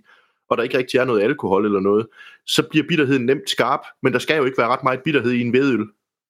og 0.49 0.57
der 0.57 0.63
ikke 0.63 0.77
rigtig 0.77 0.97
er 0.97 1.05
noget 1.05 1.21
alkohol 1.21 1.65
eller 1.65 1.79
noget, 1.79 2.07
så 2.45 2.63
bliver 2.69 2.85
bitterheden 2.87 3.25
nemt 3.25 3.49
skarp, 3.49 3.79
men 4.03 4.13
der 4.13 4.19
skal 4.19 4.37
jo 4.37 4.45
ikke 4.45 4.57
være 4.57 4.67
ret 4.67 4.83
meget 4.83 4.99
bitterhed 5.05 5.31
i 5.31 5.41
en 5.41 5.49
hvedøl. 5.49 5.85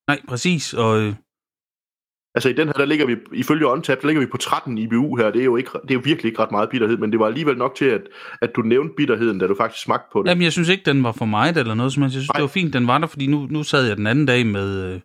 Nej, 0.07 0.21
præcis, 0.27 0.73
og... 0.73 1.01
Øh, 1.01 1.13
Altså 2.35 2.49
i 2.49 2.53
den 2.53 2.67
her, 2.67 2.73
der 2.73 2.85
ligger 2.85 3.05
vi, 3.05 3.15
ifølge 3.33 3.67
OnTap, 3.67 4.01
der 4.01 4.07
ligger 4.07 4.19
vi 4.21 4.25
på 4.25 4.37
13 4.37 4.77
IBU 4.77 5.15
her, 5.15 5.31
det 5.31 5.41
er 5.41 5.45
jo, 5.45 5.55
ikke, 5.55 5.69
det 5.83 5.91
er 5.91 5.95
jo 5.95 6.01
virkelig 6.03 6.29
ikke 6.29 6.41
ret 6.41 6.51
meget 6.51 6.69
bitterhed, 6.69 6.97
men 6.97 7.11
det 7.11 7.19
var 7.19 7.25
alligevel 7.27 7.57
nok 7.57 7.75
til, 7.75 7.85
at, 7.85 8.01
at 8.41 8.51
du 8.55 8.61
nævnte 8.61 8.93
bitterheden, 8.97 9.39
da 9.39 9.47
du 9.47 9.55
faktisk 9.55 9.83
smagte 9.83 10.09
på 10.13 10.21
det. 10.23 10.29
Jamen, 10.29 10.43
jeg 10.43 10.51
synes 10.51 10.69
ikke, 10.69 10.83
den 10.85 11.03
var 11.03 11.11
for 11.11 11.25
mig 11.25 11.53
eller 11.57 11.73
noget 11.73 11.93
som 11.93 12.01
helst. 12.03 12.15
Jeg 12.15 12.21
synes, 12.21 12.29
Nej. 12.29 12.37
det 12.37 12.41
var 12.41 12.47
fint, 12.47 12.73
den 12.73 12.87
var 12.87 12.97
der, 12.97 13.07
fordi 13.07 13.27
nu, 13.27 13.47
nu 13.49 13.63
sad 13.63 13.87
jeg 13.87 13.97
den 13.97 14.07
anden 14.07 14.25
dag 14.25 14.45
med, 14.45 14.93
øh, 14.93 14.99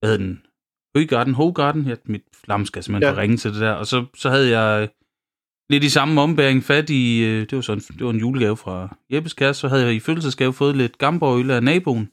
hvad 0.00 0.18
den? 0.18 0.42
Høgarden, 0.96 1.34
Hogarden. 1.34 1.82
Ja, 1.82 1.94
mit 2.04 2.22
flam 2.44 2.66
skal 2.66 2.82
simpelthen 2.82 3.12
Ja. 3.14 3.16
ja. 3.16 3.22
ringe 3.22 3.36
til 3.36 3.52
det 3.52 3.60
der. 3.60 3.72
Og 3.72 3.86
så, 3.86 4.04
så 4.16 4.30
havde 4.30 4.58
jeg 4.58 4.82
øh, 4.82 4.88
lidt 5.70 5.84
i 5.84 5.88
samme 5.88 6.20
ombæring 6.20 6.64
fat 6.64 6.90
i, 6.90 7.24
øh, 7.24 7.40
det 7.40 7.56
var, 7.56 7.60
sådan, 7.60 7.80
det 7.80 8.04
var 8.04 8.10
en 8.10 8.18
julegave 8.18 8.56
fra 8.56 8.96
Jeppes 9.12 9.34
kæreste, 9.34 9.60
så 9.60 9.68
havde 9.68 9.84
jeg 9.84 9.94
i 9.94 10.00
følelsesgave 10.00 10.52
fået 10.52 10.76
lidt 10.76 10.98
Gamborg-øl 10.98 11.50
af 11.50 11.62
naboen. 11.62 12.10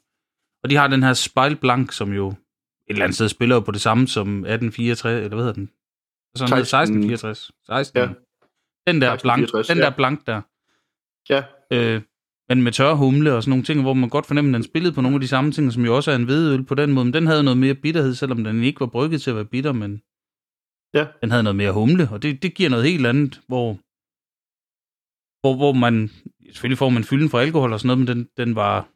Og 0.63 0.69
de 0.69 0.75
har 0.75 0.87
den 0.87 1.03
her 1.03 1.13
Spejlblank, 1.13 1.91
som 1.91 2.13
jo 2.13 2.27
et 2.27 2.35
eller 2.87 3.03
andet 3.03 3.15
sted 3.15 3.29
spiller 3.29 3.59
på 3.59 3.71
det 3.71 3.81
samme 3.81 4.07
som 4.07 4.27
1864, 4.27 5.23
eller 5.23 5.35
hvad 5.35 5.37
hedder 5.37 5.53
den? 5.53 5.69
Sådan 6.35 6.49
noget 6.49 6.67
16. 6.67 6.97
1664. 6.97 7.51
16. 7.65 7.99
Ja. 7.99 8.07
Den 8.91 9.01
der 9.01 9.17
blank, 9.21 9.43
1664, 9.43 9.67
den 9.67 9.77
ja. 9.77 9.83
der 9.83 9.89
blank 9.89 10.27
der. 10.27 10.41
Ja, 11.29 11.43
Øh, 11.71 12.01
men 12.49 12.63
med 12.63 12.71
tørre 12.71 12.95
humle 12.95 13.33
og 13.33 13.43
sådan 13.43 13.49
nogle 13.49 13.63
ting, 13.63 13.81
hvor 13.81 13.93
man 13.93 14.09
godt 14.09 14.25
fornemmer, 14.25 14.51
at 14.51 14.53
den 14.53 14.63
spillede 14.63 14.93
på 14.93 15.01
nogle 15.01 15.15
af 15.15 15.21
de 15.21 15.27
samme 15.27 15.51
ting, 15.51 15.73
som 15.73 15.85
jo 15.85 15.95
også 15.95 16.11
er 16.11 16.15
en 16.15 16.23
hvedøl 16.23 16.63
på 16.63 16.75
den 16.75 16.93
måde. 16.93 17.05
Men 17.05 17.13
den 17.13 17.27
havde 17.27 17.43
noget 17.43 17.57
mere 17.57 17.73
bitterhed, 17.73 18.15
selvom 18.15 18.43
den 18.43 18.63
ikke 18.63 18.79
var 18.79 18.85
brygget 18.85 19.21
til 19.21 19.29
at 19.29 19.35
være 19.35 19.45
bitter, 19.45 19.71
men 19.71 20.01
Ja. 20.93 21.05
den 21.21 21.31
havde 21.31 21.43
noget 21.43 21.55
mere 21.55 21.71
humle, 21.71 22.09
og 22.11 22.21
det, 22.23 22.43
det 22.43 22.53
giver 22.53 22.69
noget 22.69 22.85
helt 22.85 23.05
andet, 23.07 23.41
hvor, 23.47 23.67
hvor, 25.41 25.55
hvor 25.55 25.71
man, 25.73 26.09
selvfølgelig 26.51 26.77
får 26.77 26.89
man 26.89 27.03
fylden 27.03 27.29
fra 27.29 27.41
alkohol 27.41 27.73
og 27.73 27.79
sådan 27.79 27.87
noget, 27.87 27.99
men 27.99 28.07
den, 28.17 28.29
den 28.47 28.55
var, 28.55 28.89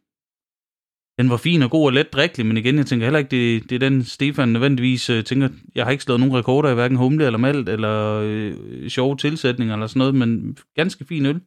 den 1.21 1.29
var 1.29 1.37
fin 1.37 1.61
og 1.61 1.71
god 1.71 1.85
og 1.85 1.93
let 1.93 2.13
drikkelig, 2.13 2.45
men 2.45 2.57
igen, 2.57 2.77
jeg 2.77 2.85
tænker 2.85 3.05
heller 3.05 3.19
ikke, 3.19 3.31
det, 3.31 3.69
det 3.69 3.75
er 3.75 3.89
den 3.89 4.03
Stefan 4.03 4.49
nødvendigvis 4.49 5.09
øh, 5.09 5.23
tænker, 5.23 5.49
jeg 5.75 5.85
har 5.85 5.91
ikke 5.91 6.03
slået 6.03 6.19
nogen 6.19 6.35
rekorder 6.35 6.69
i 6.71 6.73
hverken 6.73 6.97
humle 6.97 7.25
eller 7.25 7.39
malt, 7.39 7.69
eller 7.69 8.21
øh, 8.25 8.89
sjove 8.89 9.17
tilsætninger 9.17 9.73
eller 9.75 9.87
sådan 9.87 9.99
noget, 9.99 10.15
men 10.15 10.57
ganske 10.75 11.05
fin 11.05 11.25
øl. 11.25 11.41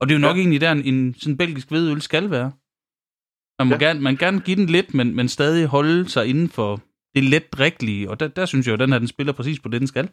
Og 0.00 0.08
det 0.08 0.14
er 0.14 0.18
jo 0.18 0.20
nok 0.20 0.36
Ja. 0.36 0.40
egentlig 0.40 0.60
der, 0.60 0.72
en, 0.72 0.84
en 0.94 1.14
sådan 1.14 1.36
belgisk 1.36 1.68
hvedøl 1.68 2.00
skal 2.00 2.30
være. 2.30 2.52
Man 3.58 3.66
må 3.68 3.74
Ja. 3.74 3.78
gerne, 3.86 4.00
man 4.00 4.16
gerne 4.16 4.40
give 4.40 4.56
den 4.56 4.66
lidt, 4.66 4.94
men, 4.94 5.16
men 5.16 5.28
stadig 5.28 5.66
holde 5.66 6.08
sig 6.08 6.26
inden 6.26 6.48
for 6.48 6.82
det 7.14 7.24
let 7.24 7.52
drikkelige, 7.52 8.10
og 8.10 8.20
der, 8.20 8.28
der 8.28 8.46
synes 8.46 8.66
jeg 8.66 8.70
jo, 8.70 8.74
at 8.74 8.80
den 8.80 8.92
her, 8.92 8.98
den 8.98 9.08
spiller 9.08 9.32
præcis 9.32 9.60
på 9.60 9.68
det, 9.68 9.80
den 9.80 9.88
skal. 9.88 10.08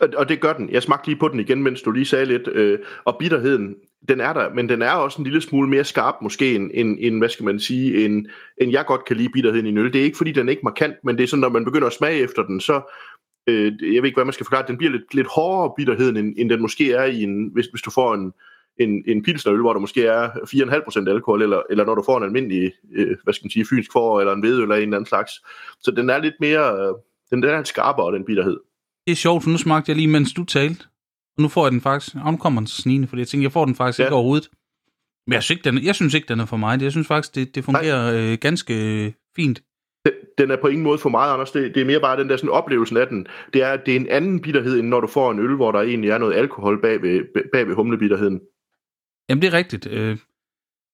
Og, 0.00 0.08
og 0.16 0.28
det 0.28 0.40
gør 0.40 0.52
den. 0.52 0.70
Jeg 0.70 0.82
smagte 0.82 1.08
lige 1.08 1.18
på 1.18 1.28
den 1.28 1.40
igen, 1.40 1.62
mens 1.62 1.82
du 1.82 1.90
lige 1.90 2.04
sagde 2.04 2.24
lidt. 2.24 2.48
Øh, 2.48 2.78
og 3.04 3.16
bitterheden, 3.18 3.74
den 4.08 4.20
er 4.20 4.32
der, 4.32 4.54
men 4.54 4.68
den 4.68 4.82
er 4.82 4.90
også 4.90 5.18
en 5.18 5.24
lille 5.24 5.40
smule 5.40 5.68
mere 5.68 5.84
skarp 5.84 6.14
måske, 6.22 6.54
end, 6.54 6.70
end, 6.74 6.96
end 7.00 7.18
hvad 7.18 7.28
skal 7.28 7.44
man 7.44 7.60
sige, 7.60 8.04
end, 8.04 8.26
end 8.58 8.72
jeg 8.72 8.86
godt 8.86 9.04
kan 9.04 9.16
lide 9.16 9.28
bitterheden 9.28 9.66
i 9.66 9.68
en 9.68 9.78
øl. 9.78 9.92
Det 9.92 10.00
er 10.00 10.04
ikke, 10.04 10.16
fordi 10.16 10.32
den 10.32 10.48
er 10.48 10.50
ikke 10.50 10.64
markant, 10.64 10.94
men 11.04 11.16
det 11.16 11.22
er 11.22 11.28
sådan, 11.28 11.40
når 11.40 11.48
man 11.48 11.64
begynder 11.64 11.86
at 11.86 11.92
smage 11.92 12.18
efter 12.18 12.42
den, 12.42 12.60
så, 12.60 12.94
øh, 13.46 13.64
jeg 13.64 14.02
ved 14.02 14.08
ikke, 14.08 14.16
hvad 14.16 14.24
man 14.24 14.32
skal 14.32 14.46
forklare, 14.46 14.64
den 14.68 14.78
bliver 14.78 14.92
lidt, 14.92 15.14
lidt 15.14 15.26
hårdere 15.26 15.72
bitterheden, 15.76 16.16
end, 16.16 16.34
end 16.38 16.50
den 16.50 16.60
måske 16.60 16.92
er 16.92 17.04
i 17.04 17.22
en, 17.22 17.50
hvis, 17.52 17.66
hvis 17.66 17.82
du 17.82 17.90
får 17.90 18.14
en, 18.14 18.32
en, 18.80 19.04
en 19.06 19.22
pilsnerøl, 19.22 19.60
hvor 19.60 19.72
der 19.72 19.80
måske 19.80 20.06
er 20.06 20.28
4,5% 20.28 21.10
alkohol, 21.10 21.42
eller, 21.42 21.62
eller 21.70 21.84
når 21.84 21.94
du 21.94 22.02
får 22.06 22.18
en 22.18 22.24
almindelig, 22.24 22.72
øh, 22.94 23.16
hvad 23.24 23.34
skal 23.34 23.44
man 23.44 23.50
sige, 23.50 23.66
fynsk 23.70 23.92
for, 23.92 24.20
eller 24.20 24.32
en 24.32 24.40
hvedøl 24.40 24.62
eller 24.62 24.76
en 24.76 24.82
eller 24.82 24.96
anden 24.96 25.06
slags. 25.06 25.32
Så 25.80 25.90
den 25.90 26.10
er 26.10 26.18
lidt 26.18 26.34
mere, 26.40 26.80
øh, 26.80 26.94
den, 27.30 27.42
den 27.42 27.50
er 27.50 27.56
lidt 27.56 27.68
skarpere, 27.68 28.14
den 28.14 28.24
bitterhed. 28.24 28.56
Det 29.06 29.12
er 29.12 29.16
sjovt, 29.16 29.42
for 29.42 29.50
nu 29.50 29.58
smagte 29.58 29.90
jeg 29.90 29.96
lige, 29.96 30.08
mens 30.08 30.32
du 30.32 30.44
talte. 30.44 30.84
Og 31.36 31.42
nu 31.42 31.48
får 31.48 31.64
jeg 31.64 31.72
den 31.72 31.80
faktisk, 31.80 32.16
og 32.24 32.32
nu 32.32 32.36
kommer 32.36 32.60
den 32.60 32.66
snigende, 32.66 33.08
fordi 33.08 33.20
jeg 33.20 33.28
tænker, 33.28 33.44
jeg 33.44 33.52
får 33.52 33.64
den 33.64 33.74
faktisk 33.74 33.98
ja. 33.98 34.04
ikke 34.04 34.14
overhovedet. 34.14 34.48
Men 35.26 35.32
jeg 35.32 35.42
synes, 35.42 35.56
ikke, 35.56 35.70
den, 35.70 35.84
jeg 35.84 35.94
synes 35.94 36.14
ikke, 36.14 36.28
den 36.28 36.40
er 36.40 36.46
for 36.46 36.56
mig. 36.56 36.82
Jeg 36.82 36.90
synes 36.90 37.06
faktisk, 37.06 37.34
det, 37.34 37.54
det 37.54 37.64
fungerer 37.64 38.32
øh, 38.32 38.38
ganske 38.40 39.04
øh, 39.04 39.12
fint. 39.36 39.62
Den 40.38 40.50
er 40.50 40.56
på 40.56 40.66
ingen 40.66 40.84
måde 40.84 40.98
for 40.98 41.08
meget, 41.08 41.32
Anders. 41.32 41.50
Det, 41.50 41.74
det 41.74 41.80
er 41.80 41.84
mere 41.84 42.00
bare 42.00 42.20
den 42.20 42.28
der 42.28 42.36
sådan, 42.36 42.50
oplevelsen 42.50 42.96
af 42.96 43.06
den. 43.06 43.26
Det 43.52 43.62
er, 43.62 43.76
det 43.76 43.92
er 43.92 44.00
en 44.00 44.08
anden 44.08 44.40
bitterhed, 44.40 44.78
end 44.78 44.88
når 44.88 45.00
du 45.00 45.06
får 45.06 45.30
en 45.30 45.38
øl, 45.38 45.54
hvor 45.54 45.72
der 45.72 45.80
egentlig 45.80 46.10
er 46.10 46.18
noget 46.18 46.34
alkohol 46.34 46.82
bag 46.82 47.02
ved, 47.02 47.20
bag 47.52 47.68
ved 47.68 47.74
humlebitterheden. 47.74 48.40
Jamen, 49.32 49.42
det 49.42 49.48
er 49.48 49.52
rigtigt. 49.52 49.86
Øh, 49.86 50.18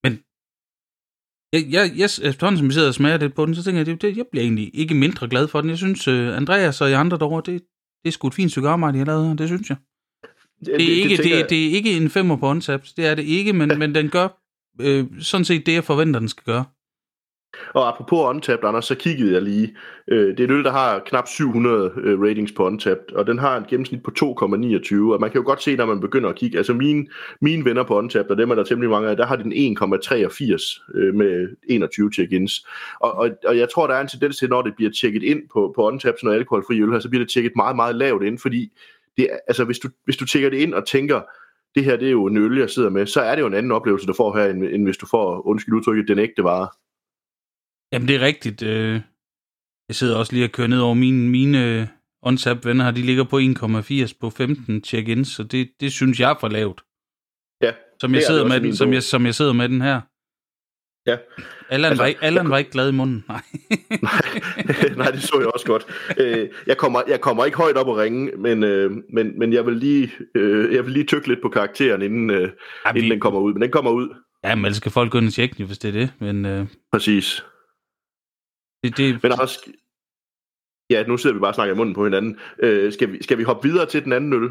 men 0.03 0.13
jeg, 1.53 1.61
jeg, 1.71 1.91
jeg, 1.97 2.09
efterhånden 2.29 2.57
som 2.57 2.67
vi 2.67 2.73
sidder 2.73 2.87
og 2.87 2.93
smager 2.93 3.17
lidt 3.17 3.33
på 3.33 3.45
den, 3.45 3.55
så 3.55 3.63
tænker 3.63 3.79
jeg, 3.79 3.85
det, 3.85 4.01
det, 4.01 4.17
jeg 4.17 4.25
bliver 4.31 4.43
egentlig 4.43 4.71
ikke 4.73 4.93
mindre 4.93 5.27
glad 5.27 5.47
for 5.47 5.61
den. 5.61 5.69
Jeg 5.69 5.77
synes, 5.77 6.07
uh, 6.07 6.37
Andreas 6.37 6.81
og 6.81 6.89
I 6.89 6.93
andre 6.93 7.17
derovre, 7.17 7.51
det, 7.51 7.61
det 8.03 8.07
er 8.07 8.11
sgu 8.11 8.27
et 8.27 8.33
fint 8.33 8.51
stykke 8.51 8.69
arbejde, 8.69 8.97
jeg 8.97 9.05
har 9.05 9.13
lavet 9.13 9.37
det 9.37 9.47
synes 9.47 9.69
jeg. 9.69 9.77
Det, 10.59 10.65
det, 10.65 10.73
er, 10.75 11.03
ikke, 11.03 11.17
det, 11.17 11.23
det, 11.23 11.49
det 11.49 11.65
er 11.67 11.71
ikke 11.71 11.97
en 11.97 12.09
femmer 12.09 12.35
på 12.35 12.47
Untapped, 12.47 12.89
det 12.97 13.05
er 13.05 13.15
det 13.15 13.23
ikke, 13.23 13.53
men, 13.53 13.69
men 13.79 13.95
den 13.95 14.09
gør 14.09 14.27
øh, 14.81 15.05
sådan 15.19 15.45
set 15.45 15.65
det, 15.65 15.73
jeg 15.73 15.83
forventer, 15.83 16.19
den 16.19 16.29
skal 16.29 16.43
gøre. 16.43 16.65
Og 17.73 17.87
apropos 17.87 18.19
Untapped, 18.19 18.67
Anders, 18.67 18.85
så 18.85 18.95
kiggede 18.95 19.33
jeg 19.33 19.41
lige. 19.41 19.75
Øh, 20.07 20.27
det 20.27 20.39
er 20.39 20.43
en 20.43 20.53
øl, 20.53 20.63
der 20.63 20.71
har 20.71 20.99
knap 20.99 21.27
700 21.27 21.91
øh, 21.97 22.21
ratings 22.21 22.51
på 22.51 22.65
Untapped, 22.65 23.15
og 23.15 23.27
den 23.27 23.39
har 23.39 23.57
et 23.57 23.67
gennemsnit 23.67 24.03
på 24.03 24.11
2,29, 24.19 24.23
og 25.13 25.21
man 25.21 25.31
kan 25.31 25.41
jo 25.41 25.45
godt 25.45 25.63
se, 25.63 25.75
når 25.75 25.85
man 25.85 25.99
begynder 25.99 26.29
at 26.29 26.35
kigge, 26.35 26.57
altså 26.57 26.73
mine, 26.73 27.07
mine 27.41 27.65
venner 27.65 27.83
på 27.83 27.97
Untapped, 27.97 28.31
og 28.31 28.37
dem 28.37 28.51
er 28.51 28.55
der 28.55 28.63
temmelig 28.63 28.89
mange 28.89 29.09
af, 29.09 29.17
der 29.17 29.25
har 29.25 29.35
den 29.35 29.53
1,83 29.53 30.97
øh, 30.99 31.15
med 31.15 31.55
21 31.69 32.11
check-ins. 32.13 32.67
Og, 32.99 33.13
og, 33.13 33.29
og 33.45 33.57
jeg 33.57 33.69
tror, 33.69 33.87
der 33.87 33.93
er 33.93 34.01
en 34.01 34.07
tendens 34.07 34.37
til, 34.37 34.49
når 34.49 34.61
det 34.61 34.75
bliver 34.75 34.91
tjekket 34.91 35.23
ind 35.23 35.39
på, 35.53 35.73
på 35.75 35.87
Untapped, 35.87 36.19
sådan 36.19 36.27
noget 36.27 36.39
alkoholfri 36.39 36.81
øl 36.81 36.91
her, 36.91 36.99
så 36.99 37.09
bliver 37.09 37.23
det 37.25 37.33
tjekket 37.33 37.51
meget, 37.55 37.75
meget 37.75 37.95
lavt 37.95 38.23
ind, 38.23 38.39
fordi 38.39 38.71
det, 39.17 39.29
altså, 39.47 39.63
hvis, 39.63 39.79
du, 39.79 39.89
hvis 40.05 40.17
du 40.17 40.25
tjekker 40.25 40.49
det 40.49 40.57
ind 40.57 40.73
og 40.73 40.87
tænker, 40.87 41.21
det 41.75 41.83
her 41.83 41.97
det 41.97 42.07
er 42.07 42.11
jo 42.11 42.25
en 42.25 42.37
øl, 42.37 42.57
jeg 42.57 42.69
sidder 42.69 42.89
med, 42.89 43.05
så 43.05 43.21
er 43.21 43.35
det 43.35 43.41
jo 43.41 43.47
en 43.47 43.53
anden 43.53 43.71
oplevelse, 43.71 44.07
du 44.07 44.13
får 44.13 44.37
her, 44.37 44.45
end, 44.45 44.63
end 44.63 44.83
hvis 44.83 44.97
du 44.97 45.05
får, 45.05 45.47
undskyld 45.47 45.75
udtrykket, 45.75 46.07
den 46.07 46.19
ægte 46.19 46.43
vare. 46.43 46.67
Jamen, 47.93 48.07
det 48.07 48.15
er 48.15 48.19
rigtigt. 48.19 48.63
Øh, 48.63 49.01
jeg 49.87 49.95
sidder 49.95 50.17
også 50.17 50.33
lige 50.33 50.45
og 50.45 50.51
kører 50.51 50.67
ned 50.67 50.79
over 50.79 50.93
mine, 50.93 51.29
mine 51.29 51.89
OnTap-venner 52.21 52.83
her. 52.83 52.91
De 52.91 53.01
ligger 53.01 53.23
på 53.23 53.39
1,80 53.39 54.17
på 54.21 54.29
15 54.29 54.83
check-ins, 54.83 55.35
så 55.35 55.43
det, 55.43 55.69
det 55.79 55.91
synes 55.91 56.19
jeg 56.19 56.31
er 56.31 56.35
for 56.39 56.47
lavt. 56.47 56.81
Ja, 57.61 57.71
som 57.99 58.13
jeg, 58.13 58.23
sidder 58.23 58.47
med 58.47 58.61
den, 58.61 58.75
som, 58.75 58.93
jeg, 58.93 59.03
som 59.03 59.25
jeg 59.25 59.35
sidder 59.35 59.53
med 59.53 59.69
den 59.69 59.81
her. 59.81 60.01
Ja. 61.07 61.17
Allan, 61.69 61.91
altså, 61.91 62.03
var, 62.03 62.07
ikke, 62.07 62.23
Allan 62.23 62.49
var 62.49 62.57
ikke 62.57 62.71
glad 62.71 62.89
i 62.89 62.91
munden, 62.91 63.25
nej. 63.27 63.41
nej, 64.01 64.21
nej, 65.01 65.11
det 65.11 65.23
så 65.23 65.35
jeg 65.39 65.47
også 65.47 65.65
godt. 65.65 65.85
Øh, 66.17 66.49
jeg, 66.67 66.77
kommer, 66.77 67.01
jeg 67.07 67.21
kommer 67.21 67.45
ikke 67.45 67.57
højt 67.57 67.77
op 67.77 67.87
og 67.87 67.97
ringe, 67.97 68.31
men, 68.37 68.63
øh, 68.63 68.91
men, 69.13 69.39
men 69.39 69.53
jeg, 69.53 69.65
vil 69.65 69.77
lige, 69.77 70.11
øh, 70.35 70.73
jeg 70.73 70.85
vil 70.85 70.93
lige 70.93 71.05
tykke 71.05 71.27
lidt 71.27 71.41
på 71.41 71.49
karakteren, 71.49 72.01
inden, 72.01 72.29
øh, 72.29 72.41
inden 72.41 73.03
vi... 73.03 73.09
den 73.09 73.19
kommer 73.19 73.39
ud. 73.39 73.53
Men 73.53 73.61
den 73.61 73.71
kommer 73.71 73.91
ud. 73.91 74.09
Ja, 74.43 74.55
men 74.55 74.73
skal 74.73 74.91
folk 74.91 75.11
gå 75.11 75.17
ind 75.17 75.27
og 75.27 75.33
tjekke 75.33 75.55
den, 75.57 75.65
hvis 75.65 75.77
det 75.77 75.87
er 75.87 75.99
det. 75.99 76.13
Men, 76.19 76.45
øh... 76.45 76.67
Præcis. 76.91 77.43
Det, 78.83 78.97
det... 78.97 79.23
Men 79.23 79.31
også, 79.31 79.71
ja, 80.89 81.03
nu 81.03 81.17
sidder 81.17 81.33
vi 81.33 81.39
bare 81.39 81.51
og 81.51 81.55
snakker 81.55 81.73
i 81.73 81.77
munden 81.77 81.95
på 81.95 82.03
hinanden. 82.03 82.39
Øh, 82.59 82.93
skal, 82.93 83.11
vi, 83.11 83.23
skal 83.23 83.37
vi 83.37 83.43
hoppe 83.43 83.67
videre 83.67 83.85
til 83.85 84.03
den 84.03 84.13
anden 84.13 84.33
øl? 84.33 84.49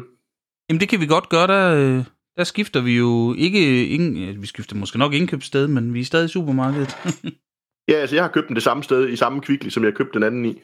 Jamen 0.69 0.79
det 0.79 0.89
kan 0.89 0.99
vi 0.99 1.05
godt 1.05 1.29
gøre, 1.29 1.47
der, 1.47 1.75
øh, 1.75 2.03
der 2.37 2.43
skifter 2.43 2.81
vi 2.81 2.97
jo 2.97 3.35
ikke, 3.37 3.87
ingen, 3.87 4.41
vi 4.41 4.47
skifter 4.47 4.75
måske 4.75 4.97
nok 4.97 5.13
indkøbssted, 5.13 5.67
men 5.67 5.93
vi 5.93 5.99
er 5.99 6.05
stadig 6.05 6.25
i 6.25 6.27
supermarkedet. 6.27 6.97
ja, 7.91 7.93
altså 7.93 8.15
jeg 8.15 8.23
har 8.23 8.31
købt 8.31 8.47
den 8.47 8.55
det 8.55 8.63
samme 8.63 8.83
sted, 8.83 9.09
i 9.09 9.15
samme 9.15 9.41
kvikli, 9.41 9.69
som 9.69 9.83
jeg 9.83 9.93
købte 9.93 10.13
den 10.13 10.23
anden 10.23 10.45
i. 10.45 10.61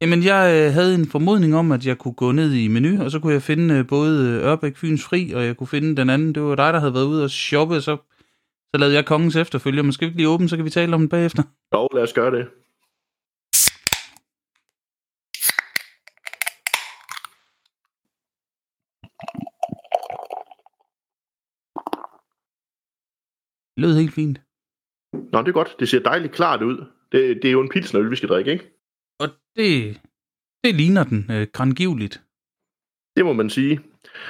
Jamen, 0.00 0.24
jeg 0.24 0.66
øh, 0.66 0.72
havde 0.72 0.94
en 0.94 1.06
formodning 1.06 1.56
om, 1.56 1.72
at 1.72 1.86
jeg 1.86 1.98
kunne 1.98 2.14
gå 2.14 2.32
ned 2.32 2.52
i 2.52 2.68
menu, 2.68 3.04
og 3.04 3.10
så 3.10 3.18
kunne 3.18 3.32
jeg 3.32 3.42
finde 3.42 3.74
øh, 3.74 3.86
både 3.86 4.40
Ørbæk 4.42 4.76
Fyns 4.76 5.04
Fri, 5.04 5.32
og 5.32 5.44
jeg 5.44 5.56
kunne 5.56 5.66
finde 5.66 5.96
den 5.96 6.10
anden. 6.10 6.34
Det 6.34 6.42
var 6.42 6.54
dig, 6.54 6.72
der 6.72 6.78
havde 6.78 6.94
været 6.94 7.06
ude 7.06 7.24
og 7.24 7.30
shoppe, 7.30 7.80
så, 7.80 7.96
så 8.74 8.78
lavede 8.78 8.94
jeg 8.94 9.04
kongens 9.04 9.36
efterfølger. 9.36 9.82
Men 9.82 9.92
skal 9.92 10.06
vi 10.06 10.08
ikke 10.08 10.16
lige 10.16 10.28
åbne, 10.28 10.48
så 10.48 10.56
kan 10.56 10.64
vi 10.64 10.70
tale 10.70 10.94
om 10.94 11.00
den 11.00 11.08
bagefter? 11.08 11.42
Jo, 11.74 11.88
lad 11.94 12.02
os 12.02 12.12
gøre 12.12 12.30
det. 12.38 12.46
Det 23.74 23.82
lød 23.82 23.96
helt 23.96 24.14
fint. 24.14 24.40
Nå, 25.32 25.40
det 25.42 25.48
er 25.48 25.52
godt. 25.52 25.76
Det 25.80 25.88
ser 25.88 26.02
dejligt 26.02 26.32
klart 26.32 26.62
ud. 26.62 26.76
Det, 27.12 27.42
det 27.42 27.48
er 27.48 27.52
jo 27.52 27.60
en 27.60 27.68
pilsner, 27.68 28.00
vi 28.00 28.16
skal 28.16 28.28
drikke, 28.28 28.52
ikke? 28.52 28.70
Og 29.20 29.28
det, 29.56 30.00
det 30.64 30.74
ligner 30.74 31.04
den 31.04 31.26
øh, 31.30 31.46
grangivligt. 31.52 32.22
Det 33.16 33.24
må 33.24 33.32
man 33.32 33.50
sige. 33.50 33.80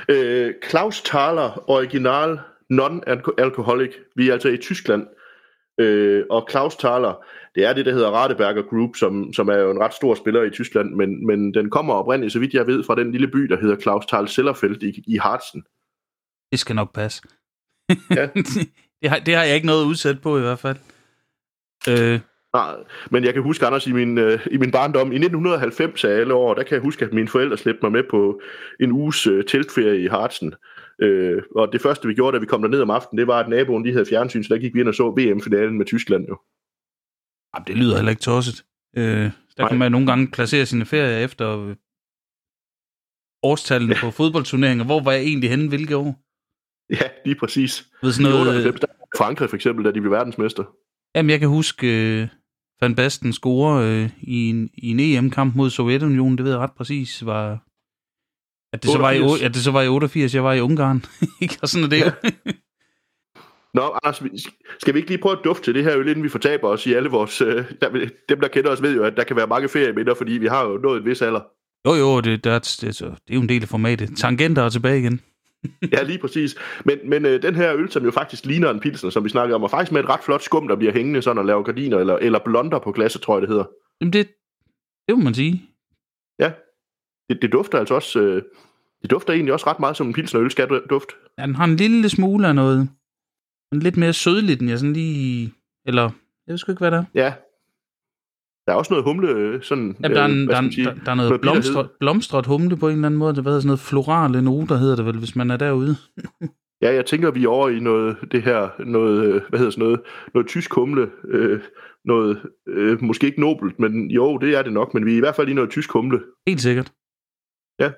Øh, 0.08 0.54
Klaus 0.62 1.02
Thaler, 1.02 1.70
original 1.70 2.40
non-alcoholic. 2.72 3.94
Vi 4.16 4.28
er 4.28 4.32
altså 4.32 4.48
i 4.48 4.56
Tyskland. 4.56 5.06
Øh, 5.80 6.24
og 6.30 6.46
Klaus 6.48 6.76
Thaler, 6.76 7.24
det 7.54 7.64
er 7.64 7.72
det, 7.72 7.86
der 7.86 7.92
hedder 7.92 8.10
Radeberger 8.10 8.62
Group, 8.62 8.96
som, 8.96 9.32
som 9.32 9.48
er 9.48 9.56
jo 9.56 9.70
en 9.70 9.80
ret 9.80 9.94
stor 9.94 10.14
spiller 10.14 10.42
i 10.42 10.50
Tyskland, 10.50 10.94
men, 10.94 11.26
men 11.26 11.54
den 11.54 11.70
kommer 11.70 11.94
oprindeligt, 11.94 12.32
så 12.32 12.38
vidt 12.38 12.54
jeg 12.54 12.66
ved, 12.66 12.84
fra 12.84 12.94
den 12.94 13.12
lille 13.12 13.28
by, 13.28 13.38
der 13.38 13.60
hedder 13.60 13.76
Klaus 13.76 14.06
Thaler 14.06 14.26
Sellerfeldt 14.26 14.82
i, 14.82 15.04
i 15.06 15.16
Harzen. 15.16 15.62
Det 16.52 16.58
skal 16.58 16.76
nok 16.76 16.94
passe. 16.94 17.22
Ja. 18.10 18.28
Det 19.04 19.10
har, 19.10 19.18
det 19.18 19.34
har 19.34 19.44
jeg 19.44 19.54
ikke 19.54 19.66
noget 19.66 19.84
udsat 19.84 20.20
på 20.20 20.38
i 20.38 20.40
hvert 20.40 20.58
fald. 20.58 20.76
Øh. 21.88 22.20
Nej, 22.54 22.74
men 23.10 23.24
jeg 23.24 23.32
kan 23.32 23.42
huske, 23.42 23.66
Anders, 23.66 23.86
i 23.86 23.92
min, 23.92 24.18
øh, 24.18 24.46
i 24.50 24.56
min 24.56 24.70
barndom, 24.70 25.12
i 25.12 25.14
1990 25.14 26.04
af 26.04 26.10
alle 26.10 26.34
år, 26.34 26.54
der 26.54 26.62
kan 26.62 26.74
jeg 26.74 26.82
huske, 26.82 27.04
at 27.04 27.12
mine 27.12 27.28
forældre 27.28 27.58
slæbte 27.58 27.78
mig 27.82 27.92
med 27.92 28.02
på 28.10 28.40
en 28.80 28.92
uges 28.92 29.26
øh, 29.26 29.44
teltferie 29.44 30.02
i 30.02 30.06
Hartsen. 30.06 30.54
Øh, 31.02 31.42
og 31.56 31.72
det 31.72 31.82
første, 31.82 32.08
vi 32.08 32.14
gjorde, 32.14 32.34
da 32.34 32.40
vi 32.40 32.46
kom 32.46 32.62
derned 32.62 32.80
om 32.80 32.90
aftenen, 32.90 33.18
det 33.18 33.26
var, 33.26 33.40
at 33.40 33.48
naboen 33.48 33.84
de 33.84 33.92
havde 33.92 34.06
fjernsyn, 34.06 34.42
så 34.42 34.54
der 34.54 34.60
gik 34.60 34.74
vi 34.74 34.80
ind 34.80 34.88
og 34.88 34.94
så 34.94 35.10
VM-finalen 35.10 35.78
med 35.78 35.86
Tyskland 35.86 36.28
jo. 36.28 36.38
Jamen, 37.54 37.66
det 37.66 37.76
lyder 37.76 37.96
heller 37.96 38.10
ikke 38.10 38.22
tosset. 38.22 38.64
Øh, 38.96 39.04
der 39.04 39.30
Nej. 39.58 39.68
kan 39.68 39.78
man 39.78 39.92
nogle 39.92 40.06
gange 40.06 40.30
placere 40.30 40.66
sine 40.66 40.86
ferier 40.86 41.24
efter 41.24 41.66
øh, 41.66 41.76
årstallene 43.42 43.94
ja. 43.94 44.00
på 44.00 44.10
fodboldturneringer. 44.10 44.84
Hvor 44.84 45.00
var 45.00 45.12
jeg 45.12 45.22
egentlig 45.22 45.50
henne, 45.50 45.68
hvilke 45.68 45.96
år? 45.96 46.23
Ja, 47.00 47.08
lige 47.24 47.36
præcis. 47.40 47.86
Ved 48.02 48.12
sådan 48.12 48.30
noget... 48.30 48.48
98, 48.48 48.80
der 48.80 48.86
Frankrig 49.18 49.48
for 49.48 49.56
eksempel, 49.56 49.84
da 49.84 49.90
de 49.90 50.00
blev 50.00 50.12
verdensmester. 50.12 50.64
Jamen, 51.14 51.30
jeg 51.30 51.40
kan 51.40 51.48
huske 51.48 51.86
uh, 52.22 52.28
Van 52.80 52.94
Basten 52.94 53.32
score 53.32 54.02
uh, 54.02 54.10
i, 54.22 54.50
en, 54.50 54.70
i 54.74 54.90
en 54.90 55.00
EM-kamp 55.00 55.56
mod 55.56 55.70
Sovjetunionen, 55.70 56.38
det 56.38 56.44
ved 56.44 56.52
jeg 56.52 56.60
ret 56.60 56.72
præcis, 56.76 57.26
var... 57.26 57.58
At 58.72 58.82
det, 58.82 58.90
så 58.90 58.98
var 58.98 59.10
i, 59.10 59.44
at 59.44 59.54
det 59.54 59.62
så 59.62 59.70
var 59.70 59.82
i 59.82 59.88
88, 59.88 60.34
jeg 60.34 60.44
var 60.44 60.52
i 60.52 60.60
Ungarn. 60.60 61.04
og 61.62 61.68
sådan 61.68 61.84
er 61.84 61.88
det 61.88 62.00
jo. 62.00 62.30
Nå, 63.74 63.98
Anders, 64.04 64.22
skal 64.78 64.94
vi 64.94 64.98
ikke 64.98 65.10
lige 65.10 65.22
prøve 65.22 65.38
at 65.38 65.44
dufte 65.44 65.64
til 65.64 65.74
det 65.74 65.84
her 65.84 65.98
øl, 65.98 66.08
inden 66.08 66.24
vi 66.24 66.28
fortaber 66.28 66.68
os 66.68 66.86
i 66.86 66.92
alle 66.92 67.08
vores... 67.08 67.40
Øh, 67.40 67.64
der, 67.80 68.08
dem, 68.28 68.40
der 68.40 68.48
kender 68.48 68.70
os, 68.70 68.82
ved 68.82 68.94
jo, 68.96 69.02
at 69.02 69.16
der 69.16 69.24
kan 69.24 69.36
være 69.36 69.46
mange 69.46 69.68
ferieminder, 69.68 70.14
fordi 70.14 70.32
vi 70.32 70.46
har 70.46 70.64
jo 70.64 70.76
nået 70.76 70.98
et 70.98 71.04
vis 71.04 71.22
alder. 71.22 71.40
Jo, 71.86 71.94
jo, 71.94 72.20
det, 72.20 72.44
det, 72.44 72.78
det, 72.80 72.98
det 73.00 73.06
er 73.30 73.34
jo 73.34 73.40
en 73.40 73.48
del 73.48 73.62
af 73.62 73.68
formatet. 73.68 74.16
Tangenter 74.16 74.62
er 74.62 74.68
tilbage 74.68 74.98
igen. 74.98 75.20
Ja, 75.92 76.02
lige 76.02 76.18
præcis. 76.18 76.56
Men, 76.84 76.98
men 77.04 77.26
øh, 77.26 77.42
den 77.42 77.54
her 77.54 77.74
øl, 77.74 77.90
som 77.90 78.04
jo 78.04 78.10
faktisk 78.10 78.46
ligner 78.46 78.70
en 78.70 78.80
pilsner, 78.80 79.10
som 79.10 79.24
vi 79.24 79.28
snakkede 79.28 79.54
om, 79.54 79.62
og 79.62 79.70
faktisk 79.70 79.92
med 79.92 80.00
et 80.00 80.08
ret 80.08 80.24
flot 80.24 80.42
skum, 80.42 80.68
der 80.68 80.76
bliver 80.76 80.92
hængende 80.92 81.22
sådan 81.22 81.38
og 81.38 81.44
laver 81.44 81.62
gardiner, 81.62 81.98
eller, 81.98 82.16
eller 82.16 82.38
blonder 82.44 82.78
på 82.78 82.92
glasset, 82.92 83.22
tror 83.22 83.34
jeg, 83.36 83.42
det 83.42 83.48
hedder. 83.48 83.64
Jamen, 84.00 84.12
det, 84.12 84.28
det 85.08 85.18
må 85.18 85.24
man 85.24 85.34
sige. 85.34 85.62
Ja, 86.38 86.52
det, 87.28 87.42
det 87.42 87.52
dufter 87.52 87.78
altså 87.78 87.94
også... 87.94 88.20
Øh, 88.20 88.42
det 89.02 89.10
dufter 89.10 89.32
egentlig 89.32 89.52
også 89.52 89.66
ret 89.66 89.80
meget 89.80 89.96
som 89.96 90.06
en 90.06 90.12
pilsnerøl 90.12 90.50
skal 90.50 90.68
duft. 90.90 91.08
Ja, 91.38 91.46
den 91.46 91.54
har 91.54 91.64
en 91.64 91.76
lille 91.76 92.08
smule 92.08 92.48
af 92.48 92.54
noget. 92.54 92.88
En 93.72 93.80
lidt 93.80 93.96
mere 93.96 94.12
sødligt, 94.12 94.60
end 94.60 94.70
jeg 94.70 94.78
sådan 94.78 94.92
lige... 94.92 95.52
Eller, 95.86 96.02
jeg 96.46 96.52
ved 96.52 96.58
sgu 96.58 96.72
ikke, 96.72 96.80
hvad 96.80 96.90
det 96.90 96.98
er. 96.98 97.04
Ja, 97.14 97.34
der 98.66 98.72
er 98.72 98.76
også 98.76 98.92
noget 98.92 99.04
humle, 99.04 99.28
øh, 99.28 99.62
sådan... 99.62 99.96
Jamen, 100.02 100.16
der, 100.16 100.22
er 100.22 100.26
en, 100.26 100.48
der, 100.48 100.60
der, 100.60 100.94
der 101.04 101.10
er 101.10 101.14
noget, 101.14 101.30
noget 101.30 101.40
blomstret, 101.40 101.90
blomstret 102.00 102.46
humle 102.46 102.76
på 102.76 102.88
en 102.88 102.94
eller 102.94 103.06
anden 103.06 103.18
måde. 103.18 103.34
Det 103.34 103.46
er 103.46 103.50
sådan 103.50 103.66
noget 103.66 103.80
florale 103.80 104.42
noter, 104.42 104.76
hedder 104.76 104.96
det 104.96 105.06
vel, 105.06 105.18
hvis 105.18 105.36
man 105.36 105.50
er 105.50 105.56
derude. 105.56 105.96
Ja, 106.82 106.94
jeg 106.94 107.06
tænker, 107.06 107.30
vi 107.30 107.44
er 107.44 107.48
over 107.48 107.68
i 107.68 107.80
noget, 107.80 108.16
det 108.32 108.42
her, 108.42 108.68
noget, 108.86 109.24
øh, 109.24 109.42
hvad 109.48 109.58
hedder 109.58 109.70
sådan 109.70 109.84
noget, 109.84 110.00
noget 110.34 110.48
tysk 110.48 110.74
humle, 110.74 111.10
øh, 111.28 111.60
noget, 112.04 112.42
øh, 112.68 113.02
måske 113.02 113.26
ikke 113.26 113.40
nobelt, 113.40 113.78
men 113.78 114.10
jo, 114.10 114.38
det 114.38 114.56
er 114.58 114.62
det 114.62 114.72
nok, 114.72 114.94
men 114.94 115.06
vi 115.06 115.12
er 115.12 115.16
i 115.16 115.20
hvert 115.20 115.36
fald 115.36 115.48
i 115.48 115.54
noget 115.54 115.70
tysk 115.70 115.92
humle. 115.92 116.20
Helt 116.46 116.60
sikkert. 116.60 116.92
Ja. 117.80 117.90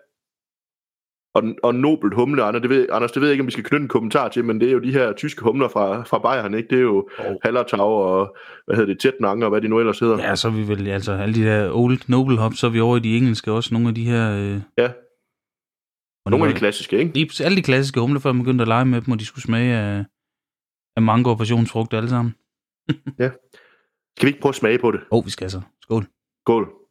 Og, 1.37 1.43
og 1.63 1.75
nobelt 1.75 2.15
humle, 2.15 2.43
Anders 2.43 2.63
det, 2.63 2.71
ved, 2.71 2.87
Anders, 2.93 3.13
det 3.13 3.21
ved 3.21 3.29
jeg 3.29 3.33
ikke, 3.33 3.43
om 3.43 3.47
vi 3.47 3.53
skal 3.53 3.65
knytte 3.65 3.83
en 3.83 3.89
kommentar 3.89 4.29
til, 4.29 4.45
men 4.45 4.61
det 4.61 4.69
er 4.69 4.73
jo 4.73 4.79
de 4.79 4.93
her 4.93 5.13
tyske 5.13 5.43
humler 5.43 5.69
fra, 5.69 6.03
fra 6.03 6.19
Bayern, 6.19 6.55
ikke? 6.55 6.69
Det 6.69 6.79
er 6.79 6.83
jo 6.83 7.09
oh. 7.19 7.35
Hallertau 7.45 7.89
og, 7.89 8.37
hvad 8.67 8.77
hedder 8.77 8.93
det, 8.93 9.01
Tætnang 9.01 9.45
og 9.45 9.51
hvad 9.51 9.61
de 9.61 9.69
nu 9.69 9.79
ellers 9.79 9.99
hedder. 9.99 10.19
Ja, 10.19 10.37
så 10.37 10.49
er 10.49 10.53
vi 10.53 10.69
vel, 10.69 10.89
altså 10.89 11.13
alle 11.13 11.35
de 11.35 11.45
der 11.45 11.71
Old 11.73 11.99
Noble 12.09 12.37
Hops, 12.37 12.59
så 12.59 12.67
er 12.67 12.71
vi 12.71 12.81
over 12.81 12.97
i 12.97 13.01
de 13.01 13.17
engelske 13.17 13.53
også, 13.53 13.75
nogle 13.75 13.89
af 13.89 13.95
de 13.95 14.05
her... 14.05 14.33
Øh... 14.33 14.61
Ja, 14.79 14.91
nogle 16.31 16.47
af 16.47 16.55
de 16.55 16.59
klassiske, 16.59 16.99
ikke? 16.99 17.13
De, 17.13 17.45
alle 17.45 17.57
de 17.57 17.63
klassiske 17.63 18.01
humler, 18.01 18.21
før 18.21 18.33
man 18.33 18.43
begyndte 18.43 18.63
at 18.63 18.69
lege 18.69 18.85
med 18.85 19.01
dem, 19.01 19.13
og 19.13 19.21
de 19.21 19.25
skulle 19.25 19.43
smage 19.43 19.77
af, 19.77 20.05
af 20.97 21.03
mango 21.03 21.31
og 21.31 21.39
passionsfrugt 21.39 21.95
alle 21.95 22.09
sammen. 22.09 22.35
ja. 23.23 23.31
Skal 24.17 24.27
vi 24.27 24.29
ikke 24.29 24.41
prøve 24.41 24.51
at 24.51 24.55
smage 24.55 24.79
på 24.79 24.91
det? 24.91 25.01
Åh, 25.01 25.19
oh, 25.19 25.25
vi 25.25 25.31
skal 25.31 25.51
så. 25.51 25.61
Skål. 25.83 26.07
Skål. 26.45 26.86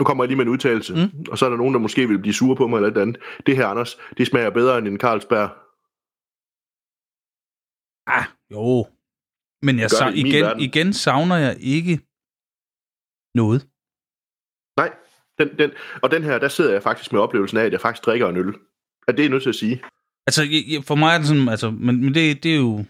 Nu 0.00 0.04
kommer 0.04 0.24
jeg 0.24 0.28
lige 0.28 0.36
med 0.36 0.44
en 0.46 0.52
udtalelse, 0.52 0.94
mm. 0.94 1.24
og 1.30 1.38
så 1.38 1.44
er 1.46 1.50
der 1.50 1.56
nogen, 1.56 1.74
der 1.74 1.80
måske 1.80 2.08
vil 2.08 2.18
blive 2.18 2.34
sure 2.34 2.56
på 2.56 2.66
mig 2.66 2.76
eller 2.76 2.90
et 2.90 2.96
andet. 2.98 3.18
Det 3.46 3.56
her, 3.56 3.66
Anders, 3.66 3.98
det 4.18 4.26
smager 4.26 4.50
bedre 4.50 4.78
end 4.78 4.88
en 4.88 4.98
Carlsberg. 5.00 5.50
Ah, 8.06 8.24
jo. 8.50 8.86
Men 9.62 9.78
jeg 9.78 9.86
sa- 9.92 10.12
igen, 10.14 10.60
igen 10.60 10.92
savner 10.92 11.36
jeg 11.36 11.56
ikke 11.60 12.00
noget. 13.34 13.68
Nej, 14.76 14.94
den, 15.38 15.58
den, 15.58 15.70
og 16.02 16.10
den 16.10 16.22
her, 16.22 16.38
der 16.38 16.48
sidder 16.48 16.72
jeg 16.72 16.82
faktisk 16.82 17.12
med 17.12 17.20
oplevelsen 17.20 17.58
af, 17.58 17.64
at 17.64 17.72
jeg 17.72 17.80
faktisk 17.80 18.06
drikker 18.06 18.28
en 18.28 18.36
øl. 18.36 18.54
Er 19.08 19.12
det 19.12 19.24
er 19.24 19.28
nødt 19.30 19.42
til 19.42 19.48
at 19.48 19.54
sige. 19.54 19.82
Altså, 20.26 20.42
for 20.86 20.94
mig 20.94 21.14
er 21.14 21.18
det 21.18 21.26
sådan, 21.26 21.48
altså, 21.48 21.70
men, 21.70 22.04
men 22.04 22.14
det, 22.14 22.42
det 22.42 22.52
er 22.52 22.56
jo, 22.58 22.84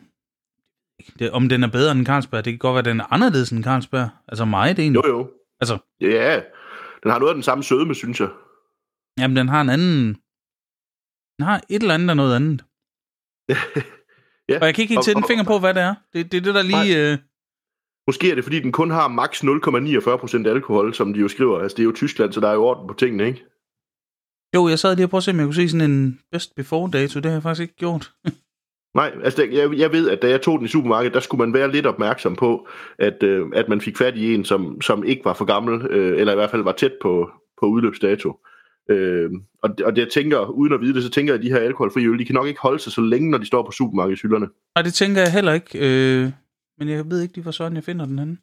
det, 1.19 1.31
om 1.31 1.49
den 1.49 1.63
er 1.63 1.69
bedre 1.71 1.93
end 1.93 2.07
Carlsberg, 2.07 2.45
det 2.45 2.53
kan 2.53 2.59
godt 2.59 2.73
være, 2.75 2.79
at 2.79 2.85
den 2.85 3.01
er 3.01 3.13
anderledes 3.13 3.51
end 3.51 3.65
Carlsberg. 3.65 4.09
Altså 4.29 4.45
mig, 4.45 4.77
det 4.77 4.83
er 4.83 4.85
egentlig. 4.85 5.05
Jo, 5.05 5.09
jo. 5.19 5.31
Altså. 5.61 5.79
Ja, 6.01 6.43
den 7.03 7.11
har 7.11 7.19
noget 7.19 7.31
af 7.31 7.35
den 7.35 7.43
samme 7.43 7.65
sødme, 7.65 7.95
synes 7.95 8.21
jeg. 8.21 8.29
Jamen, 9.19 9.37
den 9.37 9.49
har 9.49 9.61
en 9.61 9.69
anden, 9.69 10.15
den 11.37 11.45
har 11.45 11.57
et 11.69 11.83
eller 11.83 11.95
andet 11.95 12.11
og 12.11 12.17
noget 12.17 12.37
andet. 12.37 12.65
ja. 14.51 14.59
Og 14.61 14.67
jeg 14.67 14.75
kan 14.75 14.83
ikke 14.83 14.95
helt 14.95 15.05
sætte 15.05 15.19
en 15.19 15.27
finger 15.27 15.45
på, 15.45 15.59
hvad 15.59 15.75
det 15.75 15.83
er. 15.83 15.95
Det, 16.13 16.33
det 16.33 16.39
er 16.39 16.43
det, 16.43 16.55
der 16.55 16.63
lige... 16.63 17.13
Øh, 17.13 17.19
Måske 18.09 18.31
er 18.31 18.35
det, 18.35 18.45
fordi 18.45 18.61
den 18.61 18.73
kun 18.73 18.91
har 18.91 19.09
maks 19.09 19.45
0,49% 19.45 20.49
alkohol, 20.49 20.95
som 20.95 21.15
de 21.15 21.21
jo 21.21 21.29
skriver. 21.29 21.59
Altså, 21.59 21.77
det 21.77 21.83
er 21.83 21.85
jo 21.85 21.93
Tyskland, 21.93 22.33
så 22.33 22.41
der 22.41 22.49
er 22.49 22.55
jo 22.55 22.65
orden 22.65 22.89
på 22.89 22.95
tingene, 22.95 23.27
ikke? 23.27 23.45
Jo, 24.55 24.69
jeg 24.69 24.79
sad 24.79 24.97
lige 24.97 25.07
og 25.07 25.11
prøvede 25.11 25.21
at 25.21 25.25
se, 25.25 25.31
om 25.31 25.39
jeg 25.39 25.47
kunne 25.47 25.55
se 25.55 25.69
sådan 25.69 25.91
en 25.91 26.21
best 26.33 26.55
before 26.55 26.91
dato. 26.91 27.21
Det 27.21 27.27
har 27.27 27.33
jeg 27.33 27.43
faktisk 27.43 27.63
ikke 27.63 27.77
gjort. 27.77 28.13
Nej, 28.99 29.13
altså 29.25 29.49
jeg, 29.53 29.79
jeg 29.79 29.93
ved, 29.93 30.11
at 30.11 30.23
da 30.23 30.29
jeg 30.29 30.41
tog 30.41 30.59
den 30.59 30.65
i 30.65 30.69
supermarkedet, 30.69 31.15
der 31.15 31.21
skulle 31.21 31.39
man 31.39 31.55
være 31.55 31.73
lidt 31.73 31.87
opmærksom 31.87 32.37
på, 32.37 32.69
at, 32.99 33.23
øh, 33.23 33.47
at 33.55 33.69
man 33.69 33.81
fik 33.81 33.97
fat 33.97 34.17
i 34.17 34.35
en, 34.35 34.45
som, 34.45 34.81
som 34.81 35.05
ikke 35.05 35.25
var 35.25 35.35
for 35.35 35.45
gammel, 35.45 35.87
øh, 35.91 36.21
eller 36.21 36.33
i 36.33 36.37
hvert 36.37 36.51
fald 36.51 36.63
var 36.63 36.73
tæt 36.73 36.93
på, 37.03 37.31
på 37.61 37.67
udløbsdato. 37.67 38.41
Øh, 38.91 39.31
og, 39.63 39.71
og 39.85 39.97
det 39.97 40.03
jeg 40.03 40.09
tænker, 40.09 40.47
uden 40.47 40.73
at 40.73 40.81
vide 40.81 40.95
det, 40.95 41.03
så 41.03 41.11
tænker 41.11 41.33
jeg, 41.33 41.39
at 41.39 41.45
de 41.45 41.51
her 41.51 41.59
alkoholfri 41.59 42.07
øl, 42.07 42.19
de 42.19 42.25
kan 42.25 42.35
nok 42.35 42.47
ikke 42.47 42.61
holde 42.61 42.79
sig 42.79 42.93
så 42.93 43.01
længe, 43.01 43.31
når 43.31 43.39
de 43.39 43.47
står 43.47 43.63
på 43.63 43.73
supermarkedshylderne. 43.73 44.49
Nej, 44.75 44.83
det 44.83 44.95
tænker 44.95 45.21
jeg 45.21 45.33
heller 45.33 45.53
ikke. 45.53 45.79
Øh, 45.79 46.31
men 46.79 46.89
jeg 46.89 47.11
ved 47.11 47.23
ikke 47.23 47.35
lige, 47.35 47.43
hvor 47.43 47.53
sådan 47.53 47.77
jeg 47.77 47.85
finder 47.85 48.07
den 48.07 48.19
henne. 48.19 48.37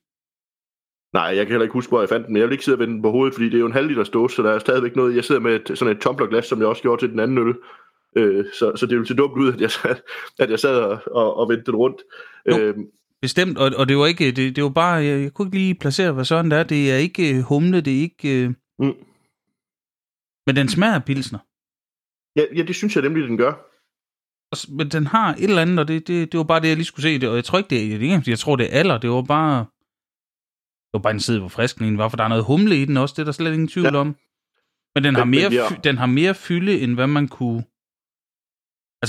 Nej, 1.13 1.23
jeg 1.23 1.45
kan 1.45 1.47
heller 1.47 1.63
ikke 1.63 1.73
huske, 1.73 1.89
hvor 1.89 1.99
jeg 1.99 2.09
fandt 2.09 2.27
den. 2.27 2.37
Jeg 2.37 2.43
vil 2.43 2.51
ikke 2.51 2.65
sidde 2.65 2.75
og 2.75 2.79
vende 2.79 2.93
den 2.93 3.01
på 3.01 3.11
hovedet, 3.11 3.33
fordi 3.33 3.45
det 3.45 3.55
er 3.55 3.59
jo 3.59 3.65
en 3.65 3.79
halv 3.79 3.87
liter 3.87 4.03
dåse, 4.03 4.35
så 4.35 4.43
der 4.43 4.51
er 4.51 4.59
stadigvæk 4.59 4.95
noget. 4.95 5.15
Jeg 5.15 5.23
sidder 5.23 5.41
med 5.41 5.55
et, 5.55 5.77
sådan 5.77 5.95
et 5.95 6.01
tumblerglas, 6.01 6.45
som 6.45 6.59
jeg 6.59 6.67
også 6.67 6.81
gjorde 6.81 7.01
til 7.01 7.09
den 7.09 7.19
anden 7.19 7.37
øl. 7.37 7.55
Øh, 8.15 8.45
så, 8.53 8.71
så 8.75 8.85
det 8.85 8.93
er 8.93 8.97
jo 8.97 9.05
til 9.05 9.17
dumt 9.17 9.37
ud, 9.37 9.53
at 9.53 9.61
jeg, 9.61 9.71
sad, 9.71 9.95
at 10.39 10.49
jeg 10.49 10.59
sad 10.59 10.79
og, 10.79 11.01
og, 11.11 11.37
og 11.37 11.49
vendte 11.49 11.65
den 11.65 11.75
rundt. 11.75 12.01
Jo, 12.49 12.59
øh, 12.59 12.75
bestemt, 13.21 13.57
og, 13.57 13.71
og 13.77 13.89
det 13.89 13.97
var 13.97 14.05
ikke, 14.05 14.31
det, 14.31 14.55
det 14.55 14.63
var 14.63 14.69
bare, 14.69 14.93
jeg, 14.93 15.21
jeg 15.21 15.33
kunne 15.33 15.47
ikke 15.47 15.57
lige 15.57 15.75
placere, 15.75 16.11
hvad 16.11 16.25
sådan 16.25 16.51
det 16.51 16.59
er. 16.59 16.63
Det 16.63 16.91
er 16.91 16.95
ikke 16.95 17.35
øh, 17.35 17.41
humle, 17.41 17.81
det 17.81 17.97
er 17.97 18.01
ikke... 18.01 18.43
Øh... 18.43 18.49
Mm. 18.79 18.93
Men 20.47 20.55
den 20.55 20.69
smager 20.69 20.95
af 20.95 21.05
pilsner. 21.05 21.39
Ja, 22.35 22.45
ja, 22.55 22.63
det 22.63 22.75
synes 22.75 22.95
jeg 22.95 23.03
nemlig, 23.03 23.27
den 23.27 23.37
gør. 23.37 23.53
Men 24.77 24.89
den 24.89 25.07
har 25.07 25.33
et 25.33 25.43
eller 25.43 25.61
andet, 25.61 25.79
og 25.79 25.87
det, 25.87 26.07
det, 26.07 26.31
det 26.31 26.37
var 26.37 26.43
bare 26.43 26.59
det, 26.59 26.67
jeg 26.67 26.75
lige 26.75 26.85
skulle 26.85 27.03
se. 27.03 27.19
Det, 27.19 27.29
og 27.29 27.35
jeg 27.35 27.43
tror 27.43 27.57
ikke, 27.57 27.69
det 27.69 27.93
er, 27.93 28.19
det, 28.19 28.27
jeg 28.27 28.39
tror, 28.39 28.55
det 28.55 28.65
er 28.65 28.79
alder. 28.79 28.97
Det 28.97 29.09
var 29.09 29.21
bare... 29.21 29.59
Det 30.85 30.93
var 30.93 30.99
bare 30.99 31.13
en 31.13 31.19
side 31.19 31.39
på 31.39 31.49
friskningen, 31.49 31.95
hvorfor 31.95 32.17
der 32.17 32.23
er 32.23 32.27
noget 32.27 32.45
humle 32.45 32.81
i 32.81 32.85
den 32.85 32.97
også, 32.97 33.13
det 33.13 33.19
er 33.19 33.25
der 33.25 33.31
slet 33.31 33.53
ingen 33.53 33.67
tvivl 33.67 33.85
ja. 33.93 33.99
om. 33.99 34.15
Men 34.95 35.03
den 35.03 35.15
har, 35.15 35.25
mere, 35.25 35.53
ja. 35.53 35.67
den 35.83 35.97
har 35.97 36.05
mere 36.05 36.33
fylde, 36.33 36.79
end 36.79 36.93
hvad 36.93 37.07
man 37.07 37.27
kunne... 37.27 37.63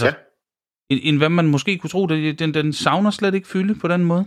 Altså, 0.05 0.07
ja. 0.07 0.95
end, 0.95 1.01
end 1.03 1.19
hvad 1.19 1.29
man 1.29 1.47
måske 1.47 1.79
kunne 1.79 1.91
tro. 1.91 2.07
Den, 2.07 2.55
den 2.55 2.73
savner 2.73 3.11
slet 3.11 3.35
ikke 3.35 3.49
fylde 3.49 3.75
på 3.75 3.89
den 3.89 4.05
måde. 4.05 4.27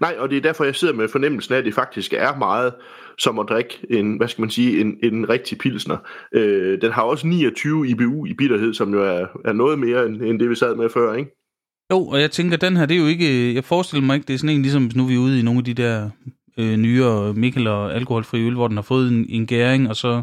Nej, 0.00 0.14
og 0.18 0.30
det 0.30 0.36
er 0.36 0.42
derfor, 0.42 0.64
jeg 0.64 0.74
sidder 0.74 0.94
med 0.94 1.08
fornemmelsen 1.08 1.54
af, 1.54 1.58
at 1.58 1.64
det 1.64 1.74
faktisk 1.74 2.12
er 2.12 2.36
meget 2.36 2.74
som 3.18 3.38
at 3.38 3.46
drikke 3.48 3.86
en, 3.90 4.16
hvad 4.16 4.28
skal 4.28 4.42
man 4.42 4.50
sige, 4.50 4.80
en, 4.80 4.96
en 5.02 5.28
rigtig 5.28 5.58
pilsner. 5.58 5.96
Øh, 6.34 6.80
den 6.80 6.92
har 6.92 7.02
også 7.02 7.26
29 7.26 7.88
IBU 7.88 8.26
i 8.26 8.34
bitterhed, 8.34 8.74
som 8.74 8.94
jo 8.94 9.02
er, 9.02 9.26
er 9.44 9.52
noget 9.52 9.78
mere 9.78 10.06
end, 10.06 10.22
end 10.22 10.40
det, 10.40 10.50
vi 10.50 10.54
sad 10.54 10.76
med 10.76 10.88
før, 10.90 11.14
ikke? 11.14 11.30
Jo, 11.92 12.06
og 12.06 12.20
jeg 12.20 12.30
tænker, 12.30 12.56
den 12.56 12.76
her, 12.76 12.86
det 12.86 12.94
er 12.96 13.00
jo 13.00 13.06
ikke, 13.06 13.54
jeg 13.54 13.64
forestiller 13.64 14.06
mig 14.06 14.14
ikke, 14.14 14.26
det 14.26 14.34
er 14.34 14.38
sådan 14.38 14.56
en, 14.56 14.62
ligesom 14.62 14.90
nu 14.94 15.06
vi 15.06 15.14
er 15.14 15.18
ude 15.18 15.40
i 15.40 15.42
nogle 15.42 15.58
af 15.58 15.64
de 15.64 15.74
der 15.74 16.10
øh, 16.58 16.76
nyere 16.76 17.34
Mikkel 17.34 17.66
og 17.66 17.94
alkoholfri 17.94 18.46
øl, 18.46 18.54
hvor 18.54 18.68
den 18.68 18.76
har 18.76 18.82
fået 18.82 19.08
en, 19.08 19.26
en 19.28 19.46
gæring, 19.46 19.88
og 19.88 19.96
så 19.96 20.22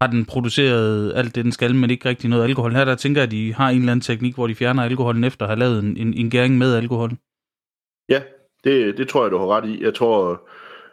har 0.00 0.10
den 0.10 0.24
produceret 0.24 1.12
alt 1.16 1.34
det, 1.34 1.44
den 1.44 1.52
skal, 1.52 1.74
men 1.74 1.90
ikke 1.90 2.08
rigtig 2.08 2.30
noget 2.30 2.44
alkohol. 2.44 2.72
Her 2.72 2.84
der 2.84 2.94
tænker 2.94 3.20
jeg, 3.20 3.26
at 3.26 3.30
de 3.30 3.54
har 3.54 3.70
en 3.70 3.78
eller 3.78 3.92
anden 3.92 4.00
teknik, 4.00 4.34
hvor 4.34 4.46
de 4.46 4.54
fjerner 4.54 4.82
alkoholen 4.82 5.24
efter 5.24 5.44
at 5.46 5.50
have 5.50 5.58
lavet 5.58 5.84
en, 5.84 5.96
en, 5.96 6.14
en 6.14 6.30
gæring 6.30 6.58
med 6.58 6.74
alkohol. 6.74 7.10
Ja, 8.08 8.22
det, 8.64 8.98
det 8.98 9.08
tror 9.08 9.24
jeg, 9.24 9.30
du 9.30 9.38
har 9.38 9.46
ret 9.46 9.68
i. 9.68 9.82
Jeg 9.84 9.94
tror, 9.94 10.48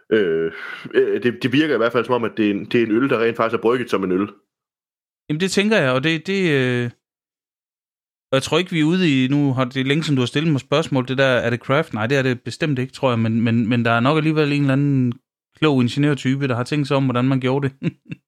øh, 0.10 0.52
øh, 0.94 1.24
det, 1.24 1.44
det 1.44 1.54
virker 1.54 1.74
i 1.74 1.78
hvert 1.78 1.92
fald 1.92 2.06
som 2.06 2.14
om, 2.14 2.24
at 2.24 2.32
det 2.38 2.46
er, 2.46 2.52
en, 2.52 2.66
det 2.66 2.82
er 2.82 2.86
en 2.86 2.92
øl, 2.92 3.10
der 3.10 3.24
rent 3.24 3.38
faktisk 3.38 3.58
er 3.58 3.62
brygget 3.62 3.90
som 3.90 4.04
en 4.04 4.12
øl. 4.12 4.28
Jamen 5.30 5.40
det 5.40 5.52
tænker 5.52 5.78
jeg, 5.78 5.92
og 5.92 6.04
det, 6.04 6.28
det 6.28 6.52
øh... 6.52 6.92
Og 8.32 8.36
jeg 8.36 8.44
tror 8.44 8.58
ikke, 8.58 8.72
vi 8.72 8.80
er 8.80 8.84
ude 8.84 9.24
i, 9.24 9.28
nu 9.28 9.54
har 9.54 9.66
det 9.66 9.88
længe 9.88 10.04
som 10.04 10.16
du 10.16 10.22
har 10.22 10.26
stillet 10.26 10.52
mig 10.52 10.62
spørgsmål, 10.62 11.08
det 11.08 11.18
der, 11.18 11.24
er 11.26 11.50
det 11.50 11.60
craft? 11.60 11.94
Nej, 11.94 12.08
det 12.08 12.18
er 12.18 12.22
det 12.22 12.42
bestemt 12.42 12.80
ikke, 12.80 12.94
tror 12.94 13.10
jeg, 13.10 13.20
men, 13.20 13.42
men, 13.42 13.70
men 13.70 13.86
der 13.86 13.92
er 13.92 14.00
nok 14.00 14.18
alligevel 14.18 14.52
en 14.52 14.62
eller 14.62 14.74
anden 14.74 15.14
klog 15.58 15.82
ingeniørtype, 15.82 16.48
der 16.48 16.56
har 16.56 16.64
tænkt 16.64 16.88
sig 16.88 16.98
om, 16.98 17.04
hvordan 17.04 17.26
man 17.26 17.40
gjorde 17.40 17.70
det. 17.70 17.76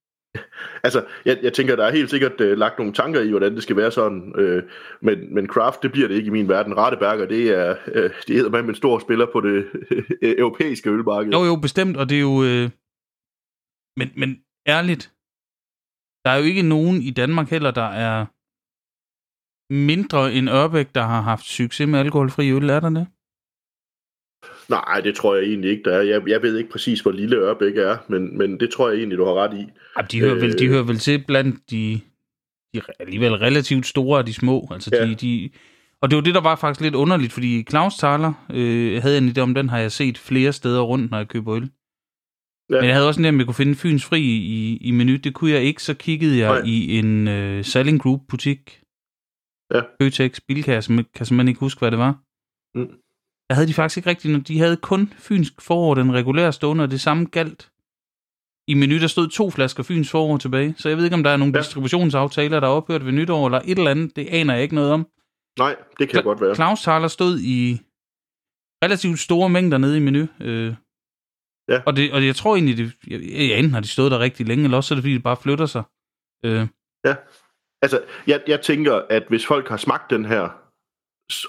altså, 0.87 1.05
jeg, 1.25 1.39
jeg 1.43 1.53
tænker, 1.53 1.75
der 1.75 1.85
er 1.85 1.91
helt 1.91 2.09
sikkert 2.09 2.41
øh, 2.41 2.57
lagt 2.57 2.77
nogle 2.79 2.93
tanker 2.93 3.21
i, 3.21 3.29
hvordan 3.29 3.55
det 3.55 3.63
skal 3.63 3.75
være 3.75 3.91
sådan, 3.91 4.33
øh, 4.37 4.63
men, 5.01 5.33
men 5.35 5.47
Kraft, 5.47 5.83
det 5.83 5.91
bliver 5.91 6.07
det 6.07 6.15
ikke 6.15 6.27
i 6.27 6.37
min 6.37 6.49
verden. 6.49 6.77
Rateberger, 6.77 7.25
det 7.25 7.43
er, 7.49 7.75
øh, 7.87 8.09
det 8.27 8.37
er 8.39 8.49
man 8.49 8.69
en 8.69 8.75
stor 8.75 8.99
spiller 8.99 9.27
på 9.33 9.41
det 9.41 9.65
øh, 9.91 10.35
europæiske 10.37 10.89
ølmarked. 10.89 11.31
Jo, 11.31 11.43
jo, 11.43 11.55
bestemt, 11.55 11.97
og 11.97 12.09
det 12.09 12.17
er 12.17 12.21
jo... 12.21 12.43
Øh... 12.43 12.69
men, 13.99 14.09
men 14.21 14.29
ærligt, 14.67 15.03
der 16.23 16.29
er 16.31 16.37
jo 16.37 16.43
ikke 16.43 16.69
nogen 16.75 17.01
i 17.01 17.11
Danmark 17.11 17.49
heller, 17.49 17.71
der 17.71 17.89
er 18.07 18.25
mindre 19.89 20.33
end 20.33 20.49
Ørbæk, 20.49 20.95
der 20.95 21.01
har 21.01 21.21
haft 21.21 21.45
succes 21.45 21.87
med 21.87 21.99
alkoholfri 21.99 22.51
øl, 22.51 22.69
er 22.69 22.79
der 22.79 22.89
det? 22.89 23.07
Nej, 24.69 25.01
det 25.03 25.15
tror 25.15 25.35
jeg 25.35 25.43
egentlig 25.43 25.71
ikke, 25.71 25.83
der 25.83 25.97
er. 25.97 26.01
Jeg, 26.01 26.27
jeg 26.27 26.41
ved 26.41 26.57
ikke 26.57 26.69
præcis, 26.69 27.01
hvor 27.01 27.11
lille 27.11 27.35
Ørbæk 27.35 27.77
er, 27.77 27.97
men, 28.07 28.37
men 28.37 28.59
det 28.59 28.69
tror 28.69 28.89
jeg 28.89 28.97
egentlig, 28.97 29.17
du 29.17 29.25
har 29.25 29.33
ret 29.33 29.53
i. 29.53 29.65
Ja, 29.97 30.01
de, 30.11 30.19
hører 30.19 30.35
vel, 30.35 30.59
de 30.59 30.65
øh, 30.65 30.71
hører 30.71 30.83
vel 30.83 30.97
til 30.97 31.23
blandt 31.27 31.71
de, 31.71 31.99
de 32.73 32.81
alligevel 32.99 33.33
relativt 33.33 33.85
store 33.85 34.19
af 34.19 34.25
de 34.25 34.33
små. 34.33 34.67
Altså 34.71 34.89
ja. 34.93 35.05
de, 35.05 35.15
de, 35.15 35.49
og 36.01 36.09
det 36.09 36.15
var 36.15 36.21
det, 36.23 36.35
der 36.35 36.41
var 36.41 36.55
faktisk 36.55 36.81
lidt 36.81 36.95
underligt, 36.95 37.33
fordi 37.33 37.63
Claus 37.69 37.95
Thaler 37.95 38.33
øh, 38.53 39.01
havde 39.01 39.17
en 39.17 39.29
idé 39.29 39.39
om, 39.39 39.53
den 39.53 39.69
har 39.69 39.79
jeg 39.79 39.91
set 39.91 40.17
flere 40.17 40.53
steder 40.53 40.81
rundt, 40.81 41.11
når 41.11 41.17
jeg 41.17 41.27
køber 41.27 41.55
øl. 41.55 41.69
Ja. 42.69 42.75
Men 42.75 42.85
jeg 42.85 42.93
havde 42.93 43.07
også 43.07 43.21
en 43.21 43.25
idé, 43.25 43.29
om 43.29 43.37
jeg 43.37 43.45
kunne 43.45 43.55
finde 43.63 43.75
Fyns 43.75 44.05
Fri 44.05 44.21
i, 44.21 44.77
i 44.77 44.91
menu. 44.91 45.15
Det 45.15 45.33
kunne 45.33 45.51
jeg 45.51 45.63
ikke, 45.63 45.83
så 45.83 45.93
kiggede 45.93 46.37
jeg 46.37 46.49
Nej. 46.49 46.61
i 46.65 46.99
en 46.99 47.27
øh, 47.27 47.65
Selling 47.65 48.01
Group 48.01 48.21
butik. 48.29 48.81
Ja. 49.73 49.81
Køtex 49.99 50.39
Bilkasse, 50.47 51.05
kan 51.15 51.25
simpelthen 51.25 51.47
ikke 51.47 51.59
huske, 51.59 51.79
hvad 51.79 51.91
det 51.91 51.99
var. 51.99 52.19
Mm. 52.75 52.91
Der 53.49 53.53
havde 53.55 53.67
de 53.67 53.73
faktisk 53.73 53.97
ikke 53.97 54.09
rigtigt, 54.09 54.47
de 54.47 54.59
havde 54.59 54.77
kun 54.77 55.13
fynsk 55.17 55.61
forår, 55.61 55.95
den 55.95 56.13
regulære 56.13 56.53
stående, 56.53 56.83
og 56.83 56.91
det 56.91 57.01
samme 57.01 57.25
galt. 57.25 57.71
I 58.67 58.73
menu, 58.73 58.99
der 58.99 59.07
stod 59.07 59.27
to 59.27 59.49
flasker 59.49 59.83
fyns 59.83 60.11
forår 60.11 60.37
tilbage, 60.37 60.75
så 60.77 60.89
jeg 60.89 60.97
ved 60.97 61.03
ikke, 61.03 61.13
om 61.13 61.23
der 61.23 61.29
er 61.31 61.37
nogle 61.37 61.53
ja. 61.55 61.59
distributionsaftaler, 61.59 62.59
der 62.59 62.67
er 62.67 62.71
ophørt 62.71 63.05
ved 63.05 63.11
nytår, 63.11 63.47
eller 63.47 63.61
et 63.65 63.77
eller 63.77 63.91
andet, 63.91 64.15
det 64.15 64.27
aner 64.27 64.53
jeg 64.53 64.63
ikke 64.63 64.75
noget 64.75 64.91
om. 64.91 65.07
Nej, 65.59 65.75
det 65.99 66.09
kan 66.09 66.19
Kla- 66.19 66.23
godt 66.23 66.41
være. 66.41 66.55
Claus 66.55 66.81
Thaler 66.81 67.07
stod 67.07 67.39
i 67.39 67.81
relativt 68.83 69.19
store 69.19 69.49
mængder 69.49 69.77
nede 69.77 69.97
i 69.97 69.99
menu. 69.99 70.27
Øh, 70.41 70.75
ja. 71.69 71.81
Og, 71.85 71.95
det, 71.95 72.13
og 72.13 72.25
jeg 72.25 72.35
tror 72.35 72.55
egentlig, 72.55 72.77
det, 72.77 72.93
ja, 73.49 73.57
enten 73.57 73.73
har 73.73 73.79
de 73.79 73.87
stået 73.87 74.11
der 74.11 74.19
rigtig 74.19 74.47
længe, 74.47 74.63
eller 74.63 74.77
også 74.77 74.93
er 74.93 74.95
det, 74.95 75.03
fordi 75.03 75.13
de 75.13 75.19
bare 75.19 75.37
flytter 75.37 75.65
sig. 75.65 75.83
Øh. 76.45 76.67
Ja, 77.05 77.15
altså, 77.81 78.03
jeg, 78.27 78.43
jeg 78.47 78.61
tænker, 78.61 79.01
at 79.09 79.23
hvis 79.29 79.45
folk 79.45 79.69
har 79.69 79.77
smagt 79.77 80.09
den 80.09 80.25
her, 80.25 80.66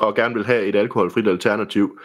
og 0.01 0.15
gerne 0.15 0.35
vil 0.35 0.45
have 0.45 0.67
et 0.67 0.77
alkoholfrit 0.77 1.29
alternativ, 1.29 1.99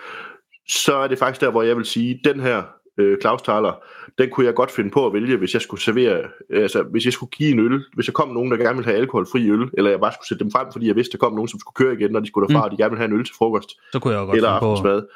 så 0.68 0.96
er 0.96 1.08
det 1.08 1.20
faktisk 1.20 1.42
der, 1.42 1.52
hvor 1.52 1.64
jeg 1.64 1.78
vil 1.78 1.86
sige, 1.86 2.20
den 2.24 2.40
her 2.40 2.64
øh, 2.98 3.18
Claus 3.22 3.42
Thaler, 3.42 3.84
den 4.18 4.30
kunne 4.30 4.46
jeg 4.46 4.56
godt 4.56 4.72
finde 4.72 4.90
på 4.90 5.06
at 5.06 5.14
vælge, 5.14 5.38
hvis 5.38 5.54
jeg 5.54 5.62
skulle 5.62 5.82
servere, 5.82 6.24
altså 6.50 6.84
hvis 6.84 7.06
jeg 7.06 7.14
skulle 7.14 7.30
give 7.30 7.52
en 7.52 7.60
øl, 7.60 7.84
hvis 7.94 8.06
der 8.06 8.12
kom 8.12 8.30
nogen, 8.30 8.52
der 8.52 8.58
gerne 8.58 8.76
ville 8.76 8.92
have 8.92 8.98
alkoholfri 8.98 9.50
øl, 9.50 9.70
eller 9.74 9.90
jeg 9.90 10.00
bare 10.00 10.12
skulle 10.14 10.28
sætte 10.28 10.44
dem 10.44 10.52
frem, 10.52 10.68
fordi 10.72 10.88
jeg 10.88 10.96
vidste, 10.96 11.12
der 11.12 11.18
kom 11.18 11.34
nogen, 11.34 11.48
som 11.48 11.60
skulle 11.60 11.76
køre 11.76 11.94
igen, 11.94 12.12
når 12.12 12.20
de 12.20 12.28
skulle 12.28 12.48
derfra, 12.48 12.60
mm. 12.60 12.64
og 12.64 12.72
de 12.72 12.78
gerne 12.78 12.90
ville 12.90 13.02
have 13.02 13.12
en 13.14 13.20
øl 13.20 13.26
til 13.26 13.36
frokost. 13.36 13.70
Så 13.92 14.00
kunne 14.00 14.14
jeg 14.14 14.26
godt 14.26 14.36
eller 14.36 14.60
finde 14.60 14.82
på. 14.82 15.08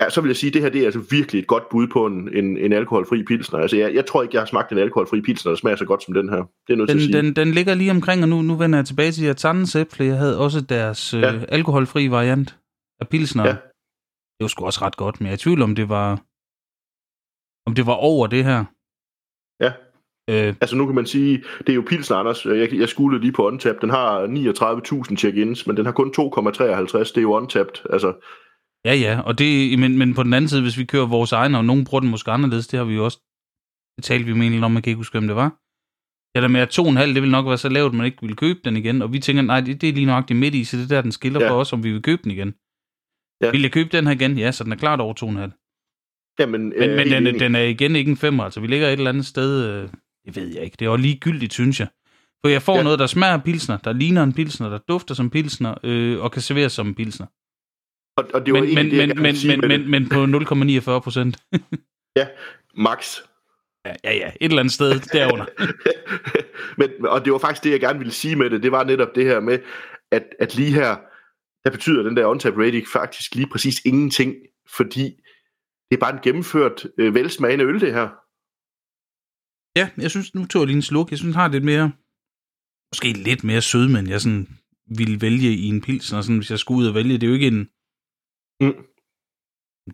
Ja, 0.00 0.10
så 0.10 0.20
vil 0.20 0.28
jeg 0.28 0.36
sige, 0.36 0.48
at 0.50 0.54
det 0.54 0.62
her 0.62 0.68
det 0.68 0.80
er 0.80 0.84
altså 0.84 1.00
virkelig 1.10 1.38
et 1.40 1.46
godt 1.46 1.68
bud 1.68 1.86
på 1.86 2.06
en, 2.06 2.36
en, 2.36 2.56
en 2.56 2.72
alkoholfri 2.72 3.22
pilsner. 3.24 3.58
Altså, 3.58 3.76
jeg, 3.76 3.94
jeg 3.94 4.06
tror 4.06 4.22
ikke, 4.22 4.34
jeg 4.34 4.40
har 4.40 4.46
smagt 4.46 4.72
en 4.72 4.78
alkoholfri 4.78 5.20
pilsner, 5.20 5.52
der 5.52 5.56
smager 5.56 5.76
så 5.76 5.84
godt 5.84 6.02
som 6.02 6.14
den 6.14 6.28
her. 6.28 6.36
Det 6.66 6.72
er 6.72 6.76
nødt 6.76 6.88
til 6.90 6.96
at 6.96 7.02
sige. 7.02 7.12
Den, 7.16 7.24
den, 7.24 7.36
den 7.36 7.50
ligger 7.54 7.74
lige 7.74 7.90
omkring, 7.90 8.22
og 8.22 8.28
nu, 8.28 8.42
nu 8.42 8.54
vender 8.54 8.78
jeg 8.78 8.86
tilbage 8.86 9.12
til 9.12 9.26
at 9.26 9.40
Sandensæble. 9.40 10.04
Jeg 10.06 10.16
havde 10.18 10.38
også 10.38 10.60
deres 10.60 11.14
øh, 11.14 11.20
Ja. 11.22 11.40
alkoholfri 11.48 12.10
variant 12.10 12.58
af 13.00 13.08
pilsner. 13.08 13.44
Ja. 13.46 13.50
Det 13.50 14.40
var 14.44 14.48
sgu 14.48 14.64
også 14.64 14.80
ret 14.82 14.96
godt, 14.96 15.20
men 15.20 15.26
jeg 15.26 15.32
er 15.32 15.36
i 15.36 15.38
tvivl 15.38 15.62
om 15.62 15.74
det 15.74 15.88
var 15.88 16.20
om 17.66 17.74
det 17.74 17.86
var 17.86 17.92
over 17.92 18.26
det 18.26 18.44
her. 18.44 18.64
Ja. 19.64 19.72
Øh, 20.30 20.54
Altså 20.60 20.76
nu 20.76 20.86
kan 20.86 20.94
man 20.94 21.06
sige, 21.06 21.44
det 21.58 21.68
er 21.68 21.74
jo 21.74 21.84
pilsner, 21.86 22.16
Anders. 22.16 22.46
Jeg, 22.46 22.72
jeg 22.74 22.88
skulle 22.88 23.20
lige 23.20 23.32
på 23.32 23.46
Untap. 23.46 23.76
Den 23.80 23.90
har 23.90 24.26
39.000 25.10 25.16
check-ins, 25.16 25.66
men 25.66 25.76
den 25.76 25.84
har 25.84 25.92
kun 25.92 26.08
2,53. 26.08 26.98
Det 26.98 27.16
er 27.16 27.22
jo 27.22 27.32
Untapped. 27.36 27.74
Altså, 27.90 28.12
ja, 28.84 28.94
ja, 28.94 29.20
og 29.20 29.38
det, 29.38 29.78
men, 29.78 29.98
men 29.98 30.14
på 30.14 30.22
den 30.22 30.32
anden 30.34 30.48
side, 30.48 30.62
hvis 30.62 30.78
vi 30.78 30.84
kører 30.84 31.06
vores 31.06 31.32
egen, 31.32 31.54
og 31.54 31.64
nogen 31.64 31.84
bruger 31.84 32.00
den 32.00 32.10
måske 32.10 32.30
anderledes, 32.30 32.66
det 32.66 32.78
har 32.78 32.84
vi 32.84 32.94
jo 32.94 33.04
også, 33.04 33.18
det 33.96 34.04
talte 34.04 34.24
vi 34.26 34.32
med 34.32 34.62
om, 34.62 34.70
man 34.72 34.82
kan 34.82 34.90
ikke 34.90 34.96
huske, 34.96 35.14
hvem 35.18 35.26
det 35.26 35.36
var. 35.36 35.50
Ja, 36.34 36.40
der 36.40 36.48
med 36.48 36.60
at 36.60 36.78
2,5, 36.78 37.14
det 37.14 37.22
vil 37.22 37.30
nok 37.30 37.46
være 37.46 37.58
så 37.58 37.68
lavt, 37.68 37.92
at 37.92 37.96
man 37.96 38.06
ikke 38.06 38.18
vil 38.22 38.36
købe 38.36 38.60
den 38.64 38.76
igen, 38.76 39.02
og 39.02 39.12
vi 39.12 39.18
tænker, 39.18 39.42
nej, 39.42 39.60
det, 39.60 39.80
det 39.80 39.88
er 39.88 39.92
lige 39.92 40.06
nøjagtigt 40.06 40.38
midt 40.38 40.54
i, 40.54 40.64
så 40.64 40.76
det 40.76 40.84
er 40.84 40.88
der, 40.88 41.02
den 41.02 41.12
skiller 41.12 41.40
Ja. 41.40 41.50
for 41.50 41.54
os, 41.54 41.72
om 41.72 41.84
vi 41.84 41.92
vil 41.92 42.02
købe 42.02 42.22
den 42.22 42.30
igen. 42.30 42.54
Ja. 43.42 43.50
Vil 43.50 43.62
jeg 43.62 43.72
købe 43.72 43.88
den 43.92 44.06
her 44.06 44.14
igen? 44.14 44.38
Ja, 44.38 44.52
så 44.52 44.64
den 44.64 44.72
er 44.72 44.76
klart 44.76 45.00
over 45.00 45.14
2,5. 45.14 45.28
jamen, 46.38 46.62
Men, 46.68 46.72
øh, 46.72 46.96
men 46.96 47.06
den, 47.06 47.26
enig. 47.26 47.40
den 47.40 47.54
er 47.54 47.60
igen 47.62 47.96
ikke 47.96 48.10
en 48.10 48.16
femmer, 48.16 48.44
altså 48.44 48.60
vi 48.60 48.66
ligger 48.66 48.86
et 48.88 48.92
eller 48.92 49.08
andet 49.10 49.26
sted, 49.26 49.64
øh, 49.70 49.88
det 50.26 50.36
ved 50.36 50.54
jeg 50.54 50.64
ikke, 50.64 50.76
det 50.78 50.86
er 50.86 50.90
jo 50.90 50.96
ligegyldigt, 50.96 51.52
synes 51.52 51.80
jeg. 51.80 51.88
For 52.44 52.48
jeg 52.48 52.62
får 52.62 52.72
ja. 52.72 52.78
Ja. 52.78 52.84
noget, 52.84 52.98
der 52.98 53.06
smager 53.06 53.32
af 53.34 53.44
pilsner, 53.44 53.76
der 53.76 53.92
ligner 53.92 54.22
en 54.22 54.32
pilsner, 54.32 54.68
der 54.68 54.78
dufter 54.88 55.14
som 55.14 55.30
pilsner, 55.30 55.74
øh, 55.84 56.20
og 56.20 56.32
kan 56.32 56.42
serveres 56.42 56.72
som 56.72 56.86
en 56.88 56.94
pilsner. 56.94 57.26
Og, 58.20 58.30
og 58.34 58.46
det 58.46 58.54
var 58.54 58.60
Men, 58.60 58.74
men, 58.74 58.90
det, 58.90 59.16
men, 59.16 59.22
men, 59.22 59.60
men, 59.60 59.68
men, 59.68 59.90
men 59.90 60.08
på 60.08 60.24
0,49 60.24 60.98
procent. 60.98 61.36
det. 62.16 62.30
Max. 62.76 63.18
Ja, 63.86 63.94
ja, 64.04 64.12
ja, 64.14 64.28
et 64.40 64.48
eller 64.48 64.60
andet 64.60 64.74
sted 64.74 65.00
derunder. 65.00 65.46
men, 66.80 67.06
og 67.06 67.24
det 67.24 67.32
var 67.32 67.38
faktisk 67.38 67.64
det, 67.64 67.70
jeg 67.70 67.80
gerne 67.80 67.98
ville 67.98 68.12
sige 68.12 68.36
med 68.36 68.50
det. 68.50 68.62
Det 68.62 68.72
var 68.72 68.84
netop 68.84 69.14
det 69.14 69.24
her 69.24 69.40
med, 69.40 69.58
at, 70.12 70.24
at 70.38 70.54
lige 70.56 70.72
her, 70.72 70.96
der 71.64 71.70
betyder 71.70 72.02
den 72.02 72.16
der 72.16 72.26
on-tap 72.26 72.56
rating 72.58 72.88
faktisk 72.88 73.34
lige 73.34 73.48
præcis 73.52 73.80
ingenting, 73.84 74.34
fordi 74.76 75.04
det 75.90 75.96
er 75.96 76.00
bare 76.00 76.12
en 76.12 76.20
gennemført 76.22 76.86
øh, 76.98 77.14
velsmagende 77.14 77.64
øl, 77.64 77.80
det 77.80 77.92
her. 77.94 78.08
Ja, 79.78 79.90
jeg 80.02 80.10
synes, 80.10 80.34
nu 80.34 80.46
tog 80.46 80.60
jeg 80.60 80.66
lige 80.66 80.76
en 80.76 80.82
sluk. 80.82 81.10
Jeg 81.10 81.18
synes, 81.18 81.32
den 81.32 81.40
har 81.40 81.48
lidt 81.48 81.64
mere, 81.64 81.92
måske 82.92 83.12
lidt 83.12 83.44
mere 83.44 83.62
sødme, 83.62 84.04
jeg 84.08 84.20
sådan 84.20 84.48
ville 84.98 85.20
vælge 85.20 85.50
i 85.52 85.66
en 85.66 85.80
pilsner, 85.80 86.20
sådan, 86.20 86.36
hvis 86.36 86.50
jeg 86.50 86.58
skulle 86.58 86.82
ud 86.82 86.88
og 86.88 86.94
vælge. 86.94 87.14
Det 87.14 87.22
er 87.22 87.26
jo 87.26 87.34
ikke 87.34 87.46
en... 87.46 87.68
Mm. 88.60 88.84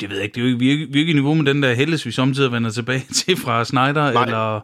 Det 0.00 0.10
ved 0.10 0.16
jeg 0.16 0.24
ikke. 0.24 0.34
Det 0.34 0.40
er 0.40 0.44
jo 0.44 0.48
ikke, 0.48 0.58
vi, 0.58 0.70
ikke, 0.70 0.92
vi 0.92 0.98
ikke 0.98 1.10
i 1.10 1.14
niveau 1.14 1.34
med 1.34 1.44
den 1.44 1.62
der 1.62 1.74
Helles, 1.74 2.06
vi 2.06 2.10
samtidig 2.10 2.52
vender 2.52 2.70
tilbage 2.70 3.04
til 3.18 3.36
fra 3.36 3.64
Snyder, 3.64 4.12
Nej. 4.12 4.24
eller, 4.24 4.60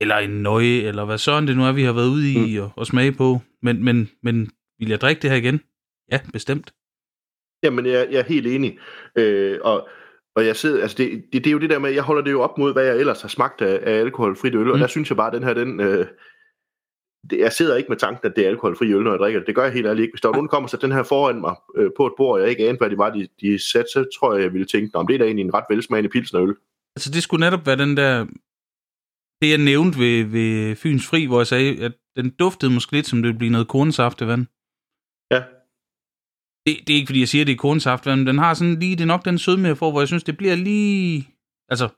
eller 0.00 0.16
en 0.16 0.42
nøje, 0.42 0.80
eller 0.82 1.04
hvad 1.04 1.18
søren 1.18 1.46
det 1.46 1.56
nu 1.56 1.64
er, 1.64 1.72
vi 1.72 1.82
har 1.82 1.92
været 1.92 2.08
ude 2.08 2.32
i 2.32 2.58
mm. 2.58 2.64
og, 2.64 2.72
og 2.76 2.86
smage 2.86 3.12
på. 3.12 3.40
Men, 3.62 3.84
men, 3.84 4.10
men 4.22 4.50
vil 4.78 4.88
jeg 4.88 5.00
drikke 5.00 5.22
det 5.22 5.30
her 5.30 5.36
igen? 5.36 5.60
Ja, 6.12 6.20
bestemt. 6.32 6.72
Jamen, 7.62 7.86
jeg, 7.86 8.08
jeg 8.10 8.18
er 8.18 8.24
helt 8.24 8.46
enig. 8.46 8.78
Øh, 9.16 9.58
og, 9.62 9.88
og 10.36 10.46
jeg 10.46 10.56
sidder, 10.56 10.82
altså 10.82 10.96
det, 10.96 11.24
det, 11.32 11.44
det, 11.44 11.46
er 11.46 11.52
jo 11.52 11.58
det 11.58 11.70
der 11.70 11.78
med, 11.78 11.90
jeg 11.90 12.02
holder 12.02 12.22
det 12.22 12.30
jo 12.30 12.40
op 12.40 12.58
mod, 12.58 12.72
hvad 12.72 12.84
jeg 12.84 12.98
ellers 12.98 13.22
har 13.22 13.28
smagt 13.28 13.62
af, 13.62 13.80
af 13.82 14.00
alkoholfrit 14.00 14.54
øl, 14.54 14.64
mm. 14.64 14.70
og 14.70 14.78
der 14.78 14.86
synes 14.86 15.10
jeg 15.10 15.16
bare, 15.16 15.26
at 15.26 15.32
den 15.32 15.42
her, 15.42 15.54
den, 15.54 15.80
øh, 15.80 16.06
det, 17.30 17.38
jeg 17.38 17.52
sidder 17.52 17.76
ikke 17.76 17.88
med 17.88 17.96
tanken, 17.96 18.30
at 18.30 18.36
det 18.36 18.44
er 18.44 18.48
alkoholfri 18.48 18.92
øl, 18.92 19.02
når 19.02 19.10
jeg 19.10 19.18
drikker 19.18 19.40
det. 19.40 19.46
Det 19.46 19.54
gør 19.54 19.64
jeg 19.64 19.72
helt 19.72 19.86
ærligt 19.86 20.02
ikke. 20.02 20.12
Hvis 20.12 20.20
der 20.20 20.28
var 20.28 20.34
nogen, 20.34 20.46
der 20.46 20.50
kommer 20.50 20.68
satte 20.68 20.86
den 20.86 20.94
her 20.96 21.02
foran 21.02 21.40
mig 21.40 21.54
øh, 21.76 21.90
på 21.96 22.06
et 22.06 22.12
bord, 22.16 22.34
og 22.34 22.40
jeg 22.40 22.50
ikke 22.50 22.62
anede, 22.64 22.78
hvad 22.78 22.90
det 22.90 22.98
var, 22.98 23.10
de, 23.10 23.28
de 23.40 23.58
satte, 23.70 23.90
så 23.92 24.06
tror 24.18 24.34
jeg, 24.34 24.42
jeg 24.42 24.52
ville 24.52 24.66
tænke, 24.66 24.98
om 24.98 25.06
det 25.06 25.14
er 25.14 25.18
da 25.18 25.24
egentlig 25.24 25.44
en 25.44 25.54
ret 25.54 25.64
velsmagende 25.70 26.10
pilsnerøl. 26.10 26.56
Altså, 26.96 27.10
det 27.10 27.22
skulle 27.22 27.44
netop 27.46 27.66
være 27.66 27.76
den 27.76 27.96
der... 27.96 28.24
Det, 29.42 29.50
jeg 29.50 29.58
nævnte 29.58 29.98
ved, 29.98 30.24
ved 30.24 30.76
Fyns 30.76 31.06
Fri, 31.06 31.24
hvor 31.26 31.40
jeg 31.40 31.46
sagde, 31.46 31.84
at 31.84 31.92
den 32.16 32.30
duftede 32.30 32.72
måske 32.72 32.92
lidt, 32.92 33.06
som 33.06 33.18
det 33.18 33.28
ville 33.28 33.38
blive 33.38 33.52
noget 33.52 33.68
kornsaftevand. 33.68 34.46
Ja. 35.34 35.40
Det, 36.66 36.72
det 36.86 36.92
er 36.92 36.98
ikke, 36.98 37.06
fordi 37.06 37.20
jeg 37.20 37.28
siger, 37.28 37.42
at 37.42 37.46
det 37.46 37.52
er 37.52 37.56
kornsaftevand, 37.66 38.20
men 38.20 38.26
den 38.26 38.38
har 38.38 38.54
sådan 38.54 38.78
lige... 38.78 38.96
Det 38.96 39.02
er 39.02 39.14
nok 39.14 39.24
den 39.24 39.38
sødme, 39.38 39.68
jeg 39.68 39.78
får, 39.78 39.90
hvor 39.90 40.00
jeg 40.00 40.08
synes, 40.08 40.24
det 40.24 40.36
bliver 40.36 40.54
lige... 40.54 41.28
Altså, 41.68 41.88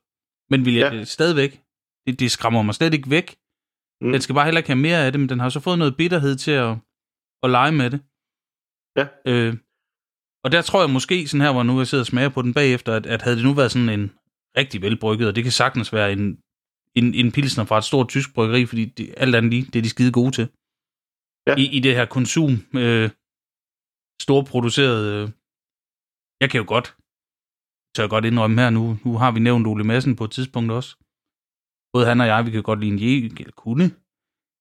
men 0.50 0.64
vil 0.64 0.74
jeg 0.74 0.92
Ja. 0.92 0.98
ja. 0.98 1.04
stadigvæk... 1.04 1.60
Det, 2.06 2.20
det 2.20 2.30
skræmmer 2.30 2.62
mig 2.62 2.74
slet 2.74 2.94
ikke 2.94 3.10
væk. 3.10 3.36
Mm. 4.00 4.12
Den 4.12 4.20
skal 4.20 4.34
bare 4.34 4.44
heller 4.44 4.58
ikke 4.58 4.72
have 4.74 4.86
mere 4.88 5.06
af 5.06 5.12
det, 5.12 5.20
men 5.20 5.28
den 5.28 5.40
har 5.40 5.48
så 5.48 5.60
fået 5.60 5.78
noget 5.78 5.96
bitterhed 5.96 6.36
til 6.36 6.50
at, 6.50 6.72
at 7.42 7.50
lege 7.50 7.72
med 7.72 7.90
det. 7.90 8.00
Ja. 8.98 9.06
Øh, 9.30 9.56
og 10.44 10.52
der 10.52 10.62
tror 10.62 10.80
jeg 10.80 10.90
måske, 10.90 11.28
sådan 11.28 11.44
her, 11.46 11.52
hvor 11.52 11.62
nu 11.62 11.78
jeg 11.78 11.86
sidder 11.86 12.02
og 12.02 12.06
smager 12.06 12.28
på 12.28 12.42
den 12.42 12.54
bagefter, 12.54 12.92
at, 12.94 13.06
at 13.06 13.22
havde 13.22 13.36
det 13.36 13.44
nu 13.44 13.52
været 13.54 13.72
sådan 13.72 13.88
en 13.88 14.12
rigtig 14.56 14.82
velbrygget, 14.82 15.28
og 15.28 15.34
det 15.36 15.44
kan 15.44 15.52
sagtens 15.52 15.92
være 15.92 16.12
en, 16.12 16.24
en, 16.94 17.14
en 17.14 17.32
pilsner 17.32 17.64
fra 17.64 17.78
et 17.78 17.84
stort 17.84 18.08
tysk 18.08 18.34
bryggeri, 18.34 18.66
fordi 18.66 18.84
det, 18.84 19.14
alt 19.16 19.34
andet 19.34 19.50
lige, 19.50 19.64
det 19.72 19.76
er 19.76 19.82
de 19.82 19.88
skide 19.88 20.12
gode 20.12 20.32
til. 20.38 20.46
Ja. 21.46 21.54
I, 21.62 21.64
I 21.76 21.80
det 21.80 21.94
her 21.94 22.06
konsum, 22.06 22.52
øh, 22.82 23.10
storproduceret, 24.22 25.02
øh, 25.14 25.28
jeg 26.40 26.50
kan 26.50 26.60
jo 26.62 26.66
godt, 26.74 26.86
tør 27.94 28.02
jeg 28.02 28.10
godt 28.10 28.24
indrømme 28.24 28.60
her 28.62 28.70
nu, 28.70 28.98
nu 29.04 29.10
har 29.22 29.30
vi 29.32 29.40
nævnt 29.40 29.66
Ole 29.66 29.84
Madsen 29.84 30.16
på 30.16 30.24
et 30.24 30.30
tidspunkt 30.30 30.72
også. 30.72 30.90
Både 31.92 32.06
han 32.06 32.20
og 32.20 32.26
jeg, 32.26 32.46
vi 32.46 32.50
kan 32.50 32.62
godt 32.62 32.80
lide 32.80 32.92
en 32.92 32.98
je, 32.98 33.24
eller 33.24 33.52
kunne 33.56 33.90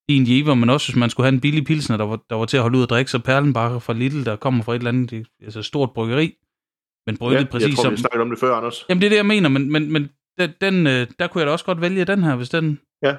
lide 0.09 0.19
en 0.19 0.25
jever, 0.27 0.53
men 0.53 0.69
også 0.69 0.87
hvis 0.87 0.99
man 0.99 1.09
skulle 1.09 1.25
have 1.25 1.33
en 1.33 1.41
billig 1.41 1.65
pilsner, 1.65 1.97
der 1.97 2.05
var, 2.05 2.19
der 2.29 2.35
var 2.35 2.45
til 2.45 2.57
at 2.57 2.63
holde 2.63 2.77
ud 2.77 2.83
og 2.83 2.89
drikke, 2.89 3.11
så 3.11 3.19
Perlenbacher 3.19 3.79
fra 3.79 3.93
Lidl, 3.93 4.25
der 4.25 4.35
kommer 4.35 4.63
fra 4.63 4.73
et 4.73 4.77
eller 4.77 4.91
andet, 4.91 5.11
det, 5.11 5.27
altså 5.43 5.61
stort 5.61 5.91
bryggeri, 5.91 6.37
men 7.07 7.17
brygget 7.17 7.39
Ja, 7.39 7.45
præcis 7.45 7.67
jeg 7.67 7.75
tror, 7.75 7.83
som... 7.83 7.91
vi 7.91 7.97
snakkede 7.97 8.21
om 8.21 8.29
det 8.29 8.39
før, 8.39 8.55
Anders. 8.55 8.85
Jamen, 8.89 9.01
det 9.01 9.05
er 9.07 9.09
det, 9.09 9.17
jeg 9.17 9.25
mener, 9.25 9.49
men, 9.49 9.71
men, 9.71 9.91
men 9.91 10.09
den, 10.39 10.49
den, 10.61 10.87
øh, 10.87 11.07
der 11.19 11.27
kunne 11.27 11.39
jeg 11.39 11.47
da 11.47 11.51
også 11.51 11.65
godt 11.65 11.81
vælge 11.81 12.05
den 12.05 12.23
her, 12.23 12.35
hvis 12.35 12.49
den... 12.49 12.79
Ja. 13.03 13.15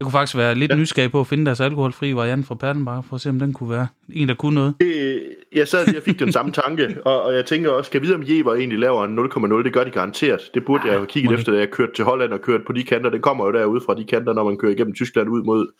Jeg 0.00 0.04
kunne 0.04 0.12
faktisk 0.12 0.36
være 0.36 0.54
lidt 0.54 0.70
ja. 0.70 0.76
nysgerrig 0.76 1.10
på 1.10 1.20
at 1.20 1.26
finde 1.26 1.46
deres 1.46 1.60
alkoholfri 1.60 2.14
variant 2.14 2.46
fra 2.46 2.54
Perlenbacher, 2.54 3.02
for 3.02 3.14
at 3.14 3.20
se, 3.20 3.28
om 3.28 3.38
den 3.38 3.52
kunne 3.52 3.70
være 3.70 3.86
en, 4.12 4.28
der 4.28 4.34
kunne 4.34 4.54
noget. 4.54 4.74
Det, 4.80 5.22
jeg 5.54 5.68
sad 5.68 5.94
jeg 5.94 6.02
fik 6.02 6.18
den 6.18 6.32
samme 6.32 6.52
tanke, 6.52 7.02
og, 7.04 7.22
og 7.22 7.34
jeg 7.34 7.46
tænker 7.46 7.70
også, 7.70 7.88
skal 7.88 7.98
jeg 7.98 8.02
vide, 8.02 8.14
om 8.14 8.24
Jever 8.28 8.54
egentlig 8.54 8.78
laver 8.78 9.04
en 9.04 9.18
0,0? 9.18 9.64
Det 9.64 9.72
gør 9.72 9.84
de 9.84 9.90
garanteret. 9.90 10.50
Det 10.54 10.64
burde 10.64 10.84
jeg 10.84 10.92
have 10.92 11.06
kigget 11.06 11.30
det. 11.30 11.38
efter, 11.38 11.52
da 11.52 11.58
jeg 11.58 11.70
kørte 11.70 11.92
til 11.94 12.04
Holland 12.04 12.32
og 12.32 12.40
kørte 12.40 12.64
på 12.66 12.72
de 12.72 12.82
kanter. 12.82 13.10
Den 13.10 13.22
kommer 13.22 13.46
jo 13.46 13.52
derude 13.52 13.80
fra 13.86 13.94
de 13.94 14.04
kanter, 14.04 14.32
når 14.32 14.44
man 14.44 14.58
kører 14.58 14.72
igennem 14.72 14.94
Tyskland 14.94 15.28
ud 15.28 15.42
mod, 15.42 15.72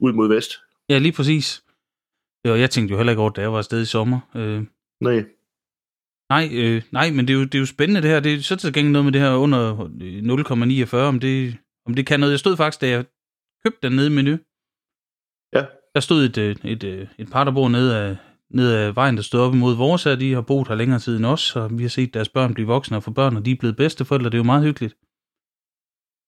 ud 0.00 0.12
mod 0.12 0.28
vest. 0.28 0.52
Ja, 0.88 0.98
lige 0.98 1.12
præcis. 1.12 1.64
Og 2.44 2.60
jeg 2.60 2.70
tænkte 2.70 2.92
jo 2.92 2.96
heller 2.96 3.12
ikke 3.12 3.20
over, 3.20 3.30
det, 3.30 3.36
da 3.36 3.40
jeg 3.40 3.52
var 3.52 3.58
afsted 3.58 3.82
i 3.82 3.84
sommer. 3.84 4.20
Øh, 4.36 4.62
Nej. 5.00 5.24
nej, 6.30 6.48
øh, 6.52 6.82
nej, 6.92 7.10
men 7.10 7.28
det 7.28 7.34
er, 7.34 7.38
jo, 7.38 7.44
det 7.44 7.54
er 7.54 7.58
jo 7.58 7.66
spændende 7.66 8.02
det 8.02 8.10
her. 8.10 8.20
Det 8.20 8.34
er 8.34 8.40
så 8.40 8.56
til 8.56 8.72
gengæld 8.72 8.92
noget 8.92 9.04
med 9.04 9.12
det 9.12 9.20
her 9.20 9.34
under 9.34 9.90
øh, 10.02 10.92
0,49, 10.92 10.96
om 10.96 11.20
det, 11.20 11.56
om 11.86 11.94
det 11.94 12.06
kan 12.06 12.20
noget. 12.20 12.32
Jeg 12.32 12.38
stod 12.38 12.56
faktisk, 12.56 12.80
da 12.80 12.88
jeg 12.88 13.04
købte 13.64 13.88
den 13.88 13.96
nede 13.96 14.06
i 14.06 14.10
menu. 14.10 14.38
Ja. 15.54 15.64
Der 15.94 16.00
stod 16.00 16.24
et, 16.24 16.38
øh, 16.38 16.56
et, 16.64 16.84
et, 16.84 17.08
et 17.18 17.30
par, 17.30 17.44
der 17.44 17.52
bor 17.52 17.68
nede 17.68 17.98
af, 17.98 18.16
nede 18.54 18.78
af 18.78 18.96
vejen, 18.96 19.16
der 19.16 19.22
stod 19.22 19.40
op 19.40 19.54
imod 19.54 19.74
vores 19.76 20.04
her. 20.04 20.14
De 20.16 20.32
har 20.32 20.40
boet 20.40 20.68
her 20.68 20.74
længere 20.74 20.98
tid 20.98 21.16
end 21.16 21.26
os, 21.26 21.56
og 21.56 21.78
vi 21.78 21.82
har 21.82 21.88
set 21.88 22.14
deres 22.14 22.28
børn 22.28 22.54
blive 22.54 22.66
voksne 22.66 22.96
og 22.96 23.02
få 23.02 23.10
børn, 23.10 23.36
og 23.36 23.44
de 23.46 23.50
er 23.52 23.56
blevet 23.60 23.76
bedsteforældre. 23.76 24.30
Det 24.30 24.34
er 24.34 24.38
jo 24.38 24.52
meget 24.52 24.64
hyggeligt. 24.64 24.94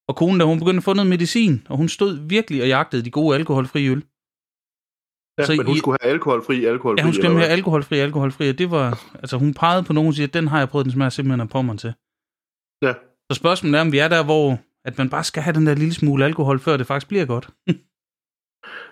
Og 0.09 0.17
konen, 0.17 0.39
da 0.41 0.45
hun 0.47 0.59
begyndte 0.59 0.77
at 0.83 0.85
få 0.85 0.93
noget 0.95 1.11
medicin, 1.11 1.67
og 1.71 1.77
hun 1.77 1.89
stod 1.89 2.13
virkelig 2.29 2.63
og 2.63 2.69
jagtede 2.69 3.03
de 3.05 3.11
gode 3.11 3.37
alkoholfri 3.39 3.83
øl. 3.89 4.03
Ja, 5.39 5.45
Så 5.47 5.53
men 5.57 5.67
hun 5.67 5.77
I- 5.77 5.79
skulle 5.79 5.97
have 6.03 6.13
alkoholfri, 6.13 6.65
alkoholfri. 6.65 7.01
Ja, 7.01 7.05
hun 7.05 7.15
skulle 7.15 7.37
have 7.39 7.49
alkoholfri, 7.59 7.99
alkoholfri, 7.99 8.49
og 8.51 8.59
det 8.59 8.71
var, 8.71 8.89
altså 9.23 9.37
hun 9.39 9.55
pegede 9.55 9.83
på 9.85 9.93
nogen 9.93 10.09
og 10.09 10.15
siger, 10.15 10.27
den 10.27 10.49
har 10.49 10.59
jeg 10.59 10.69
prøvet, 10.69 10.85
den 10.85 10.93
smager 10.93 11.09
simpelthen 11.11 11.41
af 11.41 11.49
pommeren 11.49 11.79
til. 11.79 11.93
Ja. 12.87 12.93
Så 13.31 13.35
spørgsmålet 13.43 13.77
er, 13.79 13.81
om 13.81 13.93
vi 13.93 13.99
er 13.99 14.09
der, 14.09 14.25
hvor 14.25 14.59
at 14.89 14.99
man 14.99 15.11
bare 15.11 15.25
skal 15.25 15.43
have 15.43 15.55
den 15.59 15.67
der 15.67 15.75
lille 15.75 15.95
smule 15.95 16.25
alkohol, 16.25 16.59
før 16.59 16.77
det 16.77 16.87
faktisk 16.87 17.09
bliver 17.09 17.25
godt. 17.25 17.47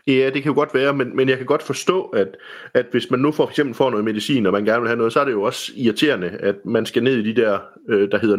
Ja, 0.07 0.30
det 0.34 0.42
kan 0.42 0.44
jo 0.44 0.55
godt 0.55 0.74
være, 0.74 0.92
men, 0.92 1.16
men 1.16 1.28
jeg 1.28 1.36
kan 1.36 1.46
godt 1.46 1.62
forstå, 1.62 2.03
at, 2.03 2.28
at 2.74 2.86
hvis 2.90 3.11
man 3.11 3.20
nu 3.20 3.32
for 3.32 3.48
eksempel 3.48 3.74
får 3.74 3.90
noget 3.90 4.05
medicin, 4.05 4.46
og 4.46 4.53
man 4.53 4.64
gerne 4.64 4.80
vil 4.80 4.88
have 4.88 4.96
noget, 4.96 5.12
så 5.12 5.20
er 5.20 5.24
det 5.24 5.32
jo 5.32 5.42
også 5.42 5.72
irriterende, 5.76 6.28
at 6.28 6.55
man 6.64 6.86
skal 6.86 7.03
ned 7.03 7.16
i 7.16 7.32
de 7.32 7.40
der, 7.42 7.59
øh, 7.88 8.11
der 8.11 8.18
hedder 8.18 8.36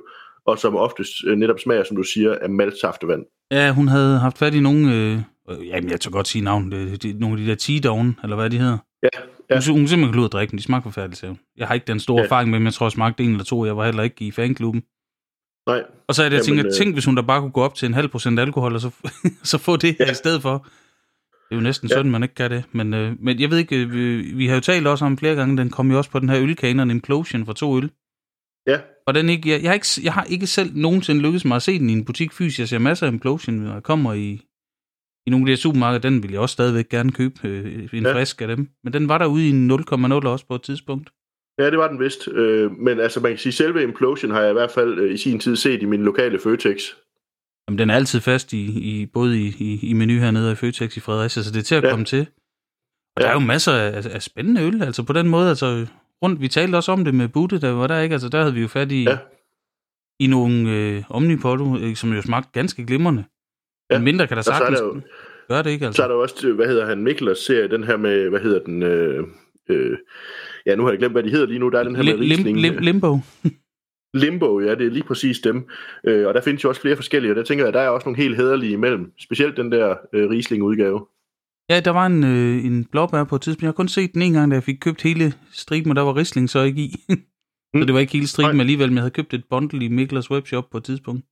0,0, 0.00 0.42
og 0.46 0.58
som 0.58 0.76
oftest 0.76 1.12
øh, 1.26 1.36
netop 1.36 1.60
smager, 1.60 1.84
som 1.84 1.96
du 1.96 2.02
siger, 2.02 2.34
af 2.42 2.50
maltsaftevand. 2.50 3.22
Ja, 3.50 3.72
hun 3.72 3.88
havde 3.88 4.18
haft 4.18 4.38
fat 4.38 4.54
i 4.54 4.60
nogle, 4.60 4.94
øh, 4.94 5.18
øh, 5.50 5.66
jamen 5.68 5.90
jeg 5.90 6.00
tør 6.00 6.10
godt 6.10 6.28
sige 6.28 6.44
navn, 6.44 6.72
det, 6.72 7.02
det, 7.02 7.20
nogle 7.20 7.40
af 7.40 7.44
de 7.44 7.50
der 7.50 7.56
T-Down, 7.62 8.20
eller 8.22 8.36
hvad 8.36 8.50
de 8.50 8.58
hedder. 8.58 8.78
Ja, 9.02 9.08
Ja. 9.50 9.54
Hun, 9.54 9.78
hun 9.78 9.88
simpelthen 9.88 10.12
kunne 10.12 10.20
ud 10.20 10.24
at 10.26 10.32
drikke 10.32 10.50
dem, 10.50 10.58
de 10.58 10.62
smagte 10.62 10.82
forfærdeligt, 10.82 11.26
hun. 11.26 11.38
Jeg 11.56 11.66
har 11.66 11.74
ikke 11.74 11.86
den 11.86 12.00
store 12.00 12.18
Ja. 12.18 12.24
erfaring 12.24 12.50
med 12.50 12.58
dem, 12.58 12.64
jeg 12.66 12.74
tror, 12.74 12.86
jeg 12.86 12.92
smagte 12.92 13.22
en 13.24 13.30
eller 13.30 13.44
to, 13.44 13.64
jeg 13.64 13.76
var 13.76 13.84
heller 13.84 14.02
ikke 14.02 14.24
i 14.24 14.30
fanklubben. 14.30 14.82
Nej, 15.66 15.82
Og 16.08 16.14
så 16.14 16.22
er 16.22 16.28
det, 16.28 16.36
jeg 16.36 16.46
Jamen, 16.48 16.58
tænker, 16.58 16.72
øh, 16.72 16.78
tænk, 16.78 16.94
hvis 16.94 17.04
hun 17.04 17.16
der 17.16 17.22
bare 17.22 17.40
kunne 17.40 17.50
gå 17.50 17.60
op 17.62 17.74
til 17.74 17.86
en 17.86 17.94
halv 17.94 18.08
procent 18.08 18.40
alkohol, 18.40 18.74
og 18.74 18.80
så, 18.80 18.90
så 19.50 19.58
få 19.58 19.76
det 19.76 19.96
her 19.98 20.06
Ja. 20.06 20.10
i 20.10 20.14
stedet 20.14 20.42
for. 20.42 20.66
Det 21.48 21.54
er 21.54 21.56
jo 21.56 21.62
næsten 21.62 21.88
Ja. 21.88 21.96
synd, 22.00 22.10
man 22.10 22.22
ikke 22.22 22.34
kan 22.34 22.50
det. 22.50 22.64
Men, 22.72 22.94
øh, 22.94 23.12
men 23.20 23.40
jeg 23.40 23.50
ved 23.50 23.58
ikke, 23.58 23.82
øh, 23.82 23.92
vi, 23.92 24.16
vi 24.34 24.46
har 24.46 24.54
jo 24.54 24.60
talt 24.60 24.86
også 24.86 25.04
om 25.04 25.18
flere 25.18 25.34
gange, 25.34 25.56
den 25.56 25.70
kom 25.70 25.90
jo 25.90 25.96
også 25.98 26.10
på 26.10 26.18
den 26.18 26.28
her 26.28 26.40
ølkaner, 26.42 26.82
en 26.82 26.90
implosion 26.90 27.46
for 27.46 27.52
to 27.52 27.76
øl. 27.76 27.90
Ja. 28.66 28.80
Og 29.06 29.14
den 29.14 29.28
ikke, 29.28 29.50
jeg, 29.50 29.62
jeg, 29.62 29.70
har 29.70 29.74
ikke, 29.74 29.86
jeg 30.04 30.12
har 30.12 30.24
ikke 30.24 30.46
selv 30.46 30.70
nogensinde 30.76 31.20
lykkedes 31.22 31.44
mig 31.44 31.56
at 31.56 31.62
se 31.62 31.78
den 31.78 31.90
i 31.90 31.92
en 31.92 32.04
butik 32.04 32.32
fysisk. 32.32 32.58
Jeg 32.60 32.68
ser 32.68 32.78
masser 32.78 33.06
af 33.06 33.10
Implosion, 33.12 33.54
når 33.56 33.72
jeg 33.72 33.82
kommer 33.82 34.12
i, 34.12 34.30
i 35.26 35.30
nogle 35.30 35.42
af 35.42 35.46
de 35.46 35.52
her 35.52 35.56
supermarkeder. 35.56 36.10
Den 36.10 36.22
vil 36.22 36.30
jeg 36.30 36.40
også 36.40 36.52
stadigvæk 36.52 36.88
gerne 36.88 37.12
købe 37.12 37.34
øh, 37.48 37.88
en 37.92 38.02
Ja. 38.02 38.14
frisk 38.14 38.40
af 38.42 38.48
dem. 38.48 38.68
Men 38.84 38.92
den 38.92 39.08
var 39.08 39.18
derude 39.18 39.46
i 39.46 39.50
en 39.50 39.70
0,0 39.70 40.26
også 40.26 40.44
på 40.48 40.54
et 40.54 40.62
tidspunkt. 40.62 41.10
Ja, 41.58 41.70
det 41.70 41.78
var 41.78 41.88
den 41.88 42.00
vist. 42.00 42.28
Øh, 42.28 42.70
men 42.72 43.00
altså, 43.00 43.20
man 43.20 43.30
kan 43.32 43.38
sige, 43.38 43.52
selve 43.52 43.82
Implosion 43.82 44.30
har 44.30 44.40
jeg 44.40 44.50
i 44.50 44.52
hvert 44.52 44.70
fald 44.70 44.98
øh, 44.98 45.14
i 45.14 45.16
sin 45.16 45.40
tid 45.40 45.56
set 45.56 45.82
i 45.82 45.84
min 45.84 46.02
lokale 46.04 46.38
Føtex. 46.38 46.80
Jamen, 47.68 47.78
den 47.78 47.90
er 47.90 47.94
altid 47.94 48.20
fast 48.20 48.52
i, 48.52 48.64
i 48.64 49.06
både 49.06 49.40
i, 49.40 49.46
i, 49.58 49.88
i 49.90 49.92
menu 49.92 50.12
hernede 50.20 50.48
og 50.48 50.52
i 50.52 50.54
Føtex 50.54 50.96
i 50.96 51.00
Fredericia, 51.00 51.42
så 51.42 51.50
det 51.50 51.58
er 51.58 51.62
til 51.62 51.74
at 51.74 51.84
Ja. 51.84 51.90
komme 51.90 52.04
til. 52.04 52.26
Og 53.16 53.22
Ja. 53.22 53.24
der 53.24 53.28
er 53.30 53.34
jo 53.34 53.40
masser 53.46 53.72
af, 53.72 54.06
af 54.14 54.22
spændende 54.22 54.62
øl, 54.62 54.82
altså 54.82 55.02
på 55.02 55.12
den 55.12 55.28
måde, 55.28 55.48
altså 55.48 55.86
rundt, 56.22 56.40
vi 56.40 56.48
talte 56.48 56.76
også 56.76 56.92
om 56.92 57.04
det 57.04 57.14
med 57.14 57.28
Butte, 57.28 57.60
der 57.60 57.70
var 57.70 57.86
der 57.86 58.00
ikke, 58.00 58.12
altså 58.12 58.28
der 58.28 58.38
havde 58.40 58.54
vi 58.54 58.60
jo 58.60 58.68
fat 58.68 58.92
i, 58.92 59.02
Ja. 59.04 59.18
i 60.20 60.26
nogle 60.26 60.70
øh, 60.70 61.02
Omnipotto, 61.08 61.76
øh, 61.78 61.96
som 61.96 62.12
jo 62.12 62.22
smagte 62.22 62.50
ganske 62.52 62.86
glimrende. 62.86 63.24
Ja. 63.90 63.98
Men 63.98 64.04
mindre 64.04 64.26
kan 64.26 64.36
der 64.36 64.42
så 64.42 64.50
er 64.50 64.56
sagtens 64.56 64.80
der 64.80 64.86
jo- 64.86 65.00
gøre 65.48 65.62
det, 65.62 65.70
ikke? 65.70 65.82
Så 65.82 65.86
Altså. 65.86 66.02
er 66.02 66.06
der 66.08 66.14
jo 66.14 66.22
også, 66.22 66.52
hvad 66.52 66.66
hedder 66.66 66.86
han, 66.86 67.02
Miklas 67.02 67.38
serie, 67.38 67.68
den 67.68 67.84
her 67.84 67.96
med, 67.96 68.28
hvad 68.28 68.40
hedder 68.40 68.58
den, 68.64 68.82
øh, 68.82 69.24
øh, 69.68 69.98
ja, 70.66 70.74
nu 70.74 70.82
har 70.82 70.90
jeg 70.90 70.98
glemt, 70.98 71.14
hvad 71.14 71.22
de 71.22 71.30
hedder 71.30 71.46
lige 71.46 71.58
nu, 71.58 71.68
der 71.68 71.78
er 71.78 71.82
den 71.84 71.96
her 71.96 72.02
med 72.02 72.12
Lim, 72.18 72.44
lim, 72.44 72.54
lim, 72.56 72.76
limbo. 72.78 73.18
Limbo, 74.16 74.60
ja, 74.60 74.74
det 74.74 74.86
er 74.86 74.90
lige 74.90 75.02
præcis 75.02 75.38
dem. 75.38 75.68
Øh, 76.04 76.26
og 76.26 76.34
der 76.34 76.40
findes 76.40 76.64
jo 76.64 76.68
også 76.68 76.80
flere 76.80 76.96
forskellige, 76.96 77.32
og 77.32 77.36
der 77.36 77.42
tænker 77.42 77.64
jeg, 77.64 77.72
der 77.72 77.80
er 77.80 77.88
også 77.88 78.08
nogle 78.08 78.22
helt 78.22 78.36
hederlige 78.36 78.72
imellem. 78.72 79.12
Specielt 79.18 79.56
den 79.56 79.72
der 79.72 79.96
øh, 80.12 80.30
Riesling-udgave. 80.30 81.06
Ja, 81.70 81.80
der 81.80 81.90
var 81.90 82.06
en, 82.06 82.24
øh, 82.24 82.64
en 82.64 82.84
blåbær 82.84 83.24
på 83.24 83.36
et 83.36 83.42
tidspunkt. 83.42 83.62
Jeg 83.62 83.68
har 83.68 83.72
kun 83.72 83.88
set 83.88 84.14
den 84.14 84.22
en 84.22 84.32
gang, 84.32 84.50
da 84.50 84.54
jeg 84.54 84.62
fik 84.62 84.78
købt 84.80 85.02
hele 85.02 85.32
striben, 85.50 85.90
og 85.90 85.96
der 85.96 86.02
var 86.02 86.16
Riesling 86.16 86.50
så 86.50 86.62
ikke 86.62 86.82
i. 86.82 86.90
så 87.76 87.84
det 87.84 87.94
var 87.94 88.00
ikke 88.00 88.12
hele 88.12 88.26
striben 88.26 88.56
Nej. 88.56 88.62
alligevel, 88.62 88.88
men 88.88 88.96
jeg 88.96 89.02
havde 89.02 89.14
købt 89.14 89.34
et 89.34 89.44
bundle 89.50 89.84
i 89.84 89.88
Miklers 89.88 90.30
webshop 90.30 90.70
på 90.70 90.78
et 90.78 90.84
tidspunkt. 90.84 91.24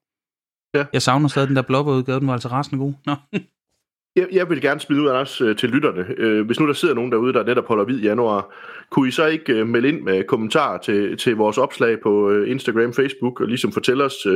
Ja. 0.74 0.85
Jeg 0.93 1.03
savner 1.03 1.28
stadig 1.28 1.49
den 1.49 1.57
der 1.57 1.62
blåbærudgave, 1.62 2.20
den 2.20 2.26
var 2.26 2.32
altså 2.32 2.49
rasende 2.49 2.85
god. 2.85 2.93
Nå. 3.07 3.14
Jeg, 4.17 4.29
jeg 4.33 4.51
vil 4.51 4.61
gerne 4.61 4.81
smide 4.81 5.03
ud 5.03 5.07
af 5.07 5.21
os 5.21 5.41
øh, 5.41 5.57
til 5.57 5.69
lytterne. 5.69 6.15
Øh, 6.17 6.47
hvis 6.47 6.61
nu 6.61 6.67
der 6.67 6.73
sidder 6.73 6.95
nogen 6.95 7.12
derude, 7.12 7.33
der 7.33 7.45
netop 7.45 7.67
holder 7.67 7.85
hvid 7.85 8.01
januar, 8.01 8.55
kunne 8.91 9.09
I 9.09 9.11
så 9.11 9.27
ikke 9.27 9.53
øh, 9.53 9.69
melde 9.69 9.89
ind 9.89 10.01
med 10.01 10.25
kommentarer 10.25 10.79
til, 10.79 11.17
til 11.17 11.37
vores 11.37 11.59
opslag 11.59 12.01
på 12.01 12.33
Instagram, 12.33 12.93
Facebook, 12.93 13.41
og 13.41 13.47
ligesom 13.47 13.73
fortælle 13.73 14.05
os, 14.05 14.27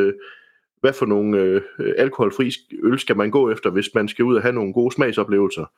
hvad 0.80 0.92
for 0.92 1.06
nogle 1.06 1.62
alkoholfri 1.98 2.50
øl 2.82 2.98
skal 2.98 3.16
man 3.16 3.30
gå 3.30 3.50
efter, 3.50 3.70
hvis 3.70 3.90
man 3.94 4.08
skal 4.08 4.24
ud 4.24 4.36
og 4.36 4.42
have 4.42 4.54
nogle 4.54 4.72
gode 4.72 4.94
smagsoplevelser. 4.94 5.70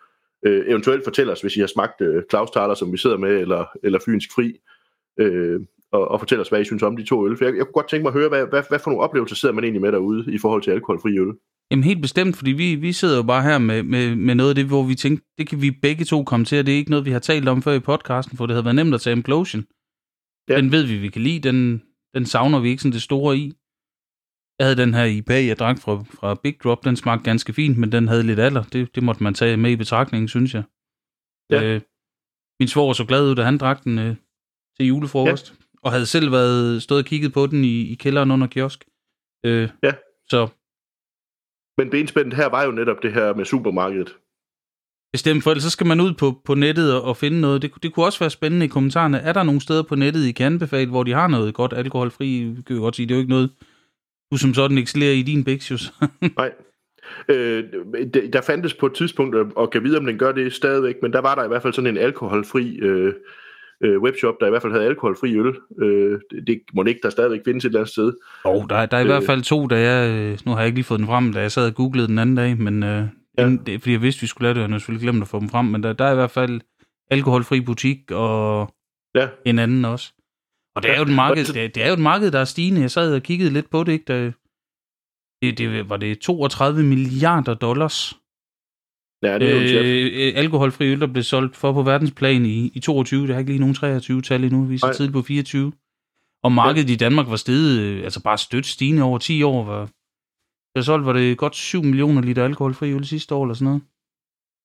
Eventuelt 0.42 1.04
fortæl 1.04 1.30
os, 1.30 1.40
hvis 1.40 1.56
I 1.56 1.60
har 1.60 1.66
smagt 1.66 2.02
Claus 2.30 2.50
Thaler, 2.50 2.74
som 2.74 2.92
vi 2.92 2.98
sidder 2.98 3.16
med, 3.16 3.40
eller, 3.40 3.64
eller 3.82 3.98
Fynsk 4.06 4.28
Fri, 4.34 4.60
og, 5.92 6.08
og 6.08 6.20
fortæl 6.20 6.40
os, 6.40 6.48
hvad 6.48 6.60
I 6.60 6.64
synes 6.64 6.82
om 6.82 6.96
de 6.96 7.04
to 7.04 7.26
øl. 7.26 7.36
For 7.36 7.44
jeg, 7.44 7.56
jeg 7.56 7.64
kunne 7.64 7.72
godt 7.72 7.88
tænke 7.88 8.02
mig 8.02 8.10
at 8.10 8.18
høre, 8.20 8.28
hvad, 8.28 8.46
hvad, 8.46 8.62
hvad 8.68 8.78
for 8.78 8.90
nogle 8.90 9.04
oplevelser 9.04 9.36
sidder 9.36 9.54
man 9.54 9.64
egentlig 9.64 9.80
med 9.80 9.92
derude 9.92 10.34
i 10.34 10.38
forhold 10.38 10.62
til 10.62 10.70
alkoholfri 10.70 11.18
øl? 11.18 11.32
Jamen 11.70 11.84
helt 11.84 12.02
bestemt, 12.02 12.36
fordi 12.36 12.52
vi, 12.52 12.74
vi 12.74 12.92
sidder 12.92 13.16
jo 13.16 13.22
bare 13.22 13.42
her 13.42 13.58
med, 13.58 13.82
med, 13.82 14.16
med 14.16 14.34
noget 14.34 14.50
af 14.50 14.54
det, 14.54 14.66
hvor 14.66 14.82
vi 14.82 14.94
tænkte, 14.94 15.26
det 15.38 15.48
kan 15.48 15.62
vi 15.62 15.70
begge 15.70 16.04
to 16.04 16.24
komme 16.24 16.46
til, 16.46 16.58
og 16.58 16.66
det 16.66 16.74
er 16.74 16.78
ikke 16.78 16.90
noget, 16.90 17.06
vi 17.06 17.10
har 17.10 17.18
talt 17.18 17.48
om 17.48 17.62
før 17.62 17.72
i 17.72 17.80
podcasten, 17.80 18.36
for 18.36 18.46
det 18.46 18.54
havde 18.54 18.64
været 18.64 18.74
nemt 18.74 18.94
at 18.94 19.00
tage 19.00 19.16
Implosion. 19.16 19.64
Ja. 20.48 20.56
Den 20.56 20.72
ved 20.72 20.86
vi, 20.86 20.96
vi 20.96 21.08
kan 21.08 21.22
lide, 21.22 21.48
den, 21.48 21.82
den 22.14 22.26
savner 22.26 22.60
vi 22.60 22.68
ikke 22.68 22.82
sådan 22.82 22.92
det 22.92 23.02
store 23.02 23.36
i. 23.36 23.52
Jeg 24.58 24.66
havde 24.66 24.82
den 24.82 24.94
her 24.94 25.04
IPA, 25.04 25.46
jeg 25.46 25.58
drak 25.58 25.78
fra, 25.78 25.94
fra 26.18 26.34
Big 26.34 26.56
Drop, 26.64 26.84
den 26.84 26.96
smagte 26.96 27.24
ganske 27.24 27.52
fint, 27.52 27.78
men 27.78 27.92
den 27.92 28.08
havde 28.08 28.22
lidt 28.22 28.40
alder. 28.40 28.62
Det, 28.62 28.94
det 28.94 29.02
måtte 29.02 29.22
man 29.22 29.34
tage 29.34 29.56
med 29.56 29.70
i 29.70 29.76
betragtning, 29.76 30.30
synes 30.30 30.54
jeg. 30.54 30.62
Ja. 31.50 31.62
Øh, 31.64 31.80
min 32.60 32.68
svoger 32.68 32.92
så 32.92 33.04
glad 33.04 33.30
ud, 33.30 33.34
da 33.34 33.42
han 33.42 33.58
drak 33.58 33.84
den 33.84 33.98
øh, 33.98 34.16
til 34.76 34.86
julefrokost, 34.86 35.50
ja. 35.50 35.69
Og 35.82 35.92
havde 35.92 36.06
selv 36.06 36.32
været 36.32 36.82
stået 36.82 36.98
og 36.98 37.04
kigget 37.04 37.32
på 37.32 37.46
den 37.46 37.64
i, 37.64 37.92
i 37.92 37.94
kælderen 37.94 38.30
under 38.30 38.46
kiosk. 38.46 38.84
Øh, 39.46 39.68
Ja. 39.82 39.92
Så 40.28 40.48
Men 41.78 41.90
benspændet 41.90 42.34
her 42.34 42.46
var 42.48 42.64
jo 42.64 42.70
netop 42.70 43.02
det 43.02 43.12
her 43.12 43.34
med 43.34 43.44
supermarkedet. 43.44 44.16
Bestemt, 45.12 45.42
for 45.42 45.50
ellers 45.50 45.62
så 45.64 45.70
skal 45.70 45.86
man 45.86 46.00
ud 46.00 46.14
på, 46.14 46.40
på 46.44 46.54
nettet 46.54 46.94
og, 46.94 47.02
og 47.02 47.16
finde 47.16 47.40
noget. 47.40 47.62
Det, 47.62 47.70
det 47.82 47.94
kunne 47.94 48.06
også 48.06 48.18
være 48.18 48.30
spændende 48.30 48.66
i 48.66 48.68
kommentarerne. 48.68 49.18
Er 49.18 49.32
der 49.32 49.42
nogle 49.42 49.60
steder 49.60 49.82
på 49.82 49.94
nettet, 49.94 50.24
I 50.26 50.32
kan 50.32 50.46
anbefale, 50.46 50.90
hvor 50.90 51.02
de 51.02 51.12
har 51.12 51.28
noget 51.28 51.54
godt 51.54 51.72
alkoholfri? 51.72 52.54
Kan 52.66 52.76
jo 52.76 52.82
godt 52.82 52.96
sige, 52.96 53.06
det 53.06 53.14
er 53.14 53.16
jo 53.16 53.20
ikke 53.20 53.30
noget, 53.30 53.50
du 54.32 54.36
som 54.36 54.54
sådan 54.54 54.78
excellerer 54.78 55.12
i 55.14 55.22
din 55.22 55.44
Bixjus. 55.44 55.92
Nej. 56.36 56.52
Øh, 57.28 57.64
der 58.32 58.40
fandtes 58.40 58.74
på 58.74 58.86
et 58.86 58.94
tidspunkt, 58.94 59.36
og- 59.36 59.52
og 59.56 59.70
kan 59.70 59.84
vide, 59.84 59.98
om 59.98 60.06
den 60.06 60.18
gør 60.18 60.32
det 60.32 60.52
stadigvæk, 60.52 60.94
men 61.02 61.12
der 61.12 61.20
var 61.20 61.34
der 61.34 61.44
i 61.44 61.48
hvert 61.48 61.62
fald 61.62 61.72
sådan 61.72 61.90
en 61.96 62.02
alkoholfri 62.02 62.76
øh, 62.78 63.14
øh, 63.84 64.00
webshop, 64.02 64.34
der 64.40 64.46
i 64.46 64.50
hvert 64.50 64.62
fald 64.62 64.72
havde 64.72 64.84
alkoholfri 64.86 65.36
øl. 65.36 65.56
Øh, 65.82 66.20
det, 66.30 66.46
det 66.46 66.60
må 66.74 66.84
ikke 66.84 67.00
der 67.02 67.10
stadigvæk 67.10 67.40
findes 67.44 67.64
et 67.64 67.68
eller 67.68 67.80
andet 67.80 67.92
sted. 67.92 68.12
oh, 68.44 68.64
der, 68.70 68.86
der 68.86 68.96
er 68.96 69.00
i 69.00 69.04
Øh. 69.04 69.08
hvert 69.08 69.24
fald 69.24 69.42
to, 69.42 69.66
da 69.66 69.80
jeg... 69.90 70.10
øh, 70.10 70.38
Nu 70.46 70.50
har 70.52 70.58
jeg 70.58 70.66
ikke 70.66 70.76
lige 70.76 70.84
fået 70.84 70.98
den 71.00 71.06
frem, 71.06 71.32
da 71.32 71.40
jeg 71.40 71.52
sad 71.52 71.66
og 71.66 71.74
googlede 71.74 72.06
den 72.08 72.18
anden 72.18 72.36
dag, 72.36 72.58
men 72.58 72.82
øh, 72.82 73.04
Ja. 73.38 73.44
ja. 73.48 73.56
det 73.66 73.80
fordi 73.80 73.92
jeg 73.92 74.02
vidste, 74.02 74.20
vi 74.20 74.26
skulle 74.26 74.46
lave 74.46 74.54
det, 74.54 74.64
og 74.64 74.70
jeg 74.70 74.80
selvfølgelig 74.80 75.02
glemt 75.10 75.22
at 75.22 75.28
få 75.28 75.40
dem 75.40 75.48
frem, 75.48 75.64
men 75.66 75.82
der, 75.82 75.92
der 75.92 76.04
er 76.04 76.12
i 76.12 76.14
hvert 76.14 76.30
fald 76.30 76.60
alkoholfri 77.10 77.60
butik 77.60 78.10
og 78.10 78.74
Ja, 79.14 79.28
en 79.46 79.58
anden 79.58 79.84
også. 79.84 80.12
Og 80.76 80.82
det 80.82 80.90
er 80.90 80.96
jo 80.96 81.02
et 81.02 81.14
marked, 81.14 81.44
det, 81.44 81.64
er- 81.64 81.68
det 81.68 81.82
er 81.82 81.86
jo 81.88 81.92
et 81.94 81.98
marked, 82.00 82.30
der 82.30 82.38
er 82.38 82.44
stigende. 82.44 82.80
Jeg 82.80 82.90
sad 82.90 83.14
og 83.14 83.22
kiggede 83.22 83.50
lidt 83.50 83.70
på 83.70 83.84
det, 83.84 83.92
ikke? 83.92 84.32
Det, 85.42 85.58
det, 85.58 85.88
var 85.88 85.96
det 85.96 86.18
32 86.18 86.82
milliarder 86.82 87.54
dollars 87.54 88.19
ja 89.22 89.38
det 89.38 89.56
er 89.56 89.68
chat. 89.68 89.84
øh, 89.84 90.32
alkoholfri 90.36 90.92
øl, 90.92 91.00
der 91.00 91.06
blev 91.06 91.22
solgt 91.22 91.56
for 91.56 91.72
på 91.72 91.82
verdensplan 91.82 92.46
i, 92.46 92.70
i 92.74 92.80
22. 92.80 93.26
Det 93.26 93.30
har 93.34 93.38
ikke 93.38 93.50
lige 93.50 93.60
nogen 93.60 93.74
23 93.74 94.22
tal 94.22 94.44
endnu. 94.44 94.64
Vi 94.64 94.74
er 94.74 94.78
så 94.78 94.86
Nej. 94.86 94.92
tidligt 94.92 95.12
på 95.12 95.22
24. 95.22 95.72
Og 96.42 96.52
markedet 96.52 96.88
ja. 96.88 96.92
i 96.92 96.96
Danmark 96.96 97.28
var 97.28 97.36
steget, 97.36 97.80
øh, 97.80 98.04
altså 98.04 98.22
bare 98.22 98.38
stødt 98.38 98.66
stigende 98.66 99.02
over 99.02 99.18
10 99.18 99.42
år. 99.42 99.64
Var, 99.64 99.88
der 100.74 100.82
solgt 100.82 101.06
var 101.06 101.12
det 101.12 101.38
godt 101.38 101.56
7 101.56 101.82
millioner 101.82 102.22
liter 102.22 102.44
alkoholfri 102.44 102.92
øl 102.92 103.04
sidste 103.04 103.34
år 103.34 103.44
eller 103.44 103.54
sådan 103.54 103.64
noget. 103.64 103.82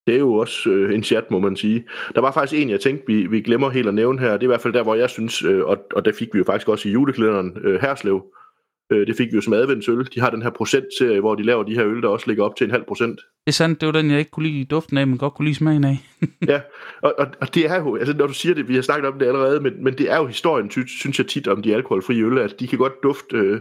Det 0.07 0.15
er 0.15 0.19
jo 0.19 0.33
også 0.33 0.69
øh, 0.69 0.95
en 0.95 1.03
chat, 1.03 1.31
må 1.31 1.39
man 1.39 1.55
sige. 1.55 1.85
Der 2.15 2.21
var 2.21 2.31
faktisk 2.31 2.61
en, 2.61 2.69
jeg 2.69 2.79
tænkte, 2.79 3.03
vi, 3.07 3.27
vi 3.27 3.41
glemmer 3.41 3.69
helt 3.69 3.87
at 3.87 3.93
nævne 3.93 4.19
her. 4.19 4.31
Det 4.31 4.39
er 4.39 4.43
i 4.43 4.47
hvert 4.47 4.61
fald 4.61 4.73
der, 4.73 4.83
hvor 4.83 4.95
jeg 4.95 5.09
synes, 5.09 5.43
øh, 5.43 5.65
og, 5.65 5.77
og 5.95 6.05
der 6.05 6.11
fik 6.19 6.27
vi 6.33 6.37
jo 6.37 6.43
faktisk 6.43 6.67
også 6.67 6.89
i 6.89 6.91
juleklæderen, 6.91 7.57
øh, 7.61 7.81
Herslev. 7.81 8.23
Øh, 8.91 9.07
det 9.07 9.17
fik 9.17 9.27
vi 9.31 9.36
jo 9.36 9.41
som 9.41 9.53
adventsøl. 9.53 10.07
De 10.15 10.19
har 10.19 10.29
den 10.29 10.41
her 10.41 10.49
procentserie, 10.49 11.19
hvor 11.19 11.36
de 11.36 11.43
laver 11.43 11.63
de 11.63 11.75
her 11.75 11.86
øl, 11.86 12.01
der 12.01 12.07
også 12.07 12.27
ligger 12.27 12.43
op 12.43 12.55
til 12.55 12.65
en 12.65 12.71
halv 12.71 12.83
procent. 12.88 13.15
Det 13.15 13.47
er 13.47 13.51
sandt, 13.51 13.81
det 13.81 13.86
var 13.86 13.91
den, 13.93 14.11
jeg 14.11 14.19
ikke 14.19 14.31
kunne 14.31 14.47
lide 14.47 14.65
duften 14.65 14.97
af, 14.97 15.07
men 15.07 15.17
godt 15.17 15.33
kunne 15.33 15.45
lide 15.45 15.55
smagen 15.55 15.83
af. 15.83 15.97
Ja, 16.47 16.61
og, 17.01 17.13
og, 17.17 17.27
og 17.41 17.55
det 17.55 17.65
er 17.65 17.75
jo, 17.75 17.95
altså 17.95 18.13
når 18.17 18.27
du 18.27 18.33
siger 18.33 18.55
det, 18.55 18.67
vi 18.67 18.75
har 18.75 18.81
snakket 18.81 19.11
om 19.11 19.19
det 19.19 19.25
allerede, 19.25 19.59
men, 19.59 19.83
men 19.83 19.97
det 19.97 20.11
er 20.11 20.17
jo 20.17 20.27
historien, 20.27 20.71
sy, 20.71 20.79
synes 20.88 21.19
jeg 21.19 21.27
tit 21.27 21.47
om 21.47 21.61
de 21.61 21.75
alkoholfrie 21.75 22.23
øl, 22.23 22.38
at 22.38 22.59
de 22.59 22.67
kan 22.67 22.77
godt 22.77 23.03
dufte, 23.03 23.38
øh, 23.38 23.59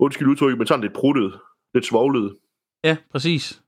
undskyld 0.00 0.28
udtrykket, 0.28 0.58
men 0.58 0.66
sådan 0.66 0.82
lidt 0.82 0.92
pruttet, 0.92 1.34
lidt 1.74 1.86
svoglet, 1.86 2.32
Ja, 2.84 2.96
præcis. 3.10 3.60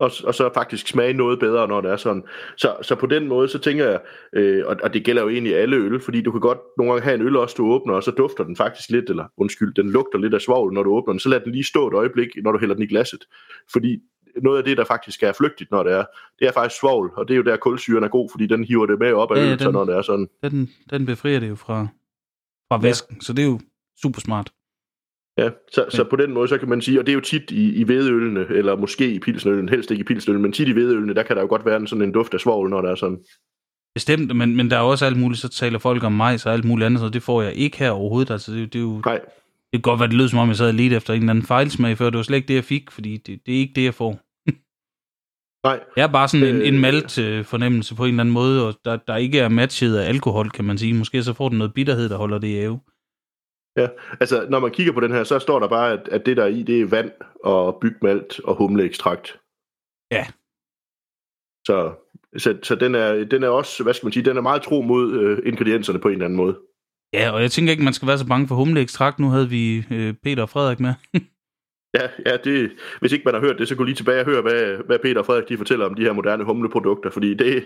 Og, 0.00 0.10
og 0.24 0.34
så 0.34 0.50
faktisk 0.54 0.88
smage 0.88 1.12
noget 1.12 1.38
bedre, 1.40 1.68
når 1.68 1.80
det 1.80 1.90
er 1.90 1.96
sådan. 1.96 2.22
Så, 2.56 2.76
så 2.82 2.94
på 2.94 3.06
den 3.06 3.28
måde, 3.28 3.48
så 3.48 3.58
tænker 3.58 3.84
jeg, 3.90 4.00
øh, 4.32 4.62
og, 4.66 4.76
og 4.82 4.94
det 4.94 5.04
gælder 5.04 5.22
jo 5.22 5.28
egentlig 5.28 5.56
alle 5.56 5.76
øl, 5.76 6.00
fordi 6.00 6.22
du 6.22 6.30
kan 6.32 6.40
godt 6.40 6.58
nogle 6.78 6.92
gange 6.92 7.04
have 7.04 7.14
en 7.14 7.22
øl 7.22 7.36
også, 7.36 7.54
du 7.58 7.72
åbner, 7.72 7.94
og 7.94 8.02
så 8.02 8.10
dufter 8.10 8.44
den 8.44 8.56
faktisk 8.56 8.90
lidt, 8.90 9.10
eller 9.10 9.24
undskyld, 9.36 9.74
den 9.74 9.90
lugter 9.90 10.18
lidt 10.18 10.34
af 10.34 10.40
svovl, 10.40 10.72
når 10.74 10.82
du 10.82 10.90
åbner 10.94 11.12
den, 11.12 11.20
så 11.20 11.28
lad 11.28 11.40
den 11.40 11.52
lige 11.52 11.64
stå 11.64 11.88
et 11.88 11.94
øjeblik, 11.94 12.28
når 12.42 12.52
du 12.52 12.58
hælder 12.58 12.74
den 12.74 12.84
i 12.84 12.86
glasset. 12.86 13.24
Fordi 13.72 14.00
noget 14.42 14.58
af 14.58 14.64
det, 14.64 14.76
der 14.76 14.84
faktisk 14.84 15.22
er 15.22 15.32
flygtigt, 15.32 15.70
når 15.70 15.82
det 15.82 15.92
er, 15.92 16.04
det 16.38 16.48
er 16.48 16.52
faktisk 16.52 16.80
svovl, 16.80 17.12
og 17.16 17.28
det 17.28 17.34
er 17.34 17.36
jo 17.38 17.42
der 17.42 17.56
kulsyren 17.56 18.04
er 18.04 18.08
god, 18.08 18.28
fordi 18.30 18.46
den 18.46 18.64
hiver 18.64 18.86
det 18.86 18.98
med 18.98 19.12
op 19.12 19.30
af 19.32 19.36
Ja, 19.36 19.40
ja, 19.40 19.46
ja, 19.46 19.52
øl, 19.52 19.58
så 19.58 19.64
den- 19.64 19.72
når 19.72 19.84
det 19.84 19.96
er 19.96 20.02
sådan. 20.02 20.28
Den, 20.42 20.70
den 20.90 21.06
befrier 21.06 21.40
det 21.40 21.48
jo 21.48 21.54
fra, 21.54 21.86
fra 22.68 22.76
Ja. 22.76 22.80
væsken, 22.82 23.20
så 23.20 23.32
det 23.32 23.42
er 23.44 23.46
jo 23.48 23.60
super 24.02 24.20
smart. 24.20 24.52
Ja, 25.38 25.50
så, 25.72 25.84
så 25.88 26.04
på 26.10 26.16
den 26.16 26.32
måde, 26.32 26.48
så 26.48 26.58
kan 26.58 26.68
man 26.68 26.80
sige, 26.80 26.98
og 27.00 27.06
det 27.06 27.12
er 27.12 27.14
jo 27.14 27.20
tit 27.20 27.50
i, 27.50 27.74
i 27.74 27.88
vedølene, 27.88 28.46
eller 28.50 28.76
måske 28.76 29.12
i 29.12 29.18
pilsnøllen, 29.18 29.68
helst 29.68 29.90
ikke 29.90 30.00
i 30.00 30.04
pilsnøllen, 30.04 30.42
men 30.42 30.52
tit 30.52 30.68
i 30.68 30.74
vedølene, 30.74 31.14
der 31.14 31.22
kan 31.22 31.36
der 31.36 31.42
jo 31.42 31.48
godt 31.48 31.66
være 31.66 31.76
en, 31.76 31.86
sådan 31.86 32.02
en 32.04 32.12
duft 32.12 32.34
af 32.34 32.40
svovl, 32.40 32.70
når 32.70 32.80
der 32.80 32.90
er 32.90 32.94
sådan. 32.94 33.18
Bestemt, 33.94 34.36
men, 34.36 34.56
men 34.56 34.70
der 34.70 34.76
er 34.76 34.80
også 34.80 35.06
alt 35.06 35.18
muligt, 35.18 35.40
så 35.40 35.48
taler 35.48 35.78
folk 35.78 36.04
om 36.04 36.12
majs 36.12 36.46
og 36.46 36.52
alt 36.52 36.64
muligt 36.64 36.86
andet, 36.86 37.00
så 37.00 37.08
det 37.08 37.22
får 37.22 37.42
jeg 37.42 37.54
ikke 37.54 37.78
her 37.78 37.90
overhovedet. 37.90 38.30
Altså, 38.30 38.52
det, 38.52 38.72
det 38.72 38.78
er 38.78 38.82
jo, 38.82 39.02
Nej, 39.04 39.18
det 39.72 39.72
kan 39.72 39.80
godt 39.80 40.00
være, 40.00 40.08
det 40.08 40.16
lød 40.16 40.28
som 40.28 40.38
om, 40.38 40.48
jeg 40.48 40.56
sad 40.56 40.72
lidt 40.72 40.92
efter 40.92 41.14
en 41.14 41.20
eller 41.20 41.30
anden 41.30 41.46
fejlsmag 41.46 41.98
før. 41.98 42.10
Det 42.10 42.16
var 42.16 42.22
slet 42.22 42.36
ikke 42.36 42.48
det, 42.48 42.54
jeg 42.54 42.64
fik, 42.64 42.90
fordi 42.90 43.16
det, 43.16 43.40
det 43.46 43.54
er 43.54 43.58
ikke 43.58 43.72
det, 43.76 43.84
jeg 43.84 43.94
får. 43.94 44.20
nej, 45.68 45.80
Jeg 45.96 46.02
er 46.02 46.12
bare 46.12 46.28
sådan 46.28 46.46
en, 46.46 46.62
Øh. 46.62 46.68
en 46.68 46.78
malt 46.80 47.18
øh, 47.18 47.44
fornemmelse 47.44 47.94
på 47.94 48.04
en 48.04 48.08
eller 48.08 48.20
anden 48.22 48.32
måde, 48.32 48.66
og 48.66 48.74
der, 48.84 48.96
der 48.96 49.16
ikke 49.16 49.38
er 49.38 49.48
matchet 49.48 49.96
af 49.96 50.08
alkohol, 50.08 50.50
kan 50.50 50.64
man 50.64 50.78
sige. 50.78 50.94
Måske 50.94 51.22
så 51.22 51.32
får 51.32 51.48
den 51.48 51.58
noget 51.58 51.74
bitterhed, 51.74 52.08
der 52.08 52.16
holder 52.16 52.38
det 52.38 52.48
i 52.48 52.58
ave. 52.58 52.80
altså 54.20 54.46
når 54.50 54.60
man 54.60 54.70
kigger 54.70 54.92
på 54.92 55.00
den 55.00 55.12
her, 55.12 55.24
så 55.24 55.38
står 55.38 55.58
der 55.58 55.68
bare, 55.68 55.92
at, 55.92 56.08
at 56.08 56.26
det 56.26 56.36
der 56.36 56.42
er 56.42 56.48
i, 56.48 56.62
det 56.62 56.80
er 56.80 56.86
vand 56.86 57.10
og 57.44 57.78
bygmalt 57.80 58.40
og 58.44 58.54
humleekstrakt. 58.54 59.40
Ja. 60.12 60.26
Så, 61.66 61.92
så, 62.38 62.58
så 62.62 62.74
den, 62.74 62.94
er, 62.94 63.24
den 63.24 63.42
er 63.42 63.48
også, 63.48 63.82
hvad 63.82 63.94
skal 63.94 64.06
man 64.06 64.12
sige, 64.12 64.24
den 64.24 64.36
er 64.36 64.40
meget 64.40 64.62
tro 64.62 64.82
mod 64.82 65.12
øh, 65.12 65.38
ingredienserne 65.44 65.98
på 65.98 66.08
en 66.08 66.12
eller 66.12 66.24
anden 66.24 66.36
måde. 66.36 66.58
Ja, 67.12 67.30
og 67.30 67.42
jeg 67.42 67.50
tænker 67.50 67.70
ikke, 67.70 67.84
man 67.84 67.92
skal 67.92 68.08
være 68.08 68.18
så 68.18 68.26
bange 68.26 68.48
for 68.48 68.54
humleekstrakt. 68.54 69.18
Nu 69.18 69.28
havde 69.28 69.48
vi 69.48 69.84
øh, 69.90 70.14
Peter 70.22 70.42
og 70.42 70.48
Frederik 70.48 70.80
med. 70.80 70.94
Ja, 71.94 72.30
ja 72.30 72.36
det, 72.36 72.70
hvis 73.00 73.12
ikke 73.12 73.24
man 73.24 73.34
har 73.34 73.40
hørt 73.40 73.58
det, 73.58 73.68
så 73.68 73.74
gå 73.74 73.84
lige 73.84 73.94
tilbage 73.94 74.20
og 74.20 74.26
høre, 74.26 74.42
hvad, 74.42 74.86
hvad 74.86 74.98
Peter 74.98 75.18
og 75.18 75.26
Frederik 75.26 75.48
de 75.48 75.56
fortæller 75.56 75.86
om 75.86 75.94
de 75.94 76.02
her 76.02 76.12
moderne 76.12 76.44
humleprodukter, 76.44 77.10
fordi 77.10 77.34
det, 77.34 77.64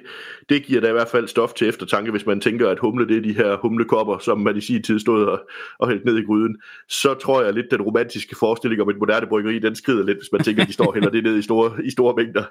det 0.49 0.65
giver 0.65 0.81
da 0.81 0.89
i 0.89 0.93
hvert 0.93 1.09
fald 1.09 1.29
stof 1.29 1.53
til 1.53 1.69
eftertanke, 1.69 2.11
hvis 2.11 2.27
man 2.27 2.41
tænker, 2.41 2.69
at 2.69 2.79
humle 2.79 3.09
det 3.09 3.17
er 3.17 3.21
de 3.21 3.33
her 3.33 3.57
humlekopper, 3.57 4.19
som 4.19 4.41
man 4.41 4.57
i 4.57 4.61
sin 4.61 4.83
tid 4.83 4.99
stod 5.01 5.25
og, 5.25 5.41
og 5.79 5.89
hældt 5.89 6.05
ned 6.05 6.19
i 6.19 6.23
gryden. 6.23 6.57
Så 6.89 7.15
tror 7.15 7.43
jeg 7.43 7.55
lidt, 7.55 7.67
den 7.71 7.83
romantiske 7.83 8.37
forestilling 8.39 8.83
om 8.83 8.91
et 8.91 8.99
moderne 8.99 9.27
bryggeri, 9.27 9.59
den 9.59 9.75
skrider 9.75 10.05
lidt, 10.05 10.19
hvis 10.19 10.33
man 10.33 10.43
tænker, 10.43 10.63
at 10.63 10.69
de 10.69 10.73
står 10.73 10.93
heller 10.95 11.11
det 11.11 11.25
ned 11.25 11.39
i 11.39 11.43
store, 11.43 11.85
i 11.85 11.91
store 11.91 12.15
mængder. 12.17 12.45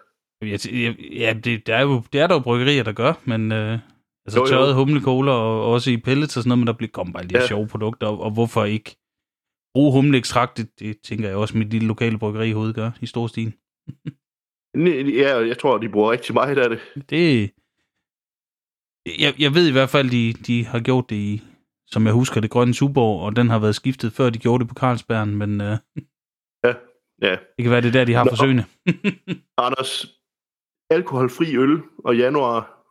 Ja, 1.12 1.34
det, 1.44 1.68
der 1.68 1.76
er 1.76 1.82
jo 1.82 2.02
det 2.14 2.22
er 2.22 2.28
der 2.28 2.36
jo 2.36 2.40
bryggerier, 2.40 2.84
der 2.84 2.92
gør, 2.92 3.14
men 3.26 3.52
øh, 3.52 3.80
altså 4.26 4.40
jo, 4.40 4.42
jo. 4.42 4.46
tørret 4.46 4.76
humlekola 4.76 5.32
og 5.32 5.72
også 5.72 5.92
i 5.92 5.98
pellets 5.98 6.38
og 6.38 6.44
sådan 6.44 6.50
noget, 6.50 6.60
men 6.60 6.68
der 6.68 6.74
bliver 6.74 6.92
kommet 6.94 7.14
bare 7.14 7.24
de 7.24 7.38
ja. 7.38 7.48
sjove 7.48 7.68
produkter, 7.68 8.08
og, 8.08 8.22
og 8.22 8.32
hvorfor 8.32 8.66
ikke 8.66 8.96
bruge 9.74 9.92
humleekstrakt, 9.92 10.58
det, 10.58 10.80
det 10.80 11.02
tænker 11.02 11.28
jeg 11.28 11.38
også, 11.38 11.58
mit 11.58 11.70
lille 11.70 11.88
lokale 11.88 12.20
bryggeri 12.20 12.50
i 12.50 12.52
hovedet 12.52 12.76
gør 12.76 12.92
i 13.02 13.06
stor 13.06 13.28
stil. 13.28 13.54
ja, 15.20 15.38
jeg 15.48 15.58
tror, 15.60 15.78
de 15.78 15.90
bruger 15.90 16.12
rigtig 16.12 16.34
meget 16.34 16.58
af 16.58 16.70
det. 16.70 16.80
Det... 17.10 17.52
Jeg, 19.20 19.34
jeg 19.40 19.54
ved 19.54 19.68
i 19.68 19.72
hvert 19.72 19.90
fald, 19.90 20.10
de, 20.10 20.34
de 20.34 20.66
har 20.66 20.80
gjort 20.80 21.10
det 21.10 21.16
i, 21.16 21.42
som 21.88 22.06
jeg 22.06 22.14
husker, 22.14 22.42
det 22.42 22.50
grønne 22.50 22.74
Suborg, 22.74 23.22
og 23.22 23.36
den 23.36 23.50
har 23.50 23.60
været 23.60 23.76
skiftet, 23.76 24.14
før 24.14 24.30
de 24.30 24.40
gjorde 24.40 24.62
det 24.62 24.70
på 24.70 24.76
Carlsbergen, 24.76 25.36
men... 25.36 25.62
Uh... 25.62 25.78
Ja, 26.66 26.74
ja. 27.22 27.32
Det 27.32 27.64
kan 27.64 27.72
være, 27.72 27.82
det 27.82 27.88
er 27.88 27.92
der, 27.92 28.06
de 28.06 28.14
har 28.14 28.26
forsøgende. 28.30 28.66
Anders, 29.66 30.06
alkoholfri 30.90 31.58
øl 31.58 31.82
og 32.06 32.18
januar, 32.18 32.84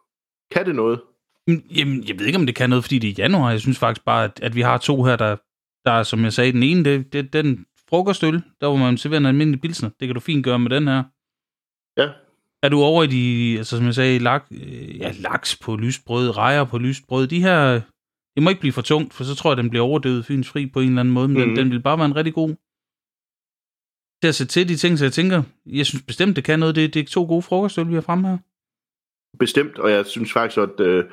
kan 0.51 0.67
det 0.67 0.75
noget? 0.75 1.01
Jamen, 1.49 2.05
jeg 2.09 2.19
ved 2.19 2.27
ikke, 2.27 2.39
om 2.39 2.47
det 2.47 2.55
kan 2.55 2.71
noget, 2.71 2.85
fordi 2.85 2.99
det 2.99 3.11
er 3.11 3.23
januar. 3.23 3.51
Jeg 3.51 3.61
synes 3.61 3.79
faktisk 3.79 4.05
bare, 4.05 4.25
at, 4.25 4.41
at 4.43 4.55
vi 4.55 4.61
har 4.61 4.79
to 4.79 5.03
her, 5.03 5.17
der, 5.17 5.37
der 5.85 5.93
er, 5.93 6.03
som 6.03 6.25
jeg 6.25 6.33
sagde, 6.33 6.53
den 6.53 6.63
ene, 6.63 6.85
det, 6.85 7.13
det 7.13 7.33
den 7.33 7.67
frokostøl, 7.89 8.43
der 8.61 8.69
hvor 8.69 8.77
man 8.77 8.99
serverer 8.99 9.21
en 9.21 9.27
almindelig 9.27 9.61
pilsner. 9.61 9.91
Det 10.01 10.09
kan 10.09 10.15
du 10.15 10.21
fint 10.21 10.45
gøre 10.45 10.59
med 10.59 10.71
den 10.71 10.89
her. 10.89 11.03
Ja. 11.97 12.09
Er 12.63 12.69
du 12.69 12.83
over 12.83 13.05
i 13.05 13.07
de, 13.07 13.55
altså 13.59 13.77
som 13.77 13.87
jeg 13.87 13.95
sagde, 13.95 14.19
lak, 14.19 14.47
øh, 14.51 14.99
ja, 14.99 15.13
laks 15.13 15.57
på 15.57 15.77
lysbrød, 15.77 16.37
rejer 16.37 16.65
på 16.65 16.79
lysbrød, 16.79 17.27
de 17.27 17.41
her, 17.41 17.81
det 18.35 18.43
må 18.43 18.51
ikke 18.51 18.61
blive 18.61 18.73
for 18.73 18.83
tungt, 18.83 19.15
for 19.15 19.25
så 19.25 19.35
tror 19.35 19.51
jeg, 19.51 19.57
den 19.57 19.71
bliver 19.71 19.85
overdøvet 19.85 20.27
fyns 20.27 20.49
fri 20.49 20.67
på 20.67 20.81
en 20.81 20.89
eller 20.89 21.01
anden 21.01 21.15
måde, 21.15 21.29
men 21.29 21.43
mm. 21.43 21.49
den, 21.49 21.57
den 21.57 21.71
vil 21.71 21.83
bare 21.83 21.99
være 21.99 22.07
en 22.07 22.17
rigtig 22.17 22.35
god 22.35 22.55
til 24.23 24.29
at 24.29 24.35
sætte 24.35 24.53
til 24.53 24.69
de 24.69 24.77
ting, 24.77 24.99
så 24.99 25.05
jeg 25.05 25.13
tænker, 25.13 25.43
jeg 25.67 25.87
synes 25.87 26.03
bestemt, 26.03 26.37
det 26.37 26.45
kan 26.45 26.59
noget. 26.59 26.77
Det, 26.77 26.95
det 26.95 27.01
er 27.01 27.07
to 27.07 27.25
gode 27.25 27.43
frokostøl, 27.43 27.89
vi 27.89 27.95
har 27.95 28.01
fremme 28.01 28.29
her. 28.29 28.39
Bestemt, 29.39 29.79
og 29.79 29.91
jeg 29.91 30.07
synes 30.07 30.33
faktisk, 30.33 30.59
at, 30.59 30.81
øh, 30.81 31.05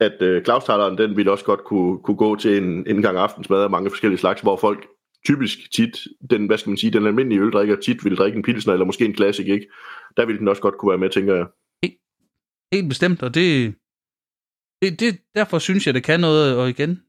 at 0.00 0.22
øh, 0.22 0.44
Klaustaleren, 0.44 0.98
den 0.98 1.16
ville 1.16 1.32
også 1.32 1.44
godt 1.44 1.64
kunne, 1.64 1.98
kunne 1.98 2.16
gå 2.16 2.36
til 2.36 2.62
en, 2.62 2.86
en 2.86 3.02
gang 3.02 3.18
aftensmad 3.18 3.62
af 3.62 3.70
mange 3.70 3.90
forskellige 3.90 4.18
slags, 4.18 4.40
hvor 4.40 4.56
folk 4.56 4.86
typisk 5.24 5.58
tit, 5.72 5.98
den, 6.30 6.46
hvad 6.46 6.58
skal 6.58 6.70
man 6.70 6.76
sige, 6.76 6.90
den 6.90 7.06
almindelige 7.06 7.40
øldrikker 7.40 7.76
tit 7.76 8.04
vil 8.04 8.16
drikke 8.16 8.36
en 8.36 8.42
pilsner, 8.42 8.72
eller 8.72 8.86
måske 8.86 9.04
en 9.04 9.14
klassik, 9.14 9.48
ikke? 9.48 9.66
Der 10.16 10.26
ville 10.26 10.38
den 10.38 10.48
også 10.48 10.62
godt 10.62 10.78
kunne 10.78 10.90
være 10.90 10.98
med, 10.98 11.10
tænker 11.10 11.34
jeg. 11.34 11.46
Helt, 11.82 11.98
helt 12.72 12.88
bestemt, 12.88 13.22
og 13.22 13.34
det, 13.34 13.74
det, 14.82 15.00
det, 15.00 15.20
derfor 15.34 15.58
synes 15.58 15.86
jeg, 15.86 15.94
det 15.94 16.04
kan 16.04 16.20
noget, 16.20 16.56
og 16.56 16.68
igen, 16.68 17.02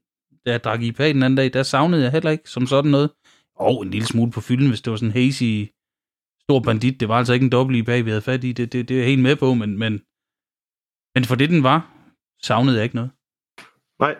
da 0.46 0.50
jeg 0.50 0.64
drak 0.64 0.82
IPA 0.82 1.08
den 1.08 1.22
anden 1.22 1.36
dag, 1.36 1.52
der 1.52 1.62
savnede 1.62 2.02
jeg 2.02 2.12
heller 2.12 2.30
ikke 2.30 2.50
som 2.50 2.66
sådan 2.66 2.90
noget. 2.90 3.10
Og 3.56 3.82
en 3.82 3.90
lille 3.90 4.06
smule 4.06 4.32
på 4.32 4.40
fylden, 4.40 4.68
hvis 4.68 4.82
det 4.82 4.90
var 4.90 4.96
sådan 4.96 5.08
en 5.08 5.12
hazy 5.12 5.70
stor 6.42 6.60
bandit. 6.60 7.00
Det 7.00 7.08
var 7.08 7.18
altså 7.18 7.32
ikke 7.32 7.44
en 7.44 7.52
dobbelt 7.52 7.78
IPA, 7.78 8.00
vi 8.00 8.10
havde 8.10 8.22
fat 8.22 8.44
i. 8.44 8.52
Det, 8.52 8.72
det, 8.72 8.88
det 8.88 8.94
er 8.94 8.98
jeg 8.98 9.08
helt 9.08 9.22
med 9.22 9.36
på, 9.36 9.54
men, 9.54 9.78
men, 9.78 10.02
men 11.14 11.24
for 11.24 11.34
det, 11.34 11.50
den 11.50 11.62
var, 11.62 11.90
savnede 12.42 12.76
jeg 12.76 12.84
ikke 12.84 12.96
noget. 12.96 13.10
Nej. 14.00 14.16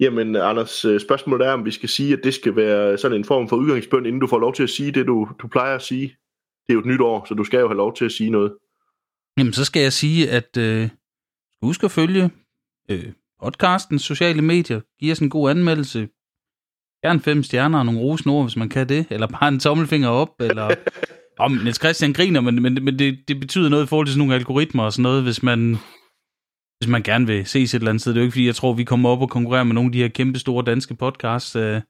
Jamen, 0.00 0.36
Anders, 0.36 0.84
øh, 0.84 1.00
spørgsmålet 1.00 1.46
er, 1.46 1.52
om 1.52 1.64
vi 1.64 1.70
skal 1.70 1.88
sige, 1.88 2.12
at 2.12 2.20
det 2.24 2.34
skal 2.34 2.56
være 2.56 2.98
sådan 2.98 3.16
en 3.16 3.24
form 3.24 3.48
for 3.48 3.56
udgangsbøn, 3.56 4.06
inden 4.06 4.20
du 4.20 4.26
får 4.26 4.38
lov 4.38 4.54
til 4.54 4.62
at 4.62 4.70
sige 4.70 4.92
det, 4.92 5.06
du, 5.06 5.28
du 5.42 5.48
plejer 5.48 5.74
at 5.74 5.82
sige. 5.82 6.16
Det 6.66 6.68
er 6.68 6.74
jo 6.74 6.80
et 6.80 6.86
nyt 6.86 7.00
år, 7.00 7.24
så 7.24 7.34
du 7.34 7.44
skal 7.44 7.60
jo 7.60 7.68
have 7.68 7.76
lov 7.76 7.96
til 7.96 8.04
at 8.04 8.12
sige 8.12 8.30
noget. 8.30 8.52
Jamen, 9.38 9.52
så 9.52 9.64
skal 9.64 9.82
jeg 9.82 9.92
sige, 9.92 10.30
at 10.30 10.56
øh, 10.56 10.88
husk 11.62 11.84
at 11.84 11.90
følge 11.90 12.30
øh, 12.90 13.12
podcasten, 13.42 13.98
sociale 13.98 14.42
medier, 14.42 14.80
giv 15.00 15.12
os 15.12 15.18
en 15.18 15.30
god 15.30 15.50
anmeldelse, 15.50 16.08
gerne 17.04 17.20
fem 17.20 17.42
stjerner 17.42 17.78
og 17.78 17.86
nogle 17.86 18.00
rosende 18.00 18.42
hvis 18.42 18.56
man 18.56 18.68
kan 18.68 18.88
det, 18.88 19.06
eller 19.10 19.26
bare 19.26 19.48
en 19.48 19.60
tommelfinger 19.60 20.08
op, 20.08 20.40
eller 20.40 20.74
om 21.38 21.52
Niels 21.52 21.80
Christian 21.80 22.12
griner, 22.12 22.40
men, 22.40 22.62
men, 22.62 22.84
men 22.84 22.98
det, 22.98 23.18
det 23.28 23.40
betyder 23.40 23.68
noget 23.68 23.84
i 23.84 23.86
forhold 23.86 24.06
til 24.06 24.12
sådan 24.12 24.18
nogle 24.18 24.34
algoritmer 24.34 24.84
og 24.84 24.92
sådan 24.92 25.02
noget, 25.02 25.22
hvis 25.22 25.42
man, 25.42 25.76
hvis 26.82 26.90
man 26.90 27.02
gerne 27.02 27.26
vil 27.26 27.46
ses 27.46 27.74
et 27.74 27.78
eller 27.78 27.90
andet 27.90 28.00
sted. 28.00 28.12
Det 28.12 28.18
er 28.18 28.22
jo 28.22 28.24
ikke, 28.24 28.32
fordi 28.32 28.46
jeg 28.46 28.54
tror, 28.54 28.72
vi 28.72 28.84
kommer 28.84 29.08
op 29.08 29.22
og 29.22 29.30
konkurrerer 29.30 29.64
med 29.64 29.74
nogle 29.74 29.88
af 29.88 29.92
de 29.92 30.02
her 30.02 30.08
kæmpe 30.08 30.38
store 30.38 30.64
danske 30.64 30.94
podcasts, 30.94 31.56
øh, 31.56 31.80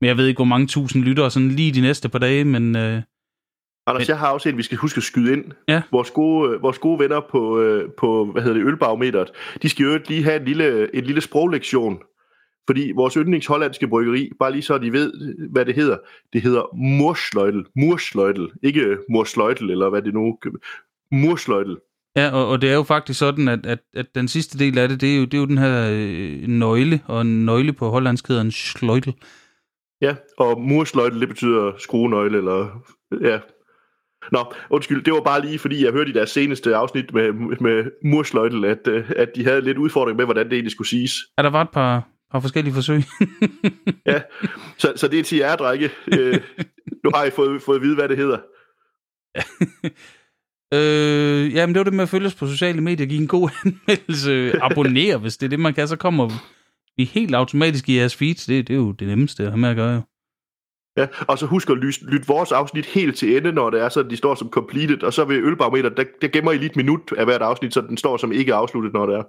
men 0.00 0.08
jeg 0.08 0.16
ved 0.16 0.26
ikke, 0.26 0.38
hvor 0.38 0.44
mange 0.44 0.66
tusind 0.66 1.04
lyttere 1.04 1.30
sådan 1.30 1.48
lige 1.48 1.72
de 1.72 1.80
næste 1.80 2.08
par 2.08 2.18
dage, 2.18 2.44
men... 2.44 2.76
Øh, 2.76 3.02
Anders, 3.86 4.00
men... 4.00 4.08
jeg 4.08 4.18
har 4.18 4.30
også 4.30 4.48
en, 4.48 4.56
vi 4.56 4.62
skal 4.62 4.78
huske 4.78 4.98
at 4.98 5.02
skyde 5.02 5.32
ind. 5.32 5.44
Ja. 5.68 5.82
Vores, 5.92 6.10
gode, 6.10 6.60
vores 6.60 6.78
gode 6.78 6.98
venner 6.98 7.20
på, 7.30 7.60
øh, 7.60 7.90
på 7.98 8.24
hvad 8.24 8.42
hedder 8.42 8.58
det, 8.58 8.66
ølbarometeret, 8.66 9.30
de 9.62 9.68
skal 9.68 9.84
jo 9.84 10.00
lige 10.08 10.24
have 10.24 10.40
en 10.40 10.44
lille, 10.44 10.96
en 10.96 11.04
lille 11.04 11.20
sproglektion 11.20 11.98
fordi 12.66 12.92
vores 12.96 13.14
yndlings 13.14 13.46
hollandske 13.46 13.88
bryggeri, 13.88 14.30
bare 14.38 14.52
lige 14.52 14.62
så 14.62 14.78
de 14.78 14.92
ved, 14.92 15.12
hvad 15.50 15.64
det 15.64 15.74
hedder, 15.74 15.98
det 16.32 16.42
hedder 16.42 16.76
Mursløjtel. 16.76 17.64
Mursløjtel. 17.76 18.48
Ikke 18.62 18.96
Mursløjtel, 19.10 19.70
eller 19.70 19.90
hvad 19.90 20.02
det 20.02 20.14
nu... 20.14 20.38
Mursløjtel. 21.12 21.76
Ja, 22.16 22.30
og, 22.30 22.48
og 22.48 22.62
det 22.62 22.70
er 22.70 22.74
jo 22.74 22.82
faktisk 22.82 23.18
sådan, 23.18 23.48
at, 23.48 23.66
at, 23.66 23.78
at 23.94 24.06
den 24.14 24.28
sidste 24.28 24.58
del 24.58 24.78
af 24.78 24.88
det, 24.88 25.00
det 25.00 25.12
er 25.14 25.16
jo, 25.16 25.24
det 25.24 25.34
er 25.34 25.38
jo 25.38 25.46
den 25.46 25.58
her 25.58 25.88
øh, 25.92 26.48
nøgle, 26.48 27.00
og 27.06 27.20
en 27.20 27.46
nøgle 27.46 27.72
på 27.72 27.88
hollandsk 27.88 28.28
hedder 28.28 28.42
en 28.42 28.52
sløjtel. 28.52 29.14
Ja, 30.00 30.16
og 30.38 30.60
mursløjtel, 30.60 31.20
det 31.20 31.28
betyder 31.28 31.72
skruenøgle, 31.78 32.38
eller... 32.38 32.82
Ja, 33.20 33.38
Nå, 34.32 34.54
undskyld, 34.70 35.04
det 35.04 35.12
var 35.12 35.20
bare 35.20 35.40
lige, 35.40 35.58
fordi 35.58 35.84
jeg 35.84 35.92
hørte 35.92 36.10
i 36.10 36.12
deres 36.12 36.30
seneste 36.30 36.76
afsnit 36.76 37.14
med, 37.14 37.32
med 37.60 37.90
Mursløjtel, 38.04 38.64
at, 38.64 38.88
øh, 38.88 39.10
at 39.16 39.28
de 39.36 39.44
havde 39.44 39.60
lidt 39.60 39.78
udfordring 39.78 40.16
med, 40.16 40.24
hvordan 40.24 40.46
det 40.46 40.52
egentlig 40.52 40.72
skulle 40.72 40.88
siges. 40.88 41.12
Ja, 41.38 41.42
der 41.42 41.50
var 41.50 41.62
et 41.62 41.70
par, 41.70 42.08
har 42.30 42.40
forskellige 42.40 42.74
forsøg. 42.74 43.02
ja, 44.06 44.22
så, 44.78 44.92
så 44.96 45.08
det 45.08 45.18
er 45.18 45.22
til 45.22 45.38
jer, 45.38 45.56
drenge. 45.56 45.90
Øh, 46.18 46.40
nu 47.04 47.10
har 47.14 47.24
I 47.24 47.30
fået, 47.30 47.62
fået 47.62 47.76
at 47.76 47.82
vide, 47.82 47.94
hvad 47.94 48.08
det 48.08 48.16
hedder. 48.16 48.38
øh, 50.74 51.54
jamen, 51.54 51.74
det 51.74 51.80
var 51.80 51.84
det 51.84 51.92
med 51.92 52.02
at 52.02 52.08
følge 52.08 52.26
os 52.26 52.34
på 52.34 52.46
sociale 52.46 52.80
medier, 52.80 53.06
Giv 53.06 53.20
en 53.20 53.26
god 53.26 53.50
anmeldelse, 53.64 54.52
Abonner, 54.62 55.18
hvis 55.18 55.36
det 55.36 55.46
er 55.46 55.50
det, 55.50 55.60
man 55.60 55.74
kan, 55.74 55.88
så 55.88 55.96
kommer 55.96 56.30
vi 56.96 57.04
helt 57.04 57.34
automatisk 57.34 57.88
i 57.88 57.98
jeres 57.98 58.16
feeds. 58.16 58.46
Det, 58.46 58.68
det 58.68 58.74
er 58.74 58.78
jo 58.78 58.92
det 58.92 59.08
nemmeste 59.08 59.42
at 59.42 59.48
have 59.50 59.60
med 59.60 59.68
at 59.68 59.76
gøre, 59.76 59.94
jo. 59.94 60.00
Ja, 60.96 61.06
og 61.28 61.38
så 61.38 61.46
husk 61.46 61.70
at 61.70 61.76
lytte, 61.76 62.04
lyt 62.04 62.28
vores 62.28 62.52
afsnit 62.52 62.86
helt 62.86 63.16
til 63.16 63.36
ende, 63.36 63.52
når 63.52 63.70
det 63.70 63.80
er 63.80 63.88
så, 63.88 64.02
de 64.02 64.16
står 64.16 64.34
som 64.34 64.50
completed, 64.50 65.02
og 65.02 65.12
så 65.12 65.24
ved 65.24 65.36
ølbarometer, 65.36 65.88
der, 65.88 66.04
der 66.22 66.28
gemmer 66.28 66.52
I 66.52 66.58
lige 66.58 66.70
et 66.70 66.76
minut 66.76 67.12
af 67.16 67.24
hvert 67.24 67.42
afsnit, 67.42 67.74
så 67.74 67.80
den 67.80 67.96
står 67.96 68.16
som 68.16 68.32
ikke 68.32 68.54
afsluttet, 68.54 68.92
når 68.92 69.06
det 69.06 69.14
er. 69.14 69.22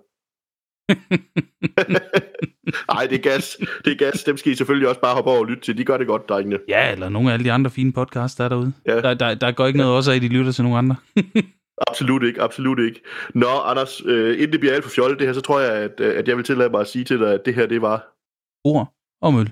Nej, 2.94 3.08
det 3.10 3.16
er 3.16 3.22
gas. 3.22 3.58
Det 3.86 3.94
er 3.94 3.98
gas. 3.98 4.24
Dem 4.24 4.38
skal 4.38 4.52
I 4.52 4.56
selvfølgelig 4.56 4.90
også 4.90 5.02
bare 5.02 5.16
hoppe 5.16 5.32
over 5.32 5.40
og 5.40 5.46
lytte 5.46 5.64
til. 5.64 5.78
De 5.78 5.84
gør 5.84 5.98
det 5.98 6.08
godt, 6.08 6.30
drengene. 6.30 6.60
Ja, 6.70 6.92
eller 6.92 7.10
nogle 7.10 7.30
af 7.30 7.34
alle 7.34 7.44
de 7.44 7.52
andre 7.52 7.72
fine 7.72 7.94
podcasts, 7.94 8.36
der 8.36 8.44
er 8.44 8.50
derude. 8.50 8.74
Ja. 8.88 9.02
Der, 9.02 9.14
der, 9.14 9.36
der 9.36 9.52
går 9.52 9.68
ikke 9.68 9.80
noget 9.80 9.96
også 9.96 10.12
af, 10.12 10.16
at 10.16 10.22
de 10.22 10.28
lytter 10.28 10.52
til 10.52 10.64
nogle 10.64 10.78
andre. 10.78 10.96
absolut 11.88 12.24
ikke, 12.24 12.42
absolut 12.42 12.80
ikke. 12.80 13.02
Nå, 13.34 13.48
Anders, 13.66 14.02
øh, 14.06 14.34
inden 14.34 14.52
det 14.52 14.60
bliver 14.60 14.76
alt 14.76 14.84
for 14.84 14.92
fjollet 14.92 15.20
det 15.20 15.28
her, 15.28 15.34
så 15.34 15.42
tror 15.42 15.60
jeg, 15.60 15.74
at, 15.74 16.02
at 16.02 16.28
jeg 16.28 16.38
vil 16.38 16.46
tillade 16.46 16.70
mig 16.70 16.82
at 16.82 16.88
sige 16.88 17.06
til 17.06 17.20
dig, 17.20 17.34
at 17.34 17.46
det 17.46 17.56
her, 17.56 17.66
det 17.66 17.82
var... 17.82 18.08
Ord 18.64 18.94
og 19.22 19.34
møl. 19.34 19.50